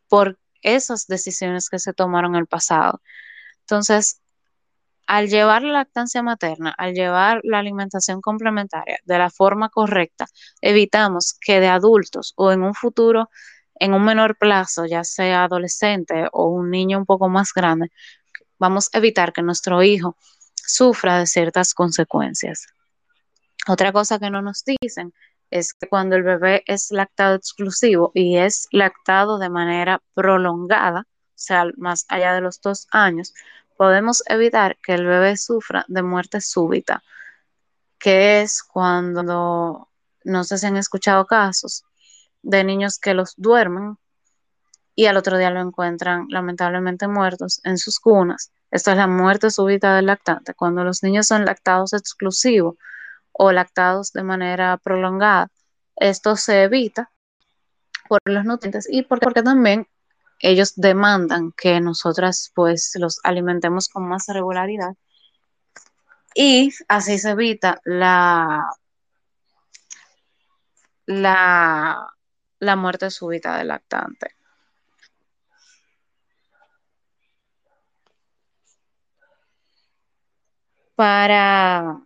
por 0.10 0.38
esas 0.62 1.08
decisiones 1.08 1.70
que 1.70 1.80
se 1.80 1.94
tomaron 1.94 2.36
en 2.36 2.42
el 2.42 2.48
pasado. 2.48 3.02
Entonces, 3.62 4.22
al 5.08 5.30
llevar 5.30 5.64
la 5.64 5.72
lactancia 5.72 6.22
materna, 6.22 6.74
al 6.78 6.94
llevar 6.94 7.40
la 7.44 7.60
alimentación 7.60 8.22
complementaria 8.22 9.00
de 9.06 9.18
la 9.18 9.30
forma 9.30 9.70
correcta, 9.70 10.28
evitamos 10.62 11.38
que 11.40 11.60
de 11.62 11.68
adultos 11.68 12.34
o 12.36 12.52
en 12.52 12.62
un 12.62 12.74
futuro, 12.74 13.30
en 13.76 13.94
un 13.94 14.04
menor 14.04 14.38
plazo, 14.38 14.86
ya 14.86 15.04
sea 15.04 15.46
adolescente 15.46 16.28
o 16.34 16.48
un 16.48 16.70
niño 16.70 16.98
un 16.98 17.06
poco 17.06 17.30
más 17.30 17.54
grande, 17.54 17.90
vamos 18.60 18.90
a 18.94 18.98
evitar 18.98 19.32
que 19.32 19.42
nuestro 19.42 19.82
hijo 19.82 20.18
sufra 20.56 21.20
de 21.20 21.26
ciertas 21.26 21.74
consecuencias. 21.74 22.68
Otra 23.68 23.94
cosa 23.94 24.20
que 24.20 24.30
no 24.30 24.42
nos 24.42 24.64
dicen 24.66 25.14
es 25.50 25.74
que 25.74 25.88
cuando 25.88 26.18
el 26.18 26.24
bebé 26.24 26.64
es 26.68 26.92
lactado 26.92 27.36
exclusivo 27.36 28.12
y 28.14 28.38
es 28.38 28.68
lactado 28.72 29.40
de 29.40 29.50
manera 29.50 30.02
prolongada, 30.14 31.02
o 31.02 31.40
sea, 31.40 31.66
más 31.78 32.06
allá 32.10 32.34
de 32.34 32.42
los 32.42 32.60
dos 32.62 32.88
años, 32.92 33.34
podemos 33.78 34.24
evitar 34.28 34.78
que 34.84 34.94
el 34.94 35.06
bebé 35.06 35.38
sufra 35.38 35.86
de 35.88 36.04
muerte 36.04 36.42
súbita, 36.42 37.04
que 38.00 38.42
es 38.42 38.64
cuando, 38.64 39.90
no 40.24 40.44
sé 40.44 40.58
si 40.58 40.66
han 40.66 40.78
escuchado 40.78 41.26
casos 41.26 41.84
de 42.42 42.64
niños 42.64 43.00
que 43.00 43.14
los 43.14 43.34
duermen 43.38 43.98
y 44.96 45.06
al 45.06 45.18
otro 45.18 45.38
día 45.38 45.52
lo 45.52 45.62
encuentran 45.62 46.26
lamentablemente 46.30 47.08
muertos 47.08 47.62
en 47.64 47.78
sus 47.78 48.00
cunas. 48.00 48.52
Esto 48.72 48.92
es 48.92 48.98
la 48.98 49.08
muerte 49.08 49.52
súbita 49.52 49.96
del 49.96 50.08
lactante. 50.08 50.54
Cuando 50.54 50.84
los 50.84 51.04
niños 51.04 51.28
son 51.28 51.46
lactados 51.46 51.94
exclusivos 51.94 52.76
o 53.32 53.52
lactados 53.52 54.12
de 54.12 54.24
manera 54.24 54.78
prolongada, 54.78 55.50
esto 55.96 56.36
se 56.36 56.64
evita 56.64 57.12
por 58.10 58.20
los 58.26 58.46
nutrientes 58.46 58.88
y 58.90 59.04
porque, 59.04 59.26
porque 59.26 59.44
también 59.44 59.88
ellos 60.40 60.76
demandan 60.76 61.52
que 61.52 61.80
nosotras 61.82 62.52
pues 62.56 62.94
los 62.96 63.20
alimentemos 63.24 63.90
con 63.90 64.08
más 64.08 64.28
regularidad 64.28 64.96
y 66.36 66.72
así 66.88 67.18
se 67.18 67.32
evita 67.32 67.82
la, 67.84 68.70
la, 71.08 72.14
la 72.60 72.76
muerte 72.76 73.10
súbita 73.10 73.58
del 73.58 73.70
lactante. 73.70 74.36
Para 80.96 82.02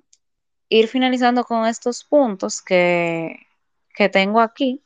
ir 0.69 0.87
finalizando 0.87 1.43
con 1.43 1.65
estos 1.65 2.05
puntos 2.05 2.61
que, 2.61 3.47
que 3.93 4.07
tengo 4.07 4.39
aquí, 4.39 4.81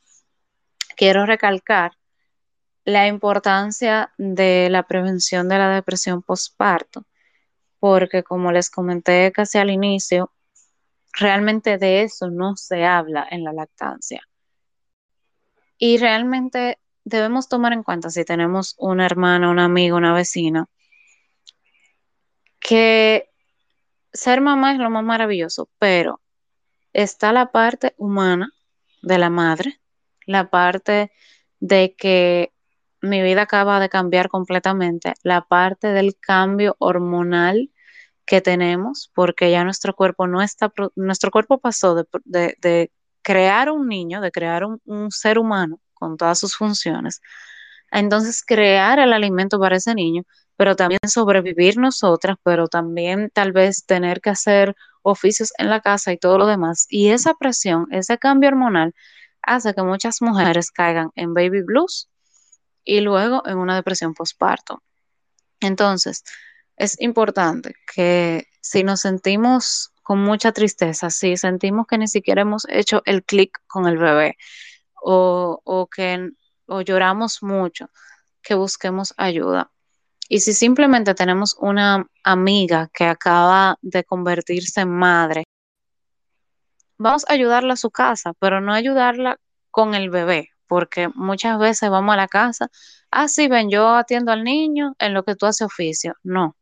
quiero 0.96 1.24
recalcar 1.26 1.92
la 2.86 3.08
importancia 3.08 4.12
de 4.16 4.68
la 4.70 4.84
prevención 4.84 5.48
de 5.48 5.58
la 5.58 5.74
depresión 5.74 6.22
postparto, 6.22 7.04
porque 7.80 8.22
como 8.22 8.52
les 8.52 8.70
comenté 8.70 9.32
casi 9.32 9.58
al 9.58 9.70
inicio, 9.70 10.32
realmente 11.12 11.78
de 11.78 12.02
eso 12.02 12.30
no 12.30 12.56
se 12.56 12.84
habla 12.84 13.26
en 13.28 13.42
la 13.42 13.52
lactancia. 13.52 14.22
Y 15.78 15.98
realmente 15.98 16.78
debemos 17.04 17.48
tomar 17.48 17.72
en 17.72 17.82
cuenta 17.82 18.08
si 18.08 18.24
tenemos 18.24 18.76
una 18.78 19.04
hermana, 19.04 19.50
una 19.50 19.64
amiga, 19.64 19.96
una 19.96 20.14
vecina, 20.14 20.66
que 22.60 23.30
ser 24.12 24.40
mamá 24.40 24.74
es 24.74 24.78
lo 24.78 24.90
más 24.90 25.02
maravilloso, 25.02 25.68
pero 25.80 26.20
está 26.92 27.32
la 27.32 27.50
parte 27.50 27.94
humana 27.98 28.52
de 29.02 29.18
la 29.18 29.28
madre, 29.28 29.80
la 30.24 30.50
parte 30.50 31.10
de 31.58 31.96
que 31.96 32.52
mi 33.08 33.22
vida 33.22 33.42
acaba 33.42 33.80
de 33.80 33.88
cambiar 33.88 34.28
completamente, 34.28 35.14
la 35.22 35.42
parte 35.42 35.88
del 35.88 36.16
cambio 36.20 36.76
hormonal 36.78 37.70
que 38.26 38.40
tenemos, 38.40 39.10
porque 39.14 39.50
ya 39.50 39.64
nuestro 39.64 39.94
cuerpo 39.94 40.26
no 40.26 40.42
está, 40.42 40.72
nuestro 40.96 41.30
cuerpo 41.30 41.58
pasó 41.58 41.94
de, 41.94 42.90
crear 43.22 43.70
un 43.70 43.88
niño, 43.88 44.20
de 44.20 44.30
crear 44.30 44.64
un, 44.64 45.10
ser 45.10 45.38
humano 45.38 45.80
con 45.94 46.16
todas 46.16 46.38
sus 46.38 46.56
funciones, 46.56 47.20
entonces 47.90 48.42
crear 48.44 48.98
el 48.98 49.12
alimento 49.12 49.58
para 49.60 49.76
ese 49.76 49.94
niño, 49.94 50.24
pero 50.56 50.76
también 50.76 51.00
sobrevivir 51.06 51.78
nosotras, 51.78 52.36
pero 52.42 52.68
también 52.68 53.30
tal 53.32 53.52
vez 53.52 53.86
tener 53.86 54.20
que 54.20 54.30
hacer 54.30 54.74
oficios 55.02 55.52
en 55.58 55.70
la 55.70 55.80
casa 55.80 56.12
y 56.12 56.18
todo 56.18 56.38
lo 56.38 56.46
demás. 56.46 56.86
Y 56.88 57.10
esa 57.10 57.34
presión, 57.34 57.86
ese 57.92 58.18
cambio 58.18 58.48
hormonal, 58.50 58.94
hace 59.42 59.74
que 59.74 59.82
muchas 59.82 60.22
mujeres 60.22 60.70
caigan 60.70 61.10
en 61.14 61.34
baby 61.34 61.62
blues 61.62 62.08
y 62.86 63.00
luego 63.00 63.42
en 63.46 63.58
una 63.58 63.74
depresión 63.74 64.14
postparto. 64.14 64.82
Entonces, 65.60 66.24
es 66.76 66.98
importante 67.00 67.74
que 67.92 68.46
si 68.60 68.84
nos 68.84 69.00
sentimos 69.00 69.92
con 70.02 70.20
mucha 70.20 70.52
tristeza, 70.52 71.10
si 71.10 71.36
sentimos 71.36 71.86
que 71.86 71.98
ni 71.98 72.08
siquiera 72.08 72.42
hemos 72.42 72.66
hecho 72.70 73.02
el 73.04 73.24
clic 73.24 73.58
con 73.66 73.86
el 73.86 73.98
bebé 73.98 74.36
o, 74.94 75.60
o 75.64 75.86
que 75.88 76.30
o 76.68 76.80
lloramos 76.80 77.42
mucho, 77.42 77.90
que 78.42 78.54
busquemos 78.54 79.14
ayuda. 79.16 79.70
Y 80.28 80.40
si 80.40 80.52
simplemente 80.52 81.14
tenemos 81.14 81.56
una 81.60 82.06
amiga 82.24 82.88
que 82.92 83.04
acaba 83.04 83.78
de 83.82 84.04
convertirse 84.04 84.80
en 84.80 84.90
madre, 84.90 85.44
vamos 86.98 87.24
a 87.28 87.32
ayudarla 87.32 87.74
a 87.74 87.76
su 87.76 87.90
casa, 87.90 88.32
pero 88.38 88.60
no 88.60 88.72
ayudarla 88.72 89.38
con 89.70 89.94
el 89.94 90.10
bebé, 90.10 90.50
porque 90.68 91.08
muchas 91.14 91.58
veces 91.58 91.90
vamos 91.90 92.14
a 92.14 92.16
la 92.16 92.28
casa, 92.28 92.68
ah, 93.10 93.28
sí, 93.28 93.48
ven, 93.48 93.70
yo 93.70 93.88
atiendo 93.94 94.32
al 94.32 94.44
niño 94.44 94.94
en 94.98 95.14
lo 95.14 95.24
que 95.24 95.36
tú 95.36 95.46
haces 95.46 95.66
oficio. 95.66 96.14
No, 96.22 96.56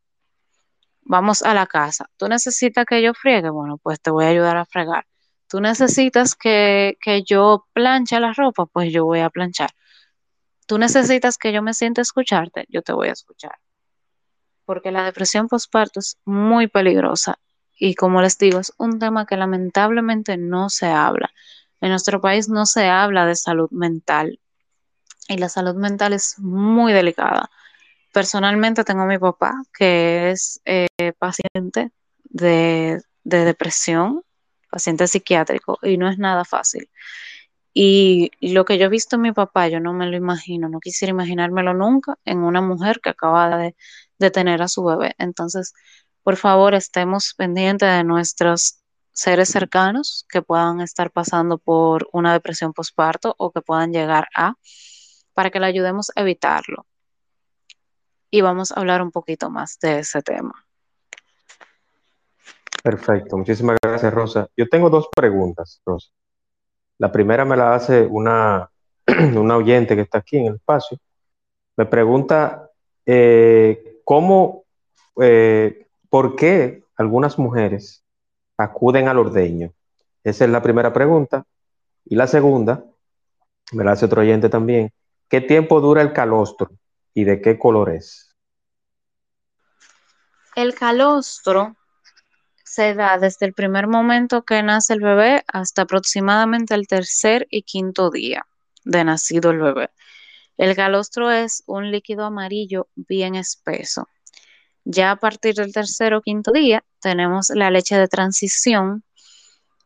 vamos 1.03 1.43
a 1.43 1.55
la 1.55 1.67
casa. 1.67 2.07
¿Tú 2.17 2.29
necesitas 2.29 2.85
que 2.87 3.03
yo 3.03 3.15
friegue? 3.15 3.51
Bueno, 3.51 3.79
pues 3.79 4.01
te 4.01 4.11
voy 4.11 4.25
a 4.25 4.29
ayudar 4.29 4.57
a 4.57 4.65
fregar. 4.65 5.07
¿Tú 5.49 5.61
necesitas 5.61 6.35
que, 6.35 6.97
que 7.01 7.23
yo 7.23 7.67
planche 7.73 8.19
la 8.21 8.33
ropa? 8.33 8.67
Pues 8.67 8.93
yo 8.93 9.05
voy 9.05 9.21
a 9.21 9.31
planchar. 9.31 9.71
¿Tú 10.67 10.79
necesitas 10.79 11.37
que 11.39 11.53
yo 11.53 11.63
me 11.63 11.75
sienta 11.75 12.01
a 12.01 12.03
escucharte? 12.03 12.65
Yo 12.69 12.83
te 12.83 12.93
voy 12.93 13.09
a 13.09 13.13
escuchar. 13.13 13.57
Porque 14.65 14.91
la 14.91 15.05
depresión 15.05 15.49
postparto 15.49 16.01
es 16.01 16.19
muy 16.25 16.69
peligrosa 16.69 17.39
y 17.79 17.95
como 17.95 18.23
les 18.23 18.39
digo, 18.39 18.61
es 18.61 18.73
un 18.79 18.99
tema 18.99 19.27
que 19.27 19.37
lamentablemente 19.37 20.37
no 20.37 20.71
se 20.71 20.87
habla. 20.87 21.31
En 21.81 21.91
nuestro 21.91 22.20
país 22.20 22.49
no 22.49 22.66
se 22.66 22.89
habla 22.89 23.27
de 23.27 23.37
salud 23.37 23.70
mental 23.70 24.41
y 25.29 25.39
la 25.39 25.49
salud 25.49 25.75
mental 25.75 26.12
es 26.12 26.39
muy 26.39 26.93
delicada. 26.93 27.51
Personalmente 28.12 28.85
tengo 28.85 29.03
a 29.03 29.07
mi 29.07 29.18
papá 29.18 29.55
que 29.77 30.31
es 30.31 30.61
eh, 30.64 30.87
paciente 31.18 31.91
de, 32.25 33.03
de 33.25 33.45
depresión, 33.45 34.22
paciente 34.70 35.09
psiquiátrico 35.09 35.79
y 35.83 35.97
no 35.97 36.09
es 36.09 36.18
nada 36.18 36.45
fácil. 36.45 36.89
Y 37.72 38.31
lo 38.41 38.64
que 38.64 38.79
yo 38.79 38.87
he 38.87 38.89
visto 38.89 39.16
en 39.16 39.22
mi 39.22 39.33
papá, 39.33 39.66
yo 39.68 39.81
no 39.81 39.93
me 39.93 40.07
lo 40.07 40.16
imagino, 40.16 40.68
no 40.68 40.79
quisiera 40.79 41.11
imaginármelo 41.11 41.75
nunca 41.75 42.16
en 42.25 42.39
una 42.39 42.61
mujer 42.61 43.01
que 43.01 43.11
acaba 43.11 43.57
de, 43.59 43.77
de 44.18 44.31
tener 44.31 44.62
a 44.62 44.68
su 44.68 44.85
bebé. 44.85 45.14
Entonces, 45.18 45.75
por 46.22 46.37
favor, 46.37 46.75
estemos 46.75 47.35
pendientes 47.37 47.89
de 47.89 48.05
nuestros 48.05 48.84
seres 49.15 49.49
cercanos 49.49 50.27
que 50.29 50.43
puedan 50.43 50.81
estar 50.81 51.11
pasando 51.11 51.57
por 51.59 52.09
una 52.12 52.33
depresión 52.33 52.73
postparto 52.73 53.35
o 53.39 53.53
que 53.53 53.62
puedan 53.62 53.93
llegar 53.93 54.29
a, 54.37 54.57
para 55.33 55.51
que 55.51 55.61
le 55.61 55.67
ayudemos 55.67 56.11
a 56.15 56.21
evitarlo. 56.21 56.85
Y 58.31 58.41
vamos 58.41 58.73
a 58.73 58.81
hablar 58.81 59.01
un 59.01 59.12
poquito 59.12 59.49
más 59.51 59.79
de 59.79 60.01
ese 60.01 60.21
tema. 60.21 60.67
Perfecto, 62.83 63.39
muchísimas 63.39 63.79
gracias, 63.81 64.12
Rosa. 64.12 64.49
Yo 64.57 64.69
tengo 64.69 64.91
dos 64.91 65.09
preguntas, 65.15 65.81
Rosa. 65.87 66.11
La 66.99 67.11
primera 67.11 67.45
me 67.45 67.57
la 67.57 67.75
hace 67.75 68.05
una, 68.05 68.69
una 69.37 69.57
oyente 69.57 69.95
que 69.95 70.03
está 70.03 70.19
aquí 70.19 70.39
en 70.39 70.47
el 70.49 70.55
espacio. 70.57 70.99
Me 71.77 71.87
pregunta 71.87 72.69
eh, 73.07 74.01
cómo, 74.05 74.65
eh, 75.21 75.87
por 76.11 76.35
qué 76.35 76.83
algunas 76.97 77.39
mujeres 77.39 78.04
acuden 78.57 79.09
al 79.09 79.19
ordeño? 79.19 79.73
Esa 80.23 80.45
es 80.45 80.51
la 80.51 80.63
primera 80.63 80.93
pregunta. 80.93 81.45
Y 82.05 82.17
la 82.17 82.27
segunda, 82.27 82.85
me 83.73 83.85
la 83.85 83.93
hace 83.93 84.07
otro 84.07 84.23
oyente 84.23 84.49
también, 84.49 84.93
¿qué 85.29 85.41
tiempo 85.41 85.81
dura 85.81 86.03
el 86.03 86.13
calostro 86.13 86.71
y 87.15 87.25
de 87.25 87.41
qué 87.41 87.59
color 87.59 87.91
es? 87.91 88.31
El 90.55 90.75
calostro 90.75 91.77
se 92.65 92.95
da 92.95 93.19
desde 93.19 93.47
el 93.47 93.55
primer 93.55 93.87
momento 93.87 94.43
que 94.43 94.63
nace 94.63 94.95
el 94.95 95.01
bebé 95.01 95.45
hasta 95.47 95.83
aproximadamente 95.83 96.75
el 96.75 96.87
tercer 96.87 97.47
y 97.51 97.63
quinto 97.63 98.11
día 98.11 98.47
de 98.85 99.05
nacido 99.05 99.51
el 99.51 99.59
bebé. 99.59 99.91
El 100.57 100.77
calostro 100.77 101.31
es 101.31 101.65
un 101.67 101.91
líquido 101.91 102.25
amarillo 102.25 102.89
bien 102.95 103.35
espeso. 103.35 104.09
Ya 104.85 105.12
a 105.12 105.16
partir 105.16 105.55
del 105.55 105.72
tercer 105.72 106.14
o 106.14 106.22
quinto 106.22 106.53
día 106.53 106.85
tenemos 107.01 107.51
la 107.51 107.70
leche 107.70 107.97
de 107.97 108.09
transición 108.09 109.03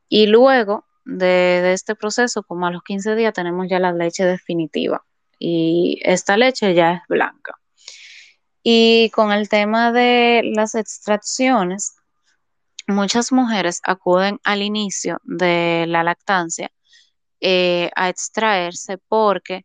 y 0.09 0.26
luego 0.26 0.86
de, 1.05 1.72
este 1.72 1.94
proceso, 1.94 2.42
como 2.42 2.66
a 2.66 2.70
los 2.70 2.82
15 2.82 3.14
días, 3.14 3.32
tenemos 3.32 3.66
ya 3.68 3.78
la 3.78 3.92
leche 3.92 4.24
definitiva 4.24 5.05
y 5.38 6.01
esta 6.03 6.36
leche 6.36 6.74
ya 6.74 6.94
es 6.94 7.01
blanca. 7.09 7.55
Y 8.62 9.11
con 9.11 9.32
el 9.32 9.49
tema 9.49 9.92
de 9.92 10.42
las 10.55 10.74
extracciones, 10.74 11.94
muchas 12.86 13.32
mujeres 13.32 13.80
acuden 13.84 14.40
al 14.44 14.62
inicio 14.62 15.20
de 15.24 15.86
la 15.88 16.03
lactancia 16.03 16.70
eh, 17.40 17.90
a 17.94 18.09
extraerse 18.09 18.99
porque 18.99 19.64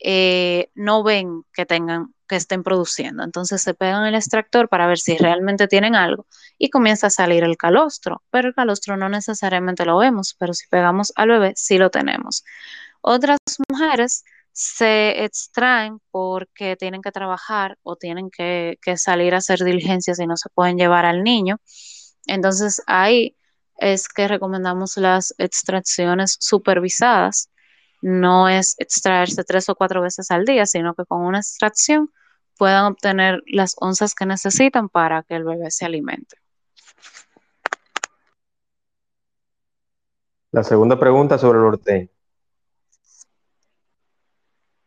eh, 0.00 0.70
no 0.74 1.02
ven 1.02 1.44
que 1.52 1.66
tengan 1.66 2.14
que 2.28 2.36
estén 2.36 2.62
produciendo. 2.62 3.22
Entonces 3.22 3.62
se 3.62 3.74
pegan 3.74 4.04
el 4.06 4.14
extractor 4.14 4.68
para 4.68 4.86
ver 4.86 4.98
si 4.98 5.16
realmente 5.16 5.68
tienen 5.68 5.94
algo 5.94 6.26
y 6.58 6.70
comienza 6.70 7.06
a 7.08 7.10
salir 7.10 7.44
el 7.44 7.56
calostro, 7.56 8.22
pero 8.30 8.48
el 8.48 8.54
calostro 8.54 8.96
no 8.96 9.08
necesariamente 9.08 9.84
lo 9.84 9.98
vemos, 9.98 10.34
pero 10.38 10.52
si 10.52 10.66
pegamos 10.68 11.12
al 11.16 11.28
bebé 11.28 11.52
sí 11.56 11.78
lo 11.78 11.90
tenemos. 11.90 12.44
Otras 13.00 13.38
mujeres 13.68 14.24
se 14.52 15.24
extraen 15.24 16.00
porque 16.10 16.76
tienen 16.76 17.02
que 17.02 17.12
trabajar 17.12 17.78
o 17.82 17.96
tienen 17.96 18.30
que, 18.30 18.78
que, 18.82 18.96
salir 18.96 19.34
a 19.34 19.38
hacer 19.38 19.62
diligencias 19.62 20.18
y 20.18 20.26
no 20.26 20.36
se 20.36 20.48
pueden 20.48 20.78
llevar 20.78 21.04
al 21.04 21.22
niño. 21.22 21.60
Entonces 22.26 22.82
ahí 22.86 23.36
es 23.78 24.08
que 24.08 24.28
recomendamos 24.28 24.96
las 24.96 25.34
extracciones 25.38 26.36
supervisadas. 26.40 27.50
No 28.08 28.48
es 28.48 28.76
extraerse 28.78 29.42
tres 29.42 29.68
o 29.68 29.74
cuatro 29.74 30.00
veces 30.00 30.30
al 30.30 30.44
día, 30.44 30.64
sino 30.64 30.94
que 30.94 31.04
con 31.04 31.22
una 31.22 31.38
extracción 31.38 32.12
puedan 32.56 32.84
obtener 32.84 33.42
las 33.48 33.74
onzas 33.80 34.14
que 34.14 34.24
necesitan 34.24 34.88
para 34.88 35.24
que 35.24 35.34
el 35.34 35.42
bebé 35.42 35.72
se 35.72 35.86
alimente. 35.86 36.36
La 40.52 40.62
segunda 40.62 40.96
pregunta 40.96 41.36
sobre 41.36 41.58
el 41.58 41.64
ordeño. 41.64 42.08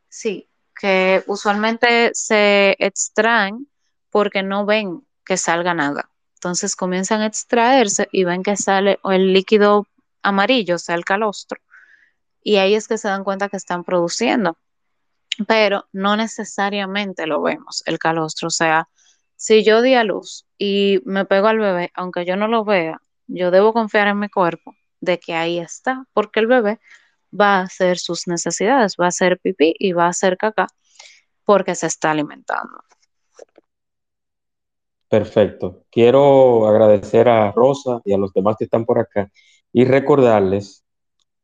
Sí, 0.07 0.49
que 0.73 1.21
usualmente 1.27 2.11
se 2.13 2.77
extraen 2.79 3.67
porque 4.11 4.43
no 4.43 4.65
ven 4.65 5.05
que 5.25 5.35
salga 5.35 5.73
nada. 5.73 6.09
Entonces 6.35 6.73
comienzan 6.73 7.19
a 7.19 7.25
extraerse 7.25 8.07
y 8.13 8.23
ven 8.23 8.43
que 8.43 8.55
sale 8.55 8.97
el 9.03 9.33
líquido 9.33 9.87
amarillo, 10.23 10.75
o 10.75 10.79
sea, 10.79 10.95
el 10.95 11.03
calostro. 11.03 11.59
Y 12.41 12.57
ahí 12.57 12.75
es 12.75 12.87
que 12.87 12.97
se 12.97 13.07
dan 13.07 13.23
cuenta 13.23 13.49
que 13.49 13.57
están 13.57 13.83
produciendo. 13.83 14.57
Pero 15.47 15.85
no 15.93 16.17
necesariamente 16.17 17.27
lo 17.27 17.41
vemos, 17.41 17.83
el 17.85 17.99
calostro. 17.99 18.47
O 18.47 18.51
sea, 18.51 18.89
si 19.35 19.63
yo 19.63 19.81
di 19.81 19.93
a 19.93 20.03
luz 20.03 20.45
y 20.57 20.99
me 21.05 21.25
pego 21.25 21.47
al 21.47 21.59
bebé, 21.59 21.91
aunque 21.93 22.25
yo 22.25 22.35
no 22.35 22.47
lo 22.47 22.65
vea, 22.65 23.01
yo 23.27 23.51
debo 23.51 23.73
confiar 23.73 24.07
en 24.07 24.19
mi 24.19 24.29
cuerpo 24.29 24.73
de 24.99 25.19
que 25.19 25.33
ahí 25.33 25.59
está, 25.59 26.05
porque 26.13 26.41
el 26.41 26.47
bebé 26.47 26.79
va 27.37 27.57
a 27.57 27.61
hacer 27.61 27.97
sus 27.97 28.27
necesidades, 28.27 28.95
va 28.99 29.05
a 29.05 29.09
hacer 29.09 29.39
pipí 29.39 29.75
y 29.77 29.93
va 29.93 30.05
a 30.05 30.09
hacer 30.09 30.37
caca 30.37 30.67
porque 31.45 31.75
se 31.75 31.87
está 31.87 32.11
alimentando. 32.11 32.83
Perfecto. 35.07 35.85
Quiero 35.89 36.67
agradecer 36.67 37.27
a 37.29 37.51
Rosa 37.51 38.01
y 38.05 38.13
a 38.13 38.17
los 38.17 38.31
demás 38.33 38.55
que 38.57 38.65
están 38.65 38.85
por 38.85 38.99
acá 38.99 39.31
y 39.73 39.85
recordarles 39.85 40.83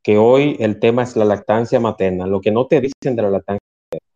que 0.05 0.19
hoy 0.19 0.55
el 0.59 0.79
tema 0.79 1.01
es 1.01 1.15
la 1.15 1.25
lactancia 1.25 1.79
materna. 1.79 2.27
Lo 2.27 2.39
que 2.39 2.51
no 2.51 2.67
te 2.67 2.79
dicen 2.79 3.15
de 3.15 3.23
la 3.23 3.31
lactancia 3.31 3.59
materna, 3.91 4.07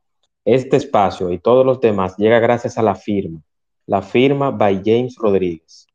este 0.45 0.77
espacio 0.77 1.31
y 1.31 1.39
todos 1.39 1.65
los 1.65 1.81
demás 1.81 2.15
llega 2.15 2.37
gracias 2.37 2.77
a 2.77 2.83
la 2.83 2.93
firma, 2.93 3.41
la 3.87 4.03
firma 4.03 4.51
by 4.51 4.83
James 4.85 5.15
Rodríguez. 5.17 5.87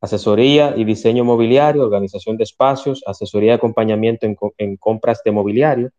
Asesoría 0.00 0.74
y 0.76 0.82
diseño 0.82 1.22
mobiliario, 1.22 1.84
organización 1.84 2.36
de 2.36 2.42
espacios, 2.42 3.04
asesoría 3.06 3.52
y 3.52 3.54
acompañamiento 3.54 4.26
en, 4.58 4.76
compras 4.76 5.20
de 5.24 5.30
mobiliario, 5.30 5.90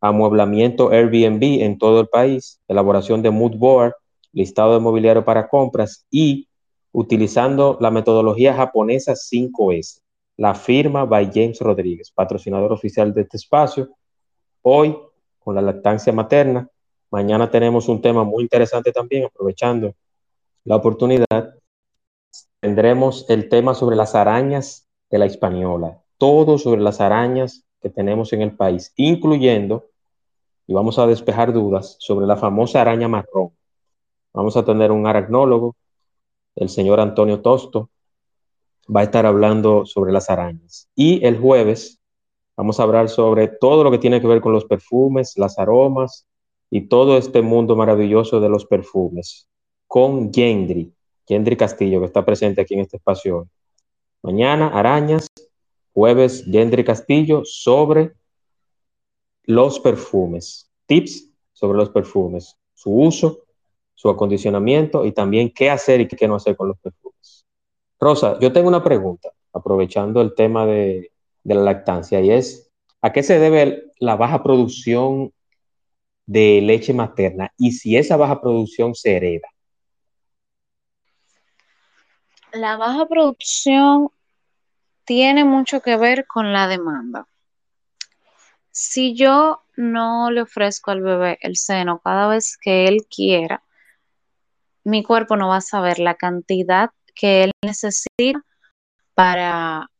amueblamiento 0.00 0.90
Airbnb 0.90 1.62
en 1.62 1.76
todo 1.76 2.00
el 2.00 2.08
país, 2.08 2.58
elaboración 2.68 3.20
de 3.20 3.32
mood 3.32 3.56
board, 3.56 3.92
listado 4.32 4.72
de 4.72 4.80
mobiliario 4.80 5.26
para 5.26 5.46
compras 5.46 6.06
y 6.10 6.48
utilizando 6.90 7.76
la 7.82 7.90
metodología 7.90 8.54
japonesa 8.54 9.12
5S, 9.12 10.00
la 10.38 10.54
firma 10.54 11.04
by 11.04 11.30
James 11.34 11.60
Rodríguez, 11.60 12.10
patrocinador 12.12 12.72
oficial 12.72 13.12
de 13.12 13.22
este 13.22 13.36
espacio. 13.36 13.90
Hoy 14.62 14.96
con 15.40 15.54
la 15.54 15.60
lactancia 15.60 16.12
materna, 16.12 16.68
mañana 17.10 17.50
tenemos 17.50 17.88
un 17.88 18.00
tema 18.00 18.22
muy 18.22 18.44
interesante 18.44 18.92
también, 18.92 19.24
aprovechando 19.24 19.94
la 20.64 20.76
oportunidad. 20.76 21.56
Tendremos 22.60 23.28
el 23.28 23.48
tema 23.48 23.74
sobre 23.74 23.96
las 23.96 24.14
arañas 24.14 24.86
de 25.10 25.18
la 25.18 25.26
española, 25.26 26.00
todo 26.18 26.56
sobre 26.56 26.82
las 26.82 27.00
arañas 27.00 27.64
que 27.82 27.90
tenemos 27.90 28.32
en 28.32 28.42
el 28.42 28.56
país, 28.56 28.92
incluyendo, 28.96 29.86
y 30.68 30.74
vamos 30.74 30.98
a 30.98 31.06
despejar 31.06 31.52
dudas, 31.52 31.96
sobre 31.98 32.26
la 32.26 32.36
famosa 32.36 32.80
araña 32.80 33.08
marrón 33.08 33.52
Vamos 34.32 34.56
a 34.56 34.64
tener 34.64 34.92
un 34.92 35.06
aracnólogo, 35.06 35.74
el 36.54 36.68
señor 36.68 37.00
Antonio 37.00 37.40
Tosto, 37.40 37.90
va 38.94 39.00
a 39.00 39.04
estar 39.04 39.26
hablando 39.26 39.86
sobre 39.86 40.12
las 40.12 40.30
arañas. 40.30 40.88
Y 40.94 41.24
el 41.24 41.38
jueves 41.38 42.00
vamos 42.56 42.80
a 42.80 42.82
hablar 42.82 43.08
sobre 43.08 43.48
todo 43.48 43.84
lo 43.84 43.90
que 43.90 43.98
tiene 43.98 44.20
que 44.20 44.26
ver 44.26 44.40
con 44.40 44.52
los 44.52 44.64
perfumes, 44.64 45.34
las 45.36 45.58
aromas 45.58 46.26
y 46.70 46.88
todo 46.88 47.16
este 47.16 47.42
mundo 47.42 47.76
maravilloso 47.76 48.40
de 48.40 48.48
los 48.48 48.66
perfumes 48.66 49.48
con 49.86 50.32
Gendry, 50.32 50.92
Gendry 51.26 51.56
Castillo, 51.56 52.00
que 52.00 52.06
está 52.06 52.24
presente 52.24 52.60
aquí 52.60 52.74
en 52.74 52.80
este 52.80 52.96
espacio 52.96 53.48
Mañana, 54.20 54.68
arañas, 54.68 55.28
jueves, 55.94 56.44
Gendry 56.44 56.84
Castillo 56.84 57.42
sobre 57.44 58.14
los 59.44 59.78
perfumes, 59.78 60.68
tips 60.86 61.30
sobre 61.52 61.78
los 61.78 61.90
perfumes, 61.90 62.56
su 62.74 62.90
uso 62.90 63.44
su 63.98 64.08
acondicionamiento 64.08 65.04
y 65.04 65.10
también 65.10 65.50
qué 65.50 65.70
hacer 65.70 66.00
y 66.00 66.06
qué 66.06 66.28
no 66.28 66.36
hacer 66.36 66.56
con 66.56 66.68
los 66.68 66.78
perfumes. 66.78 67.07
Rosa, 68.00 68.38
yo 68.40 68.52
tengo 68.52 68.68
una 68.68 68.82
pregunta, 68.82 69.30
aprovechando 69.52 70.20
el 70.20 70.34
tema 70.34 70.66
de, 70.66 71.12
la 71.44 71.56
lactancia, 71.56 72.20
y 72.20 72.30
es, 72.30 72.70
¿a 73.02 73.12
qué 73.12 73.22
se 73.22 73.38
debe 73.38 73.92
la 73.98 74.16
baja 74.16 74.42
producción 74.42 75.32
de 76.26 76.60
leche 76.60 76.92
materna 76.92 77.52
y 77.56 77.72
si 77.72 77.96
esa 77.96 78.16
baja 78.16 78.40
producción 78.40 78.94
se 78.94 79.16
hereda? 79.16 79.48
La 82.52 82.76
baja 82.76 83.06
producción 83.06 84.10
tiene 85.04 85.44
mucho 85.44 85.80
que 85.80 85.96
ver 85.96 86.26
con 86.26 86.52
la 86.52 86.68
demanda. 86.68 87.26
Si 88.70 89.14
yo 89.14 89.62
no 89.76 90.30
le 90.30 90.42
ofrezco 90.42 90.90
al 90.90 91.02
bebé 91.02 91.38
el 91.40 91.56
seno 91.56 92.00
cada 92.04 92.28
vez 92.28 92.56
que 92.60 92.86
él 92.86 93.06
quiera, 93.08 93.64
mi 94.84 95.02
cuerpo 95.02 95.36
no 95.36 95.48
va 95.48 95.56
a 95.56 95.60
saber 95.60 95.98
la 95.98 96.14
cantidad 96.14 96.90
que 97.18 97.42
él 97.44 97.50
necesita 97.62 98.44
para, 99.14 99.90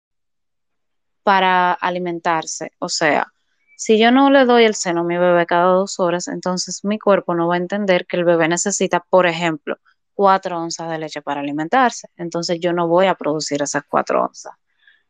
para 1.25 1.73
alimentarse. 1.73 2.71
O 2.79 2.89
sea, 2.89 3.33
si 3.77 3.99
yo 3.99 4.13
no 4.13 4.31
le 4.31 4.45
doy 4.45 4.65
el 4.65 4.77
seno 4.77 5.01
a 5.01 5.05
mi 5.05 5.19
bebé 5.19 5.45
cada 5.45 5.73
dos 5.73 5.99
horas, 5.99 6.29
entonces 6.29 6.85
mi 6.85 6.99
cuerpo 6.99 7.35
no 7.35 7.49
va 7.49 7.57
a 7.57 7.59
entender 7.59 8.07
que 8.07 8.17
el 8.17 8.25
bebé 8.25 8.49
necesita, 8.49 9.01
por 9.01 9.27
ejemplo, 9.27 9.79
cuatro 10.15 10.59
onzas 10.59 10.91
de 10.91 10.99
leche 10.99 11.21
para 11.21 11.41
alimentarse. 11.41 12.09
Entonces 12.17 12.61
yo 12.61 12.73
no 12.73 12.87
voy 12.87 13.07
a 13.07 13.17
producir 13.17 13.63
esas 13.63 13.83
cuatro 13.89 14.25
onzas. 14.25 14.55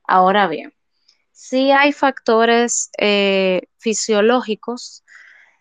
Ahora 0.05 0.49
bien, 0.49 0.73
si 1.33 1.71
hay 1.73 1.93
factores 1.93 2.91
eh, 2.99 3.63
fisiológicos 3.77 5.05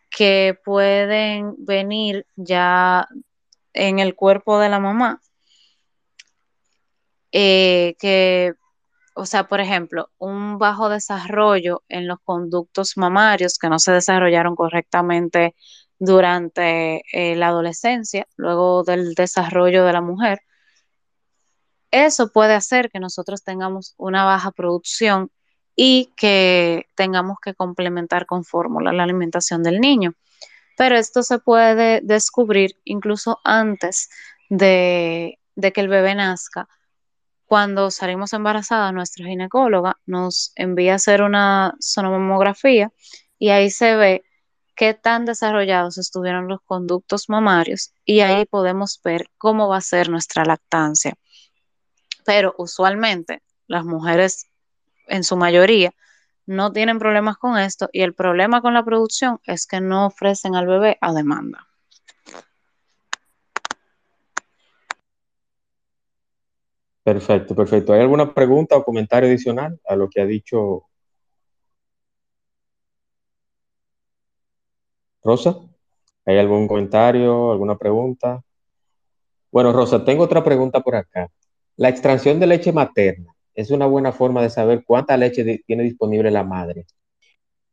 que 0.09 0.57
pueden 0.63 1.55
venir 1.57 2.25
ya 2.37 3.07
en 3.73 3.99
el 3.99 4.15
cuerpo 4.15 4.59
de 4.59 4.69
la 4.69 4.79
mamá, 4.79 5.21
eh, 7.39 7.95
que, 7.99 8.53
o 9.15 9.25
sea, 9.25 9.47
por 9.47 9.59
ejemplo, 9.61 10.09
un 10.17 10.57
bajo 10.57 10.89
desarrollo 10.89 11.83
en 11.89 12.07
los 12.07 12.19
conductos 12.23 12.97
mamarios 12.97 13.57
que 13.59 13.69
no 13.69 13.79
se 13.79 13.91
desarrollaron 13.91 14.55
correctamente 14.55 15.55
durante 15.99 17.03
eh, 17.13 17.35
la 17.35 17.49
adolescencia, 17.49 18.27
luego 18.37 18.83
del 18.83 19.13
desarrollo 19.15 19.85
de 19.85 19.93
la 19.93 20.01
mujer, 20.01 20.39
eso 21.91 22.31
puede 22.31 22.53
hacer 22.53 22.89
que 22.91 22.99
nosotros 22.99 23.43
tengamos 23.43 23.93
una 23.97 24.25
baja 24.25 24.51
producción 24.51 25.31
y 25.75 26.13
que 26.17 26.87
tengamos 26.95 27.37
que 27.41 27.53
complementar 27.53 28.25
con 28.25 28.43
fórmula 28.43 28.93
la 28.93 29.03
alimentación 29.03 29.63
del 29.63 29.79
niño 29.79 30.13
pero 30.77 30.95
esto 30.95 31.23
se 31.23 31.39
puede 31.39 32.01
descubrir 32.03 32.79
incluso 32.85 33.39
antes 33.43 34.09
de, 34.49 35.39
que 35.55 35.81
el 35.81 35.89
bebé 35.89 36.13
nazca. 36.15 36.69
Cuando 37.47 37.91
salimos 37.91 38.33
embarazadas, 38.33 38.93
nuestra 38.93 39.25
ginecóloga 39.25 39.95
nos 40.05 40.51
envía 40.57 40.91
a 40.91 40.95
hacer 40.97 41.21
una 41.21 41.75
sonomografía 41.79 42.91
y 43.39 43.49
ahí 43.49 43.69
se 43.69 43.95
ve 43.95 44.25
qué 44.75 44.93
tan 44.93 45.23
desarrollados 45.23 45.97
estuvieron 45.97 46.49
los 46.49 46.59
conductos 46.65 47.29
mamarios 47.29 47.93
y 48.03 48.19
ahí 48.19 48.45
podemos 48.45 48.99
ver 49.01 49.29
cómo 49.37 49.69
va 49.69 49.77
a 49.77 49.81
ser 49.81 50.09
nuestra 50.09 50.43
lactancia. 50.43 51.13
Pero 52.25 52.53
usualmente 52.57 53.41
las 53.65 53.85
mujeres, 53.85 54.47
en 55.07 55.23
su 55.23 55.37
mayoría, 55.37 55.93
no 56.45 56.73
tienen 56.73 56.99
problemas 56.99 57.37
con 57.37 57.57
esto 57.57 57.87
y 57.93 58.01
el 58.01 58.13
problema 58.13 58.61
con 58.61 58.73
la 58.73 58.83
producción 58.83 59.39
es 59.45 59.67
que 59.67 59.79
no 59.79 60.07
ofrecen 60.07 60.53
al 60.53 60.67
bebé 60.67 60.97
a 60.99 61.13
demanda. 61.13 61.65
Perfecto, 67.07 67.55
perfecto. 67.55 67.93
¿Hay 67.93 68.01
alguna 68.01 68.33
pregunta 68.33 68.75
o 68.75 68.83
comentario 68.83 69.29
adicional 69.29 69.79
a 69.87 69.95
lo 69.95 70.09
que 70.09 70.19
ha 70.19 70.25
dicho 70.25 70.83
Rosa? 75.23 75.55
¿Hay 76.25 76.37
algún 76.37 76.67
comentario, 76.67 77.53
alguna 77.53 77.77
pregunta? 77.77 78.43
Bueno, 79.49 79.71
Rosa, 79.71 80.03
tengo 80.03 80.25
otra 80.25 80.43
pregunta 80.43 80.81
por 80.81 80.95
acá. 80.95 81.29
La 81.77 81.87
extracción 81.87 82.41
de 82.41 82.47
leche 82.47 82.73
materna 82.73 83.33
es 83.55 83.71
una 83.71 83.85
buena 83.85 84.11
forma 84.11 84.41
de 84.41 84.49
saber 84.49 84.83
cuánta 84.85 85.15
leche 85.15 85.63
tiene 85.65 85.83
disponible 85.83 86.29
la 86.29 86.43
madre. 86.43 86.87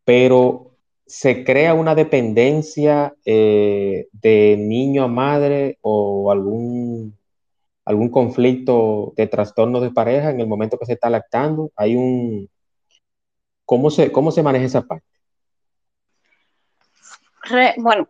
Pero 0.05 0.76
se 1.07 1.43
crea 1.43 1.74
una 1.74 1.97
dependencia 1.97 3.16
eh, 3.24 4.07
de 4.12 4.57
niño 4.61 5.03
a 5.03 5.09
madre 5.09 5.78
o 5.80 6.30
algún, 6.30 7.18
algún 7.85 8.11
conflicto 8.11 9.12
de 9.16 9.26
trastorno 9.26 9.80
de 9.80 9.91
pareja 9.91 10.30
en 10.30 10.41
el 10.41 10.47
momento 10.47 10.78
que 10.78 10.87
se 10.87 10.95
está 10.95 11.11
lactando? 11.11 11.70
Hay 11.76 11.97
un... 11.97 12.49
¿Cómo 13.64 13.91
se, 13.91 14.12
cómo 14.12 14.30
se 14.30 14.43
maneja 14.43 14.66
esa 14.66 14.82
parte? 14.82 15.07
bueno, 17.76 18.09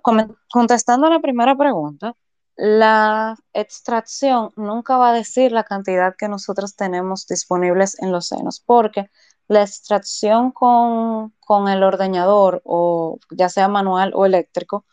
contestando 0.49 1.09
a 1.09 1.11
la 1.11 1.21
primera 1.21 1.57
pregunta, 1.57 2.15
la 2.57 3.37
extracción 3.53 4.53
nunca 4.57 4.97
va 4.97 5.11
a 5.11 5.13
decir 5.13 5.51
la 5.51 5.65
cantidad 5.65 6.15
que 6.17 6.29
nosotros 6.29 6.77
tenemos 6.77 7.27
disponibles 7.27 8.01
en 8.01 8.13
los 8.13 8.29
senos, 8.29 8.63
porque 8.65 9.11
la 9.49 9.63
extracción 9.63 10.53
con, 10.53 11.33
el 11.69 11.83
ordeñador, 11.83 12.63
o 12.65 13.19
ya 13.31 13.49
sea 13.49 13.69
manual 13.69 14.13
o 14.15 14.25
eléctrico, 14.25 14.85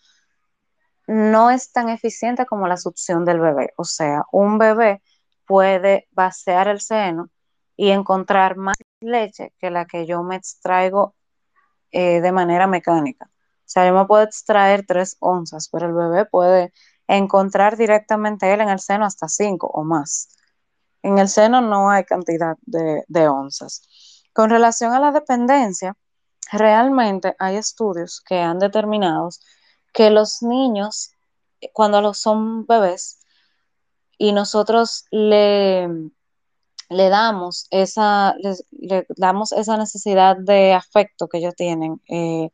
no 1.08 1.50
es 1.52 1.72
tan 1.72 1.90
eficiente 1.90 2.46
como 2.46 2.68
la 2.68 2.78
succión 2.78 3.26
del 3.26 3.40
bebé. 3.40 3.74
O 3.78 3.84
sea, 3.84 4.24
un 4.32 4.58
bebé 4.58 5.02
puede 5.46 6.08
vaciar 6.12 6.68
el 6.68 6.82
seno 6.82 7.30
y 7.76 7.92
encontrar 7.92 8.58
más 8.58 8.78
leche 9.02 9.54
que 9.60 9.72
la 9.72 9.86
que 9.86 10.06
yo 10.06 10.24
me 10.24 10.36
extraigo 10.36 11.16
eh, 11.92 12.22
de 12.22 12.32
manera 12.32 12.68
mecánica. 12.68 13.26
O 13.26 13.74
sea, 13.74 13.88
yo 13.88 13.94
me 13.94 14.06
puedo 14.06 14.24
extraer 14.24 14.86
tres 14.86 15.18
onzas, 15.20 15.70
pero 15.70 15.88
el 15.88 15.94
bebé 15.94 16.26
puede 16.26 16.74
encontrar 17.08 17.78
directamente 17.78 18.54
él 18.54 18.62
en 18.62 18.70
el 18.70 18.80
seno 18.80 19.06
hasta 19.06 19.28
cinco 19.28 19.68
o 19.68 19.84
más. 19.84 20.30
En 21.04 21.18
el 21.18 21.28
seno 21.28 21.62
no 21.62 21.90
hay 21.90 22.04
cantidad 22.06 22.58
de, 22.62 23.04
de 23.08 23.28
onzas. 23.28 23.82
Con 24.34 24.50
relación 24.50 24.94
a 24.94 25.00
la 25.00 25.12
dependencia, 25.12 25.98
realmente 26.52 27.36
hay 27.40 27.58
estudios 27.58 28.22
que 28.22 28.40
han 28.40 28.60
determinado 28.60 29.30
que 29.94 30.10
los 30.10 30.42
niños, 30.44 31.12
cuando 31.74 32.14
son 32.14 32.66
bebés, 32.66 33.20
y 34.18 34.34
nosotros 34.34 35.06
le, 35.12 35.88
le 36.90 37.10
damos 37.10 37.68
esa, 37.72 38.36
le, 38.72 39.06
damos 39.18 39.52
esa 39.52 39.78
necesidad 39.78 40.38
de 40.38 40.74
afecto 40.74 41.28
que 41.28 41.40
ellos 41.40 41.56
tienen, 41.56 42.02
eh, 42.10 42.50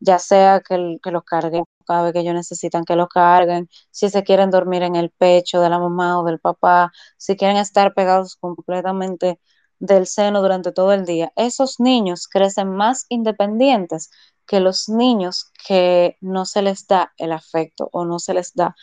ya 0.00 0.18
sea 0.18 0.60
que, 0.60 0.98
que 1.02 1.10
los 1.12 1.24
carguen 1.24 1.64
cada 1.86 2.04
vez 2.04 2.12
que 2.12 2.20
ellos 2.20 2.34
necesitan 2.34 2.84
que 2.84 2.96
los 2.96 3.08
carguen, 3.08 3.68
si 3.90 4.08
se 4.10 4.24
quieren 4.24 4.50
dormir 4.50 4.82
en 4.82 4.96
el 4.96 5.10
pecho 5.10 5.60
de 5.60 5.70
la 5.70 5.78
mamá 5.78 6.20
o 6.20 6.24
del 6.24 6.40
papá, 6.40 6.92
si 7.16 7.36
quieren 7.36 7.56
estar 7.56 7.94
pegados 7.94 8.36
completamente 8.36 9.40
del 9.78 10.06
seno 10.06 10.42
durante 10.42 10.72
todo 10.72 10.92
el 10.92 11.04
día, 11.04 11.32
esos 11.36 11.80
niños 11.80 12.28
crecen 12.28 12.70
más 12.70 13.06
independientes 13.08 14.10
que 14.46 14.60
los 14.60 14.88
niños 14.88 15.52
que 15.66 16.16
no 16.20 16.44
se 16.44 16.62
les 16.62 16.86
da 16.86 17.12
el 17.16 17.32
afecto 17.32 17.88
o 17.92 18.04
no 18.04 18.18
se 18.18 18.34
les 18.34 18.54
da 18.54 18.74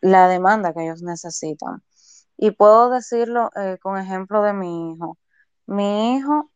la 0.00 0.28
demanda 0.28 0.74
que 0.74 0.84
ellos 0.84 1.02
necesitan. 1.02 1.82
Y 2.36 2.52
puedo 2.52 2.90
decirlo 2.90 3.50
eh, 3.56 3.78
con 3.80 3.98
ejemplo 3.98 4.42
de 4.42 4.52
mi 4.52 4.92
hijo. 4.92 5.18
Mi 5.66 6.16
hijo 6.16 6.50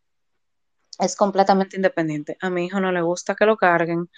es 0.98 1.16
completamente 1.16 1.76
independiente. 1.76 2.36
A 2.40 2.50
mi 2.50 2.66
hijo 2.66 2.80
no 2.80 2.92
le 2.92 3.02
gusta 3.02 3.34
que 3.34 3.46
lo 3.46 3.56
carguen, 3.56 4.10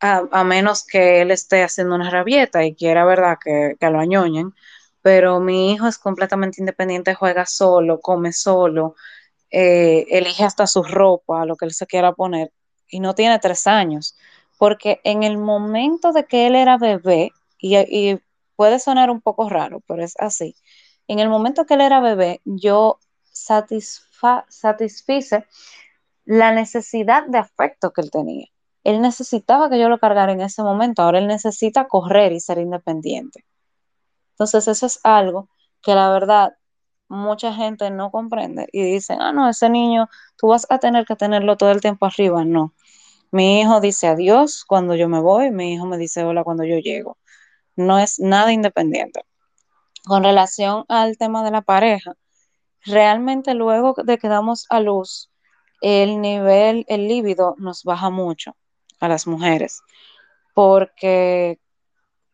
a, 0.00 0.44
menos 0.44 0.84
que 0.86 1.22
él 1.22 1.30
esté 1.32 1.62
haciendo 1.64 1.94
una 1.94 2.10
rabieta 2.10 2.64
y 2.64 2.74
quiera, 2.74 3.04
¿verdad?, 3.04 3.38
que, 3.42 3.76
que 3.80 3.90
lo 3.90 3.98
añoñen 4.00 4.54
pero 5.02 5.40
mi 5.40 5.72
hijo 5.72 5.86
es 5.86 5.98
completamente 5.98 6.60
independiente, 6.60 7.14
juega 7.14 7.46
solo, 7.46 8.00
come 8.00 8.32
solo, 8.32 8.94
eh, 9.50 10.06
elige 10.10 10.44
hasta 10.44 10.66
su 10.66 10.82
ropa, 10.82 11.46
lo 11.46 11.56
que 11.56 11.66
él 11.66 11.72
se 11.72 11.86
quiera 11.86 12.12
poner, 12.12 12.52
y 12.88 13.00
no 13.00 13.14
tiene 13.14 13.38
tres 13.38 13.66
años, 13.66 14.16
porque 14.58 15.00
en 15.04 15.22
el 15.22 15.38
momento 15.38 16.12
de 16.12 16.26
que 16.26 16.46
él 16.46 16.54
era 16.54 16.78
bebé, 16.78 17.32
y, 17.60 18.18
puede 18.56 18.80
sonar 18.80 19.10
un 19.10 19.20
poco 19.20 19.48
raro, 19.48 19.80
pero 19.86 20.02
es 20.02 20.14
así, 20.18 20.56
en 21.06 21.20
el 21.20 21.28
momento 21.28 21.64
que 21.64 21.74
él 21.74 21.80
era 21.80 22.00
bebé, 22.00 22.40
yo 22.44 22.98
satisfice 23.30 25.46
la 26.24 26.52
necesidad 26.52 27.26
de 27.26 27.38
afecto 27.38 27.92
que 27.92 28.00
él 28.00 28.10
tenía. 28.10 28.46
Él 28.84 29.00
necesitaba 29.00 29.70
que 29.70 29.78
yo 29.78 29.88
lo 29.88 29.98
cargara 29.98 30.32
en 30.32 30.40
ese 30.40 30.62
momento, 30.62 31.02
ahora 31.02 31.18
él 31.18 31.26
necesita 31.26 31.88
correr 31.88 32.32
y 32.32 32.40
ser 32.40 32.58
independiente. 32.58 33.44
Entonces, 34.32 34.68
eso 34.68 34.86
es 34.86 35.00
algo 35.04 35.48
que 35.82 35.94
la 35.94 36.10
verdad 36.10 36.56
mucha 37.08 37.52
gente 37.52 37.90
no 37.90 38.10
comprende 38.10 38.68
y 38.72 38.82
dicen, 38.82 39.20
ah, 39.20 39.32
no, 39.32 39.48
ese 39.48 39.70
niño, 39.70 40.08
tú 40.36 40.48
vas 40.48 40.66
a 40.70 40.78
tener 40.78 41.06
que 41.06 41.16
tenerlo 41.16 41.56
todo 41.56 41.70
el 41.70 41.80
tiempo 41.80 42.06
arriba. 42.06 42.44
No. 42.44 42.74
Mi 43.30 43.60
hijo 43.60 43.80
dice 43.80 44.08
adiós 44.08 44.64
cuando 44.64 44.94
yo 44.94 45.08
me 45.08 45.20
voy, 45.20 45.50
mi 45.50 45.74
hijo 45.74 45.86
me 45.86 45.98
dice 45.98 46.24
hola 46.24 46.44
cuando 46.44 46.64
yo 46.64 46.78
llego. 46.78 47.18
No 47.76 47.98
es 47.98 48.18
nada 48.18 48.52
independiente. 48.52 49.22
Con 50.04 50.24
relación 50.24 50.84
al 50.88 51.18
tema 51.18 51.44
de 51.44 51.50
la 51.50 51.62
pareja, 51.62 52.14
realmente 52.84 53.54
luego 53.54 53.94
de 54.02 54.18
que 54.18 54.28
damos 54.28 54.66
a 54.70 54.80
luz, 54.80 55.30
el 55.80 56.20
nivel, 56.20 56.84
el 56.88 57.06
líbido 57.08 57.54
nos 57.58 57.84
baja 57.84 58.10
mucho 58.10 58.56
a 59.00 59.08
las 59.08 59.26
mujeres, 59.26 59.80
porque 60.54 61.60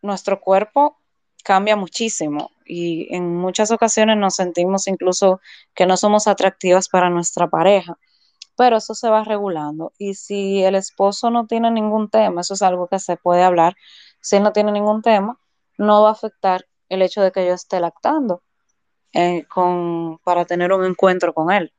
nuestro 0.00 0.40
cuerpo 0.40 0.98
cambia 1.44 1.76
muchísimo 1.76 2.50
y 2.64 3.14
en 3.14 3.36
muchas 3.36 3.70
ocasiones 3.70 4.16
nos 4.16 4.34
sentimos 4.34 4.88
incluso 4.88 5.40
que 5.74 5.86
no 5.86 5.96
somos 5.96 6.26
atractivas 6.26 6.88
para 6.88 7.10
nuestra 7.10 7.48
pareja, 7.48 7.98
pero 8.56 8.78
eso 8.78 8.94
se 8.94 9.08
va 9.08 9.22
regulando 9.22 9.92
y 9.98 10.14
si 10.14 10.64
el 10.64 10.74
esposo 10.74 11.30
no 11.30 11.46
tiene 11.46 11.70
ningún 11.70 12.08
tema, 12.08 12.40
eso 12.40 12.54
es 12.54 12.62
algo 12.62 12.88
que 12.88 12.98
se 12.98 13.16
puede 13.16 13.42
hablar, 13.44 13.76
si 14.20 14.40
no 14.40 14.52
tiene 14.52 14.72
ningún 14.72 15.02
tema, 15.02 15.38
no 15.78 16.02
va 16.02 16.08
a 16.08 16.12
afectar 16.12 16.66
el 16.88 17.02
hecho 17.02 17.22
de 17.22 17.30
que 17.30 17.46
yo 17.46 17.52
esté 17.52 17.78
lactando 17.78 18.42
eh, 19.12 19.44
con, 19.46 20.18
para 20.24 20.44
tener 20.44 20.72
un 20.72 20.84
encuentro 20.84 21.34
con 21.34 21.52
él. 21.52 21.72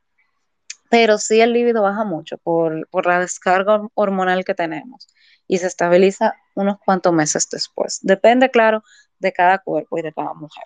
Pero 0.90 1.18
sí 1.18 1.42
el 1.42 1.54
líbido 1.54 1.82
baja 1.82 2.04
mucho 2.04 2.38
por, 2.38 2.88
por 2.90 3.08
la 3.08 3.20
descarga 3.20 3.82
hormonal 3.96 4.46
que 4.46 4.54
tenemos 4.54 5.08
y 5.48 5.58
se 5.58 5.68
estabiliza 5.68 6.36
unos 6.56 6.78
cuantos 6.80 7.14
meses 7.14 7.50
después. 7.50 8.00
Depende, 8.04 8.50
claro, 8.50 8.84
de 9.20 9.32
cada 9.32 9.60
cuerpo 9.60 9.98
y 9.98 10.02
de 10.02 10.14
cada 10.14 10.34
mujer. 10.34 10.64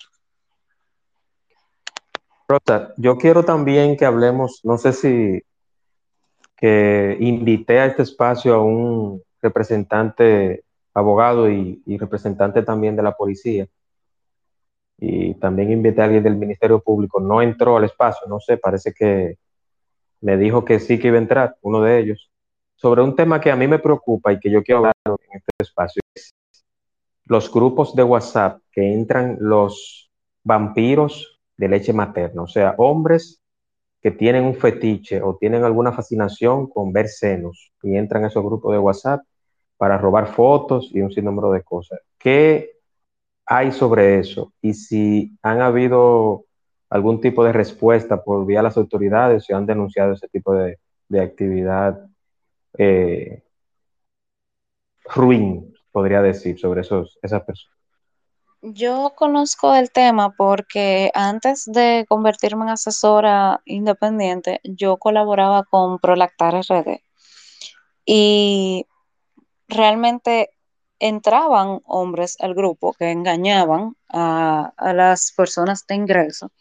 Rosa, 2.47 2.93
yo 2.97 3.17
quiero 3.17 3.43
también 3.43 3.95
que 3.95 4.05
hablemos, 4.05 4.61
no 4.63 4.77
sé 4.77 4.93
si 4.93 5.43
que 6.59 7.15
invité 7.21 7.79
a 7.79 7.85
este 7.85 8.01
espacio 8.01 8.53
a 8.53 8.61
un 8.61 9.23
representante, 9.41 10.65
abogado 10.93 11.49
y, 11.49 11.81
representante 11.97 12.63
también 12.63 12.97
de 12.97 13.03
la 13.03 13.15
policía. 13.15 13.65
Y 14.97 15.35
también 15.35 15.71
invité 15.71 16.01
a 16.01 16.05
alguien 16.05 16.23
del 16.23 16.35
Ministerio 16.35 16.81
Público. 16.81 17.21
No 17.21 17.41
entró 17.41 17.77
al 17.77 17.85
espacio, 17.85 18.27
no 18.27 18.41
sé, 18.41 18.57
parece 18.57 18.93
que 18.93 19.37
me 20.19 20.35
dijo 20.35 20.65
que 20.65 20.81
sí 20.81 20.99
que 20.99 21.07
iba 21.07 21.15
a 21.17 21.21
entrar, 21.21 21.55
uno 21.61 21.81
de 21.81 21.97
ellos, 21.97 22.29
sobre 22.75 23.01
un 23.01 23.15
tema 23.15 23.39
que 23.39 23.51
a 23.51 23.55
mí 23.55 23.65
me 23.65 23.79
preocupa 23.79 24.33
y 24.33 24.39
que 24.39 24.51
yo 24.51 24.61
quiero 24.61 24.79
hablar 24.79 24.93
en 25.05 25.37
este 25.37 25.51
espacio. 25.59 26.01
Es 26.13 26.33
los 27.29 27.51
grupos 27.53 27.95
de 27.95 28.03
WhatsApp 28.03 28.59
que 28.71 28.91
entran 28.91 29.37
los 29.39 30.09
vampiros 30.43 31.39
de 31.55 31.67
leche 31.67 31.93
materna, 31.93 32.41
o 32.41 32.47
sea, 32.47 32.73
hombres 32.79 33.39
que 34.01 34.09
tienen 34.09 34.45
un 34.45 34.55
fetiche 34.55 35.21
o 35.21 35.37
tienen 35.37 35.63
alguna 35.63 35.91
fascinación 35.91 36.67
con 36.67 36.91
ver 36.91 37.07
senos 37.07 37.71
y 37.83 37.95
entran 37.95 38.23
a 38.23 38.29
esos 38.29 38.43
grupos 38.43 38.71
de 38.73 38.79
WhatsApp 38.79 39.21
para 39.77 39.97
robar 39.97 40.33
fotos 40.33 40.89
y 40.91 41.01
un 41.01 41.11
sinnúmero 41.11 41.51
de 41.51 41.61
cosas. 41.61 41.99
¿Qué 42.17 42.71
hay 43.45 43.71
sobre 43.73 44.19
eso? 44.19 44.51
Y 44.61 44.73
si 44.73 45.37
han 45.43 45.61
habido 45.61 46.45
algún 46.89 47.21
tipo 47.21 47.43
de 47.43 47.53
respuesta 47.53 48.23
por 48.23 48.43
vía 48.47 48.59
de 48.59 48.63
las 48.63 48.77
autoridades, 48.77 49.45
si 49.45 49.53
han 49.53 49.67
denunciado 49.67 50.13
ese 50.13 50.27
tipo 50.29 50.53
de, 50.55 50.79
actividad 51.21 52.07
eh, 52.77 53.43
ruin, 55.13 55.73
podría 55.91 56.21
decir 56.21 56.59
sobre 56.59 56.81
esos, 56.81 57.17
esas 57.21 57.43
personas? 57.43 57.77
Yo 58.61 59.13
conozco 59.15 59.73
el 59.73 59.89
tema 59.91 60.35
porque 60.35 61.11
antes 61.13 61.65
de 61.65 62.05
convertirme 62.09 62.65
en 62.65 62.71
asesora 62.71 63.61
independiente, 63.65 64.59
yo 64.63 64.97
colaboraba 64.97 65.63
con 65.63 65.97
Prolactar 65.99 66.55
RD 66.55 67.01
y 68.05 68.85
realmente 69.69 70.49
entraban 70.99 71.79
hombres 71.85 72.35
al 72.41 72.53
grupo 72.53 72.93
que 72.93 73.11
engañaban 73.11 73.95
a, 74.09 74.73
a 74.75 74.93
las 74.93 75.31
personas 75.31 75.87
de 75.87 75.95
ingreso 75.95 76.51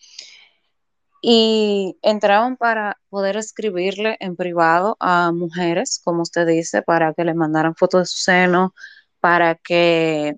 y 1.21 1.99
entraban 2.03 2.57
para 2.57 2.99
poder 3.09 3.37
escribirle 3.37 4.17
en 4.21 4.37
privado 4.37 4.97
a 5.01 5.33
mujeres, 5.33 6.01
como 6.05 6.23
usted 6.23 6.47
dice, 6.47 6.83
para 6.83 7.13
que 7.15 7.25
le 7.25 7.35
mandaran 7.35 7.75
fotos 7.75 8.03
de 8.03 8.07
su 8.07 8.19
seno, 8.19 8.75
para 9.21 9.55
que 9.57 10.37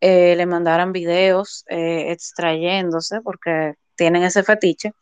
eh, 0.00 0.36
le 0.36 0.46
mandaran 0.46 0.92
videos 0.92 1.64
eh, 1.68 2.12
extrayéndose 2.12 3.22
porque 3.22 3.74
tienen 3.96 4.22
ese 4.22 4.42
fetiche. 4.42 4.92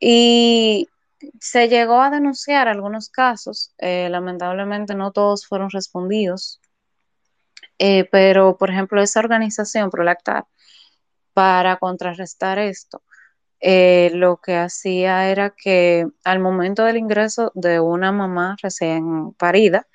Y 0.00 0.88
se 1.40 1.68
llegó 1.68 2.00
a 2.00 2.10
denunciar 2.10 2.68
algunos 2.68 3.10
casos, 3.10 3.74
eh, 3.78 4.08
lamentablemente 4.10 4.94
no 4.94 5.12
todos 5.12 5.46
fueron 5.46 5.70
respondidos, 5.70 6.60
pero 8.10 8.56
por 8.56 8.70
ejemplo 8.70 9.02
esa 9.02 9.20
organización 9.20 9.90
Prolactar, 9.90 10.46
para 11.34 11.76
contrarrestar 11.76 12.58
esto, 12.58 13.02
lo 13.60 14.38
que 14.38 14.56
hacía 14.56 15.30
era 15.30 15.50
que 15.50 16.06
al 16.24 16.40
momento 16.40 16.84
del 16.84 16.96
ingreso 16.96 17.52
de 17.54 17.80
una 17.80 18.12
mamá 18.12 18.56
recién 18.62 19.32
parida, 19.34 19.86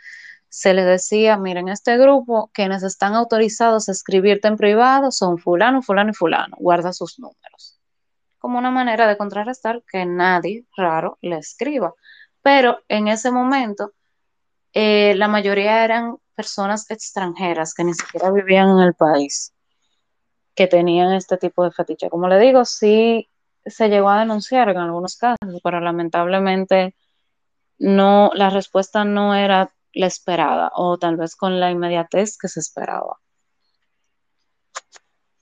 se 0.53 0.75
le 0.75 0.83
decía, 0.83 1.35
miren, 1.35 1.67
este 1.67 1.97
grupo, 1.97 2.51
quienes 2.53 2.83
están 2.83 3.15
autorizados 3.15 3.89
a 3.89 3.91
escribirte 3.91 4.47
en 4.47 4.55
privado 4.55 5.09
son 5.09 5.39
fulano, 5.39 5.81
fulano 5.81 6.11
y 6.11 6.13
fulano, 6.13 6.55
guarda 6.59 6.93
sus 6.93 7.17
números. 7.17 7.79
Como 8.37 8.59
una 8.59 8.69
manera 8.69 9.07
de 9.07 9.17
contrarrestar 9.17 9.81
que 9.91 10.05
nadie 10.05 10.67
raro 10.77 11.17
le 11.21 11.37
escriba. 11.37 11.95
Pero 12.43 12.83
en 12.87 13.07
ese 13.07 13.31
momento, 13.31 13.93
eh, 14.73 15.15
la 15.15 15.27
mayoría 15.27 15.83
eran 15.83 16.17
personas 16.35 16.85
extranjeras 16.91 17.73
que 17.73 17.85
ni 17.85 17.95
siquiera 17.95 18.29
vivían 18.29 18.69
en 18.69 18.79
el 18.81 18.93
país, 18.93 19.55
que 20.53 20.67
tenían 20.67 21.13
este 21.13 21.37
tipo 21.37 21.63
de 21.63 21.71
fetiche. 21.71 22.11
Como 22.11 22.27
le 22.27 22.37
digo, 22.37 22.63
sí 22.63 23.27
se 23.65 23.89
llegó 23.89 24.09
a 24.11 24.19
denunciar 24.19 24.69
en 24.69 24.77
algunos 24.77 25.17
casos, 25.17 25.61
pero 25.63 25.79
lamentablemente 25.79 26.93
no, 27.79 28.29
la 28.35 28.51
respuesta 28.51 29.03
no 29.03 29.33
era 29.33 29.71
la 29.93 30.07
esperada 30.07 30.71
o 30.75 30.97
tal 30.97 31.17
vez 31.17 31.35
con 31.35 31.59
la 31.59 31.71
inmediatez 31.71 32.37
que 32.37 32.47
se 32.47 32.59
esperaba. 32.59 33.17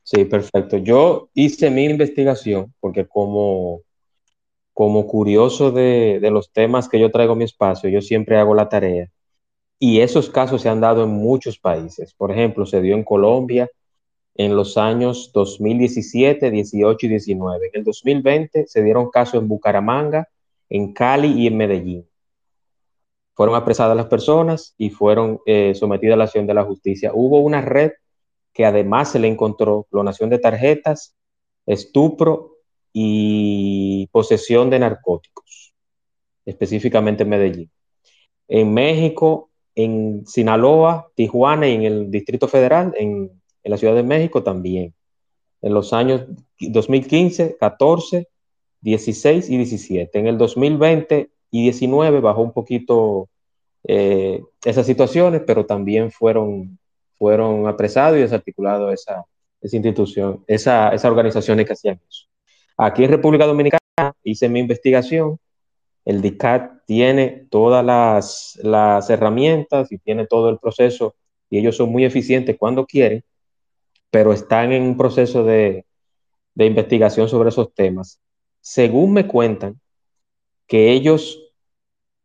Sí, 0.03 0.25
perfecto. 0.25 0.77
Yo 0.77 1.29
hice 1.33 1.69
mi 1.69 1.85
investigación 1.85 2.73
porque 2.79 3.07
como, 3.07 3.81
como 4.73 5.07
curioso 5.07 5.71
de, 5.71 6.19
de 6.21 6.31
los 6.31 6.51
temas 6.51 6.89
que 6.89 6.99
yo 6.99 7.11
traigo 7.11 7.33
a 7.33 7.37
mi 7.37 7.45
espacio, 7.45 7.89
yo 7.89 8.01
siempre 8.01 8.37
hago 8.37 8.53
la 8.53 8.67
tarea. 8.67 9.09
Y 9.79 10.01
esos 10.01 10.29
casos 10.29 10.61
se 10.61 10.69
han 10.69 10.81
dado 10.81 11.03
en 11.05 11.09
muchos 11.09 11.57
países. 11.57 12.13
Por 12.13 12.31
ejemplo, 12.31 12.65
se 12.65 12.81
dio 12.81 12.95
en 12.95 13.03
Colombia 13.03 13.69
en 14.35 14.55
los 14.55 14.77
años 14.77 15.31
2017, 15.33 16.51
18 16.51 17.05
y 17.05 17.09
19. 17.09 17.67
En 17.73 17.79
el 17.79 17.83
2020 17.83 18.67
se 18.67 18.83
dieron 18.83 19.09
casos 19.09 19.41
en 19.41 19.47
Bucaramanga, 19.47 20.27
en 20.69 20.93
Cali 20.93 21.33
y 21.41 21.47
en 21.47 21.57
Medellín 21.57 22.10
fueron 23.33 23.55
apresadas 23.55 23.95
las 23.95 24.07
personas 24.07 24.75
y 24.77 24.89
fueron 24.89 25.39
eh, 25.45 25.73
sometidas 25.75 26.13
a 26.15 26.17
la 26.17 26.23
acción 26.25 26.47
de 26.47 26.53
la 26.53 26.63
justicia. 26.63 27.11
Hubo 27.13 27.39
una 27.39 27.61
red 27.61 27.91
que 28.53 28.65
además 28.65 29.11
se 29.11 29.19
le 29.19 29.27
encontró 29.27 29.87
clonación 29.89 30.29
de 30.29 30.39
tarjetas, 30.39 31.15
estupro 31.65 32.57
y 32.91 34.07
posesión 34.11 34.69
de 34.69 34.79
narcóticos, 34.79 35.73
específicamente 36.45 37.23
en 37.23 37.29
Medellín. 37.29 37.71
En 38.47 38.73
México, 38.73 39.49
en 39.75 40.25
Sinaloa, 40.27 41.09
Tijuana 41.15 41.69
y 41.69 41.75
en 41.75 41.83
el 41.83 42.11
Distrito 42.11 42.49
Federal, 42.49 42.93
en, 42.97 43.31
en 43.63 43.71
la 43.71 43.77
Ciudad 43.77 43.95
de 43.95 44.03
México 44.03 44.43
también. 44.43 44.93
En 45.61 45.73
los 45.73 45.93
años 45.93 46.25
2015, 46.59 47.55
14, 47.57 48.27
16 48.81 49.49
y 49.49 49.57
17. 49.57 50.19
En 50.19 50.27
el 50.27 50.37
2020 50.37 51.31
y 51.51 51.63
19 51.63 52.21
bajó 52.21 52.41
un 52.41 52.53
poquito 52.53 53.29
eh, 53.83 54.41
esas 54.63 54.85
situaciones, 54.85 55.41
pero 55.45 55.65
también 55.65 56.11
fueron, 56.11 56.79
fueron 57.17 57.67
apresados 57.67 58.17
y 58.17 58.21
desarticulados 58.21 58.93
esa, 58.93 59.25
esa 59.61 59.75
institución, 59.75 60.43
esa, 60.47 60.89
esa 60.89 61.09
organizaciones 61.09 61.65
que 61.65 61.73
hacían 61.73 61.99
eso. 62.09 62.25
Aquí 62.77 63.03
en 63.03 63.11
República 63.11 63.45
Dominicana 63.45 63.79
hice 64.23 64.49
mi 64.49 64.59
investigación, 64.59 65.37
el 66.05 66.21
DICAT 66.21 66.85
tiene 66.85 67.47
todas 67.49 67.85
las, 67.85 68.59
las 68.63 69.09
herramientas 69.09 69.91
y 69.91 69.97
tiene 69.97 70.25
todo 70.25 70.49
el 70.49 70.57
proceso 70.57 71.15
y 71.49 71.59
ellos 71.59 71.75
son 71.75 71.91
muy 71.91 72.05
eficientes 72.05 72.57
cuando 72.57 72.85
quieren, 72.85 73.23
pero 74.09 74.31
están 74.31 74.71
en 74.71 74.83
un 74.83 74.97
proceso 74.97 75.43
de, 75.43 75.85
de 76.55 76.65
investigación 76.65 77.27
sobre 77.27 77.49
esos 77.49 77.73
temas. 77.73 78.19
Según 78.61 79.13
me 79.13 79.27
cuentan, 79.27 79.80
que 80.71 80.93
ellos 80.93 81.51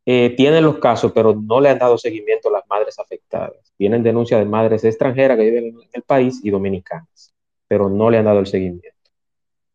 eh, 0.07 0.32
tienen 0.36 0.62
los 0.62 0.78
casos, 0.78 1.11
pero 1.12 1.34
no 1.34 1.61
le 1.61 1.68
han 1.68 1.80
dado 1.80 1.99
seguimiento 1.99 2.49
a 2.49 2.53
las 2.53 2.62
madres 2.68 2.97
afectadas. 2.97 3.57
Tienen 3.76 4.05
denuncias 4.05 4.38
de 4.38 4.47
madres 4.47 4.84
extranjeras 4.84 5.36
que 5.36 5.51
viven 5.51 5.64
en 5.64 5.88
el 5.92 6.03
país 6.03 6.38
y 6.44 6.51
dominicanas, 6.51 7.34
pero 7.66 7.90
no 7.90 8.09
le 8.09 8.18
han 8.18 8.26
dado 8.26 8.38
el 8.38 8.47
seguimiento. 8.47 9.11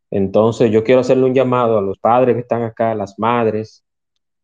Entonces, 0.10 0.72
yo 0.72 0.86
quiero 0.86 1.02
hacerle 1.02 1.26
un 1.26 1.34
llamado 1.34 1.78
a 1.78 1.82
los 1.82 2.00
padres 2.00 2.34
que 2.34 2.44
están 2.44 2.64
acá, 2.64 2.92
a 2.92 2.96
las 2.96 3.20
madres, 3.20 3.84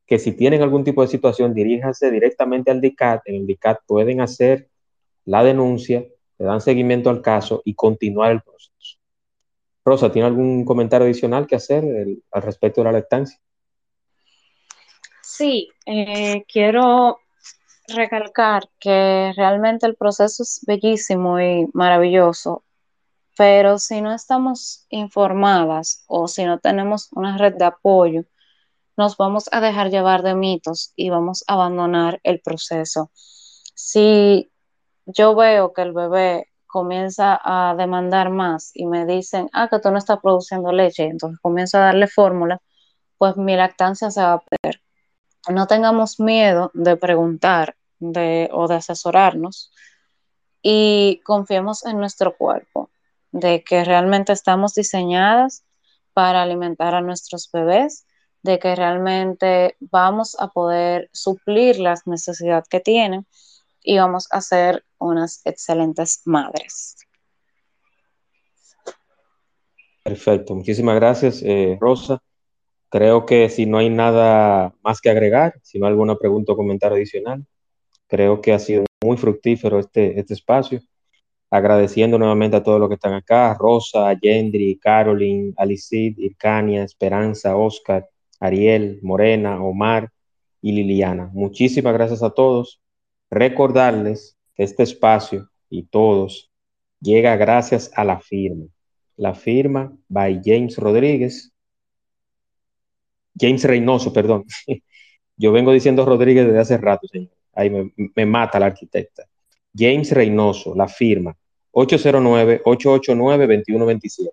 que 0.05 0.19
si 0.19 0.33
tienen 0.33 0.61
algún 0.61 0.83
tipo 0.83 1.01
de 1.01 1.07
situación, 1.07 1.53
diríjanse 1.53 2.11
directamente 2.11 2.69
al 2.69 2.81
DICAT. 2.81 3.21
En 3.27 3.35
el 3.35 3.47
DICAT 3.47 3.79
pueden 3.87 4.19
hacer 4.19 4.67
la 5.23 5.41
denuncia, 5.41 6.03
le 6.37 6.45
dan 6.45 6.59
seguimiento 6.59 7.09
al 7.09 7.21
caso 7.21 7.61
y 7.63 7.75
continuar 7.75 8.33
el 8.33 8.41
proceso. 8.41 8.97
Rosa, 9.85 10.11
¿tiene 10.11 10.27
algún 10.27 10.65
comentario 10.65 11.05
adicional 11.05 11.47
que 11.47 11.55
hacer 11.55 11.85
al 12.29 12.41
respecto 12.41 12.81
de 12.81 12.85
la 12.85 12.91
lactancia? 12.91 13.39
Sí, 15.29 15.69
eh, 15.85 16.45
quiero 16.47 17.19
recalcar 17.89 18.69
que 18.79 19.33
realmente 19.35 19.85
el 19.85 19.95
proceso 19.97 20.43
es 20.43 20.61
bellísimo 20.65 21.39
y 21.41 21.67
maravilloso, 21.73 22.63
pero 23.37 23.77
si 23.79 24.01
no 24.01 24.13
estamos 24.13 24.85
informadas 24.89 26.05
o 26.07 26.27
si 26.29 26.45
no 26.45 26.59
tenemos 26.59 27.09
una 27.11 27.37
red 27.37 27.55
de 27.55 27.65
apoyo, 27.65 28.23
nos 28.97 29.17
vamos 29.17 29.49
a 29.51 29.61
dejar 29.61 29.89
llevar 29.91 30.23
de 30.23 30.35
mitos 30.35 30.93
y 30.95 31.09
vamos 31.09 31.43
a 31.47 31.55
abandonar 31.55 32.21
el 32.23 32.41
proceso. 32.41 33.11
Si 33.75 34.51
yo 35.05 35.35
veo 35.35 35.73
que 35.73 35.81
el 35.83 35.93
bebé 35.93 36.47
comienza 36.67 37.39
a 37.43 37.75
demandar 37.75 38.29
más 38.31 38.71
y 38.73 38.87
me 38.87 39.05
dicen, 39.05 39.49
ah, 39.53 39.67
que 39.69 39.79
tú 39.79 39.91
no 39.91 39.97
estás 39.97 40.19
produciendo 40.21 40.71
leche, 40.71 41.05
entonces 41.05 41.39
comienzo 41.41 41.79
a 41.79 41.81
darle 41.81 42.07
fórmula, 42.07 42.61
pues 43.17 43.37
mi 43.37 43.55
lactancia 43.57 44.11
se 44.11 44.21
va 44.21 44.33
a 44.33 44.39
perder 44.39 44.86
no 45.49 45.67
tengamos 45.67 46.19
miedo 46.19 46.71
de 46.73 46.97
preguntar 46.97 47.75
de, 47.99 48.49
o 48.51 48.67
de 48.67 48.75
asesorarnos 48.75 49.71
y 50.61 51.21
confiemos 51.23 51.85
en 51.85 51.97
nuestro 51.97 52.35
cuerpo, 52.35 52.89
de 53.31 53.63
que 53.63 53.83
realmente 53.83 54.33
estamos 54.33 54.73
diseñadas 54.73 55.63
para 56.13 56.41
alimentar 56.41 56.95
a 56.95 57.01
nuestros 57.01 57.49
bebés, 57.51 58.05
de 58.43 58.59
que 58.59 58.75
realmente 58.75 59.75
vamos 59.79 60.35
a 60.39 60.47
poder 60.49 61.09
suplir 61.13 61.79
las 61.79 62.07
necesidades 62.07 62.67
que 62.67 62.79
tienen 62.79 63.25
y 63.83 63.97
vamos 63.97 64.27
a 64.31 64.41
ser 64.41 64.83
unas 64.97 65.41
excelentes 65.45 66.21
madres. 66.25 66.97
Perfecto, 70.03 70.55
muchísimas 70.55 70.95
gracias, 70.95 71.41
eh, 71.43 71.77
Rosa. 71.79 72.21
Creo 72.97 73.27
que 73.27 73.47
si 73.49 73.67
no 73.67 73.77
hay 73.77 73.91
nada 73.91 74.73
más 74.83 75.01
que 75.01 75.11
agregar, 75.11 75.53
si 75.61 75.77
no 75.77 75.85
alguna 75.85 76.15
pregunta 76.15 76.53
o 76.53 76.55
comentario 76.55 76.97
adicional, 76.97 77.45
creo 78.07 78.41
que 78.41 78.53
ha 78.53 78.57
sido 78.57 78.85
muy 79.03 79.17
fructífero 79.17 79.77
este, 79.77 80.19
este 80.19 80.33
espacio. 80.33 80.81
Agradeciendo 81.51 82.17
nuevamente 82.17 82.57
a 82.57 82.63
todos 82.63 82.79
los 82.79 82.89
que 82.89 82.95
están 82.95 83.13
acá, 83.13 83.53
Rosa, 83.53 84.11
Yendri, 84.19 84.79
Caroline, 84.79 85.53
Alicid, 85.57 86.17
Ircania, 86.17 86.83
Esperanza, 86.85 87.55
Oscar, 87.55 88.09
Ariel, 88.39 88.97
Morena, 89.03 89.63
Omar 89.63 90.09
y 90.59 90.71
Liliana. 90.71 91.29
Muchísimas 91.33 91.93
gracias 91.93 92.23
a 92.23 92.31
todos. 92.31 92.81
Recordarles 93.29 94.39
que 94.55 94.63
este 94.63 94.81
espacio 94.81 95.51
y 95.69 95.83
todos 95.83 96.49
llega 96.99 97.35
gracias 97.35 97.91
a 97.93 98.03
la 98.03 98.19
firma. 98.21 98.65
La 99.17 99.35
firma 99.35 99.95
by 100.09 100.41
James 100.43 100.77
Rodríguez, 100.77 101.53
James 103.39 103.63
Reynoso, 103.63 104.11
perdón. 104.13 104.45
Yo 105.37 105.51
vengo 105.51 105.71
diciendo 105.71 106.05
Rodríguez 106.05 106.45
desde 106.47 106.59
hace 106.59 106.77
rato, 106.77 107.07
señor. 107.07 107.29
Ahí 107.53 107.69
me, 107.69 107.91
mata 108.25 108.59
la 108.59 108.65
arquitecta. 108.67 109.23
James 109.75 110.11
Reynoso, 110.11 110.75
la 110.75 110.87
firma, 110.87 111.35
809-889-2127. 111.73 114.29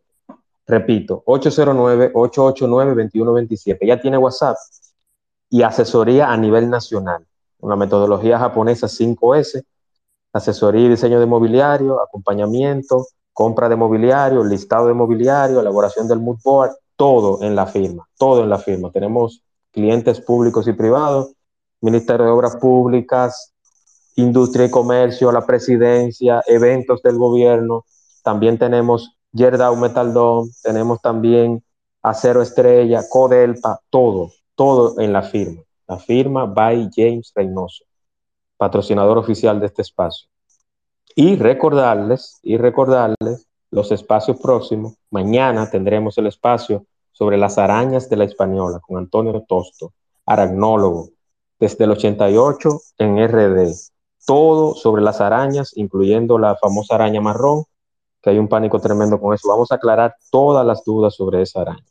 Repito, 0.67 1.23
809-889-2127. 1.27 3.79
Ella 3.81 4.01
tiene 4.01 4.19
WhatsApp 4.19 4.57
y 5.51 5.63
asesoría 5.63 6.31
a 6.31 6.37
nivel 6.37 6.71
nacional. 6.71 7.27
Una 7.61 7.77
metodología 7.77 8.39
japonesa 8.39 8.89
5S, 8.89 9.63
asesoría 10.33 10.87
y 10.87 10.91
diseño 10.91 11.21
de 11.21 11.27
mobiliario, 11.27 12.03
acompañamiento, 12.03 13.07
compra 13.33 13.69
de 13.69 13.77
mobiliario, 13.77 14.43
listado 14.45 14.87
de 14.87 14.95
mobiliario, 14.95 15.61
elaboración 15.61 16.09
del 16.09 16.21
mood 16.21 16.39
board, 16.43 16.73
todo 17.05 17.43
en 17.43 17.55
la 17.55 17.67
firma, 17.67 18.09
todo 18.17 18.43
en 18.43 18.49
la 18.49 18.59
firma. 18.59 18.91
Tenemos 18.91 19.43
clientes 19.73 20.23
públicos 20.23 20.67
y 20.69 20.73
privados, 20.73 21.35
Ministerio 21.83 22.25
de 22.25 22.33
Obras 22.33 22.57
Públicas, 22.57 23.53
Industria 24.17 24.65
y 24.65 24.71
Comercio, 24.71 25.31
la 25.31 25.45
Presidencia, 25.45 26.43
eventos 26.47 27.03
del 27.03 27.19
gobierno. 27.19 27.85
También 28.23 28.57
tenemos 28.57 29.19
Yerdau 29.33 29.77
Metaldón, 29.77 30.49
tenemos 30.63 31.03
también 31.03 31.63
Acero 32.01 32.41
Estrella, 32.41 33.03
Codelpa, 33.07 33.81
todo. 33.91 34.31
todo 34.55 34.99
en 34.99 35.13
la 35.13 35.21
firma. 35.21 35.61
La 35.87 35.99
firma 35.99 36.47
by 36.47 36.89
James 36.97 37.33
Reynoso, 37.35 37.85
patrocinador 38.57 39.19
oficial 39.19 39.61
de 39.61 39.67
este 39.67 39.83
espacio. 39.83 40.27
Y 41.15 41.37
recordarles, 41.37 42.39
y 42.43 42.57
recordarles 42.57 43.47
los 43.71 43.93
espacios 43.93 44.41
próximos. 44.41 44.95
Mañana 45.11 45.69
tendremos 45.69 46.17
el 46.17 46.29
espacio 46.29 46.87
sobre 47.15 47.39
las 47.39 47.57
arañas 47.57 48.11
de 48.11 48.17
la 48.17 48.25
española 48.25 48.81
con 48.81 48.99
Antonio 48.99 49.43
Tosto, 49.49 49.95
aragnólogo, 50.27 51.09
desde 51.59 51.85
el 51.85 51.93
88 51.93 52.81
en 52.99 53.19
RD. 53.19 53.73
Todo 54.27 54.75
sobre 54.75 55.03
las 55.03 55.21
arañas, 55.21 55.73
incluyendo 55.77 56.39
la 56.39 56.57
famosa 56.57 56.97
araña 56.97 57.21
marrón, 57.21 57.65
que 58.21 58.31
hay 58.31 58.39
un 58.39 58.49
pánico 58.49 58.81
tremendo 58.81 59.21
con 59.21 59.33
eso. 59.35 59.49
Vamos 59.49 59.71
a 59.71 59.77
aclarar 59.77 60.17
todas 60.31 60.67
las 60.67 60.85
dudas 60.85 61.15
sobre 61.15 61.43
esa 61.43 61.61
araña. 61.61 61.85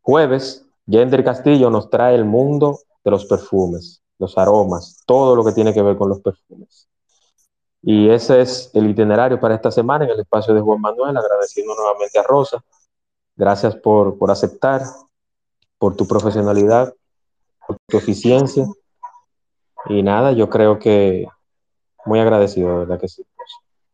Jueves, 0.00 0.66
Gender 0.86 1.24
Castillo 1.24 1.70
nos 1.70 1.88
trae 1.88 2.14
el 2.14 2.24
mundo 2.24 2.80
de 3.04 3.10
los 3.10 3.26
perfumes, 3.26 4.02
los 4.18 4.36
aromas, 4.36 5.02
todo 5.06 5.36
lo 5.36 5.44
que 5.44 5.52
tiene 5.52 5.72
que 5.72 5.82
ver 5.82 5.96
con 5.96 6.08
los 6.08 6.20
perfumes. 6.20 6.88
Y 7.82 8.08
ese 8.08 8.40
es 8.40 8.70
el 8.72 8.88
itinerario 8.88 9.38
para 9.38 9.54
esta 9.54 9.70
semana 9.70 10.06
en 10.06 10.10
el 10.10 10.20
espacio 10.20 10.54
de 10.54 10.60
Juan 10.60 10.80
Manuel, 10.80 11.16
agradeciendo 11.16 11.74
nuevamente 11.74 12.18
a 12.18 12.22
Rosa. 12.22 12.64
Gracias 13.36 13.74
por, 13.76 14.18
por 14.18 14.30
aceptar, 14.30 14.82
por 15.78 15.96
tu 15.96 16.06
profesionalidad, 16.06 16.94
por 17.66 17.76
tu 17.88 17.98
eficiencia. 17.98 18.66
Y 19.88 20.02
nada, 20.02 20.32
yo 20.32 20.48
creo 20.48 20.78
que 20.78 21.26
muy 22.04 22.20
agradecido, 22.20 22.80
¿verdad 22.80 23.00
que 23.00 23.08
sí? 23.08 23.24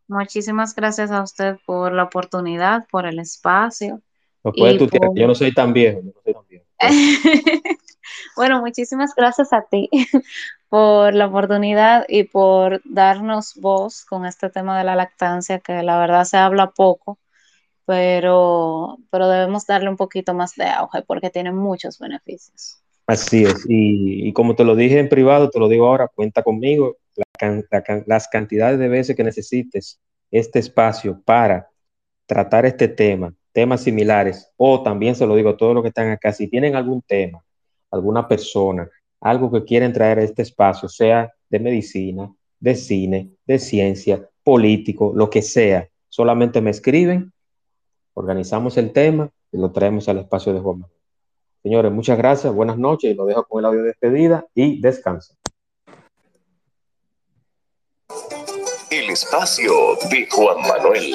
Muchísimas 0.08 0.74
gracias 0.74 1.10
a 1.12 1.22
usted 1.22 1.56
por 1.64 1.92
la 1.92 2.04
oportunidad, 2.04 2.86
por 2.90 3.06
el 3.06 3.18
espacio. 3.20 4.00
Yo 5.14 5.26
no 5.26 5.34
soy 5.34 5.54
tan 5.54 5.72
viejo. 5.72 6.00
No 6.02 6.12
soy 6.24 6.34
tan 6.34 6.46
viejo. 6.48 6.66
bueno, 8.36 8.60
muchísimas 8.60 9.14
gracias 9.14 9.52
a 9.52 9.62
ti 9.62 9.88
por 10.68 11.14
la 11.14 11.26
oportunidad 11.26 12.06
y 12.08 12.24
por 12.24 12.80
darnos 12.84 13.54
voz 13.56 14.04
con 14.04 14.26
este 14.26 14.50
tema 14.50 14.76
de 14.78 14.84
la 14.84 14.96
lactancia, 14.96 15.60
que 15.60 15.82
la 15.82 15.98
verdad 15.98 16.24
se 16.24 16.38
habla 16.38 16.70
poco, 16.70 17.18
pero, 17.90 18.98
pero 19.10 19.28
debemos 19.28 19.66
darle 19.66 19.88
un 19.88 19.96
poquito 19.96 20.32
más 20.32 20.54
de 20.54 20.64
auge 20.64 21.02
porque 21.02 21.28
tiene 21.28 21.50
muchos 21.50 21.98
beneficios. 21.98 22.80
Así 23.04 23.42
es, 23.42 23.66
y, 23.68 24.32
como 24.32 24.54
te 24.54 24.62
lo 24.62 24.76
dije 24.76 25.00
en 25.00 25.08
privado, 25.08 25.50
te 25.50 25.58
lo 25.58 25.68
digo 25.68 25.88
ahora, 25.88 26.06
cuenta 26.06 26.44
conmigo 26.44 26.98
las 28.06 28.28
cantidades 28.28 28.78
de 28.78 28.86
veces 28.86 29.16
que 29.16 29.24
necesites 29.24 29.98
este 30.30 30.60
espacio 30.60 31.20
para 31.24 31.68
tratar 32.26 32.64
este 32.64 32.86
tema, 32.86 33.34
temas 33.50 33.82
similares, 33.82 34.52
o 34.56 34.84
también 34.84 35.16
se 35.16 35.26
lo 35.26 35.34
digo 35.34 35.50
a 35.50 35.56
todos 35.56 35.74
los 35.74 35.82
que 35.82 35.88
están 35.88 36.10
acá, 36.10 36.32
si 36.32 36.46
tienen 36.46 36.76
algún 36.76 37.02
tema, 37.02 37.42
alguna 37.90 38.28
persona, 38.28 38.88
algo 39.20 39.50
que 39.50 39.64
quieren 39.64 39.92
traer 39.92 40.20
a 40.20 40.22
este 40.22 40.42
espacio, 40.42 40.88
sea 40.88 41.28
de 41.48 41.58
medicina, 41.58 42.32
de 42.60 42.76
cine, 42.76 43.30
de 43.44 43.58
ciencia, 43.58 44.28
político, 44.44 45.12
lo 45.12 45.28
que 45.28 45.42
sea, 45.42 45.88
solamente 46.08 46.60
me 46.60 46.70
escriben, 46.70 47.32
organizamos 48.14 48.76
el 48.76 48.92
tema 48.92 49.30
y 49.52 49.58
lo 49.58 49.70
traemos 49.70 50.08
al 50.08 50.18
espacio 50.18 50.52
de 50.52 50.60
Juan 50.60 50.84
Señores, 51.62 51.92
muchas 51.92 52.16
gracias, 52.16 52.54
buenas 52.54 52.78
noches 52.78 53.10
y 53.10 53.14
lo 53.14 53.26
dejo 53.26 53.44
con 53.44 53.60
el 53.60 53.66
audio 53.66 53.82
de 53.82 53.88
despedida 53.88 54.46
y 54.54 54.80
descansen. 54.80 55.36
El 58.90 59.10
espacio 59.10 59.72
de 60.10 60.26
Juan 60.30 60.60
Manuel. 60.62 61.14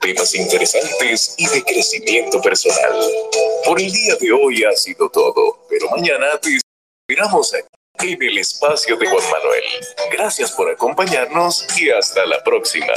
Temas 0.00 0.34
interesantes 0.34 1.34
y 1.36 1.46
de 1.48 1.62
crecimiento 1.62 2.40
personal. 2.40 2.96
Por 3.66 3.80
el 3.80 3.90
día 3.90 4.14
de 4.20 4.32
hoy 4.32 4.64
ha 4.64 4.72
sido 4.72 5.10
todo, 5.10 5.66
pero 5.68 5.90
mañana 5.90 6.26
te 6.40 6.56
esperamos 7.08 7.52
en 7.52 8.22
el 8.22 8.38
espacio 8.38 8.96
de 8.96 9.06
Juan 9.06 9.24
Manuel. 9.24 9.64
Gracias 10.12 10.52
por 10.52 10.70
acompañarnos 10.70 11.66
y 11.78 11.90
hasta 11.90 12.24
la 12.26 12.42
próxima. 12.44 12.94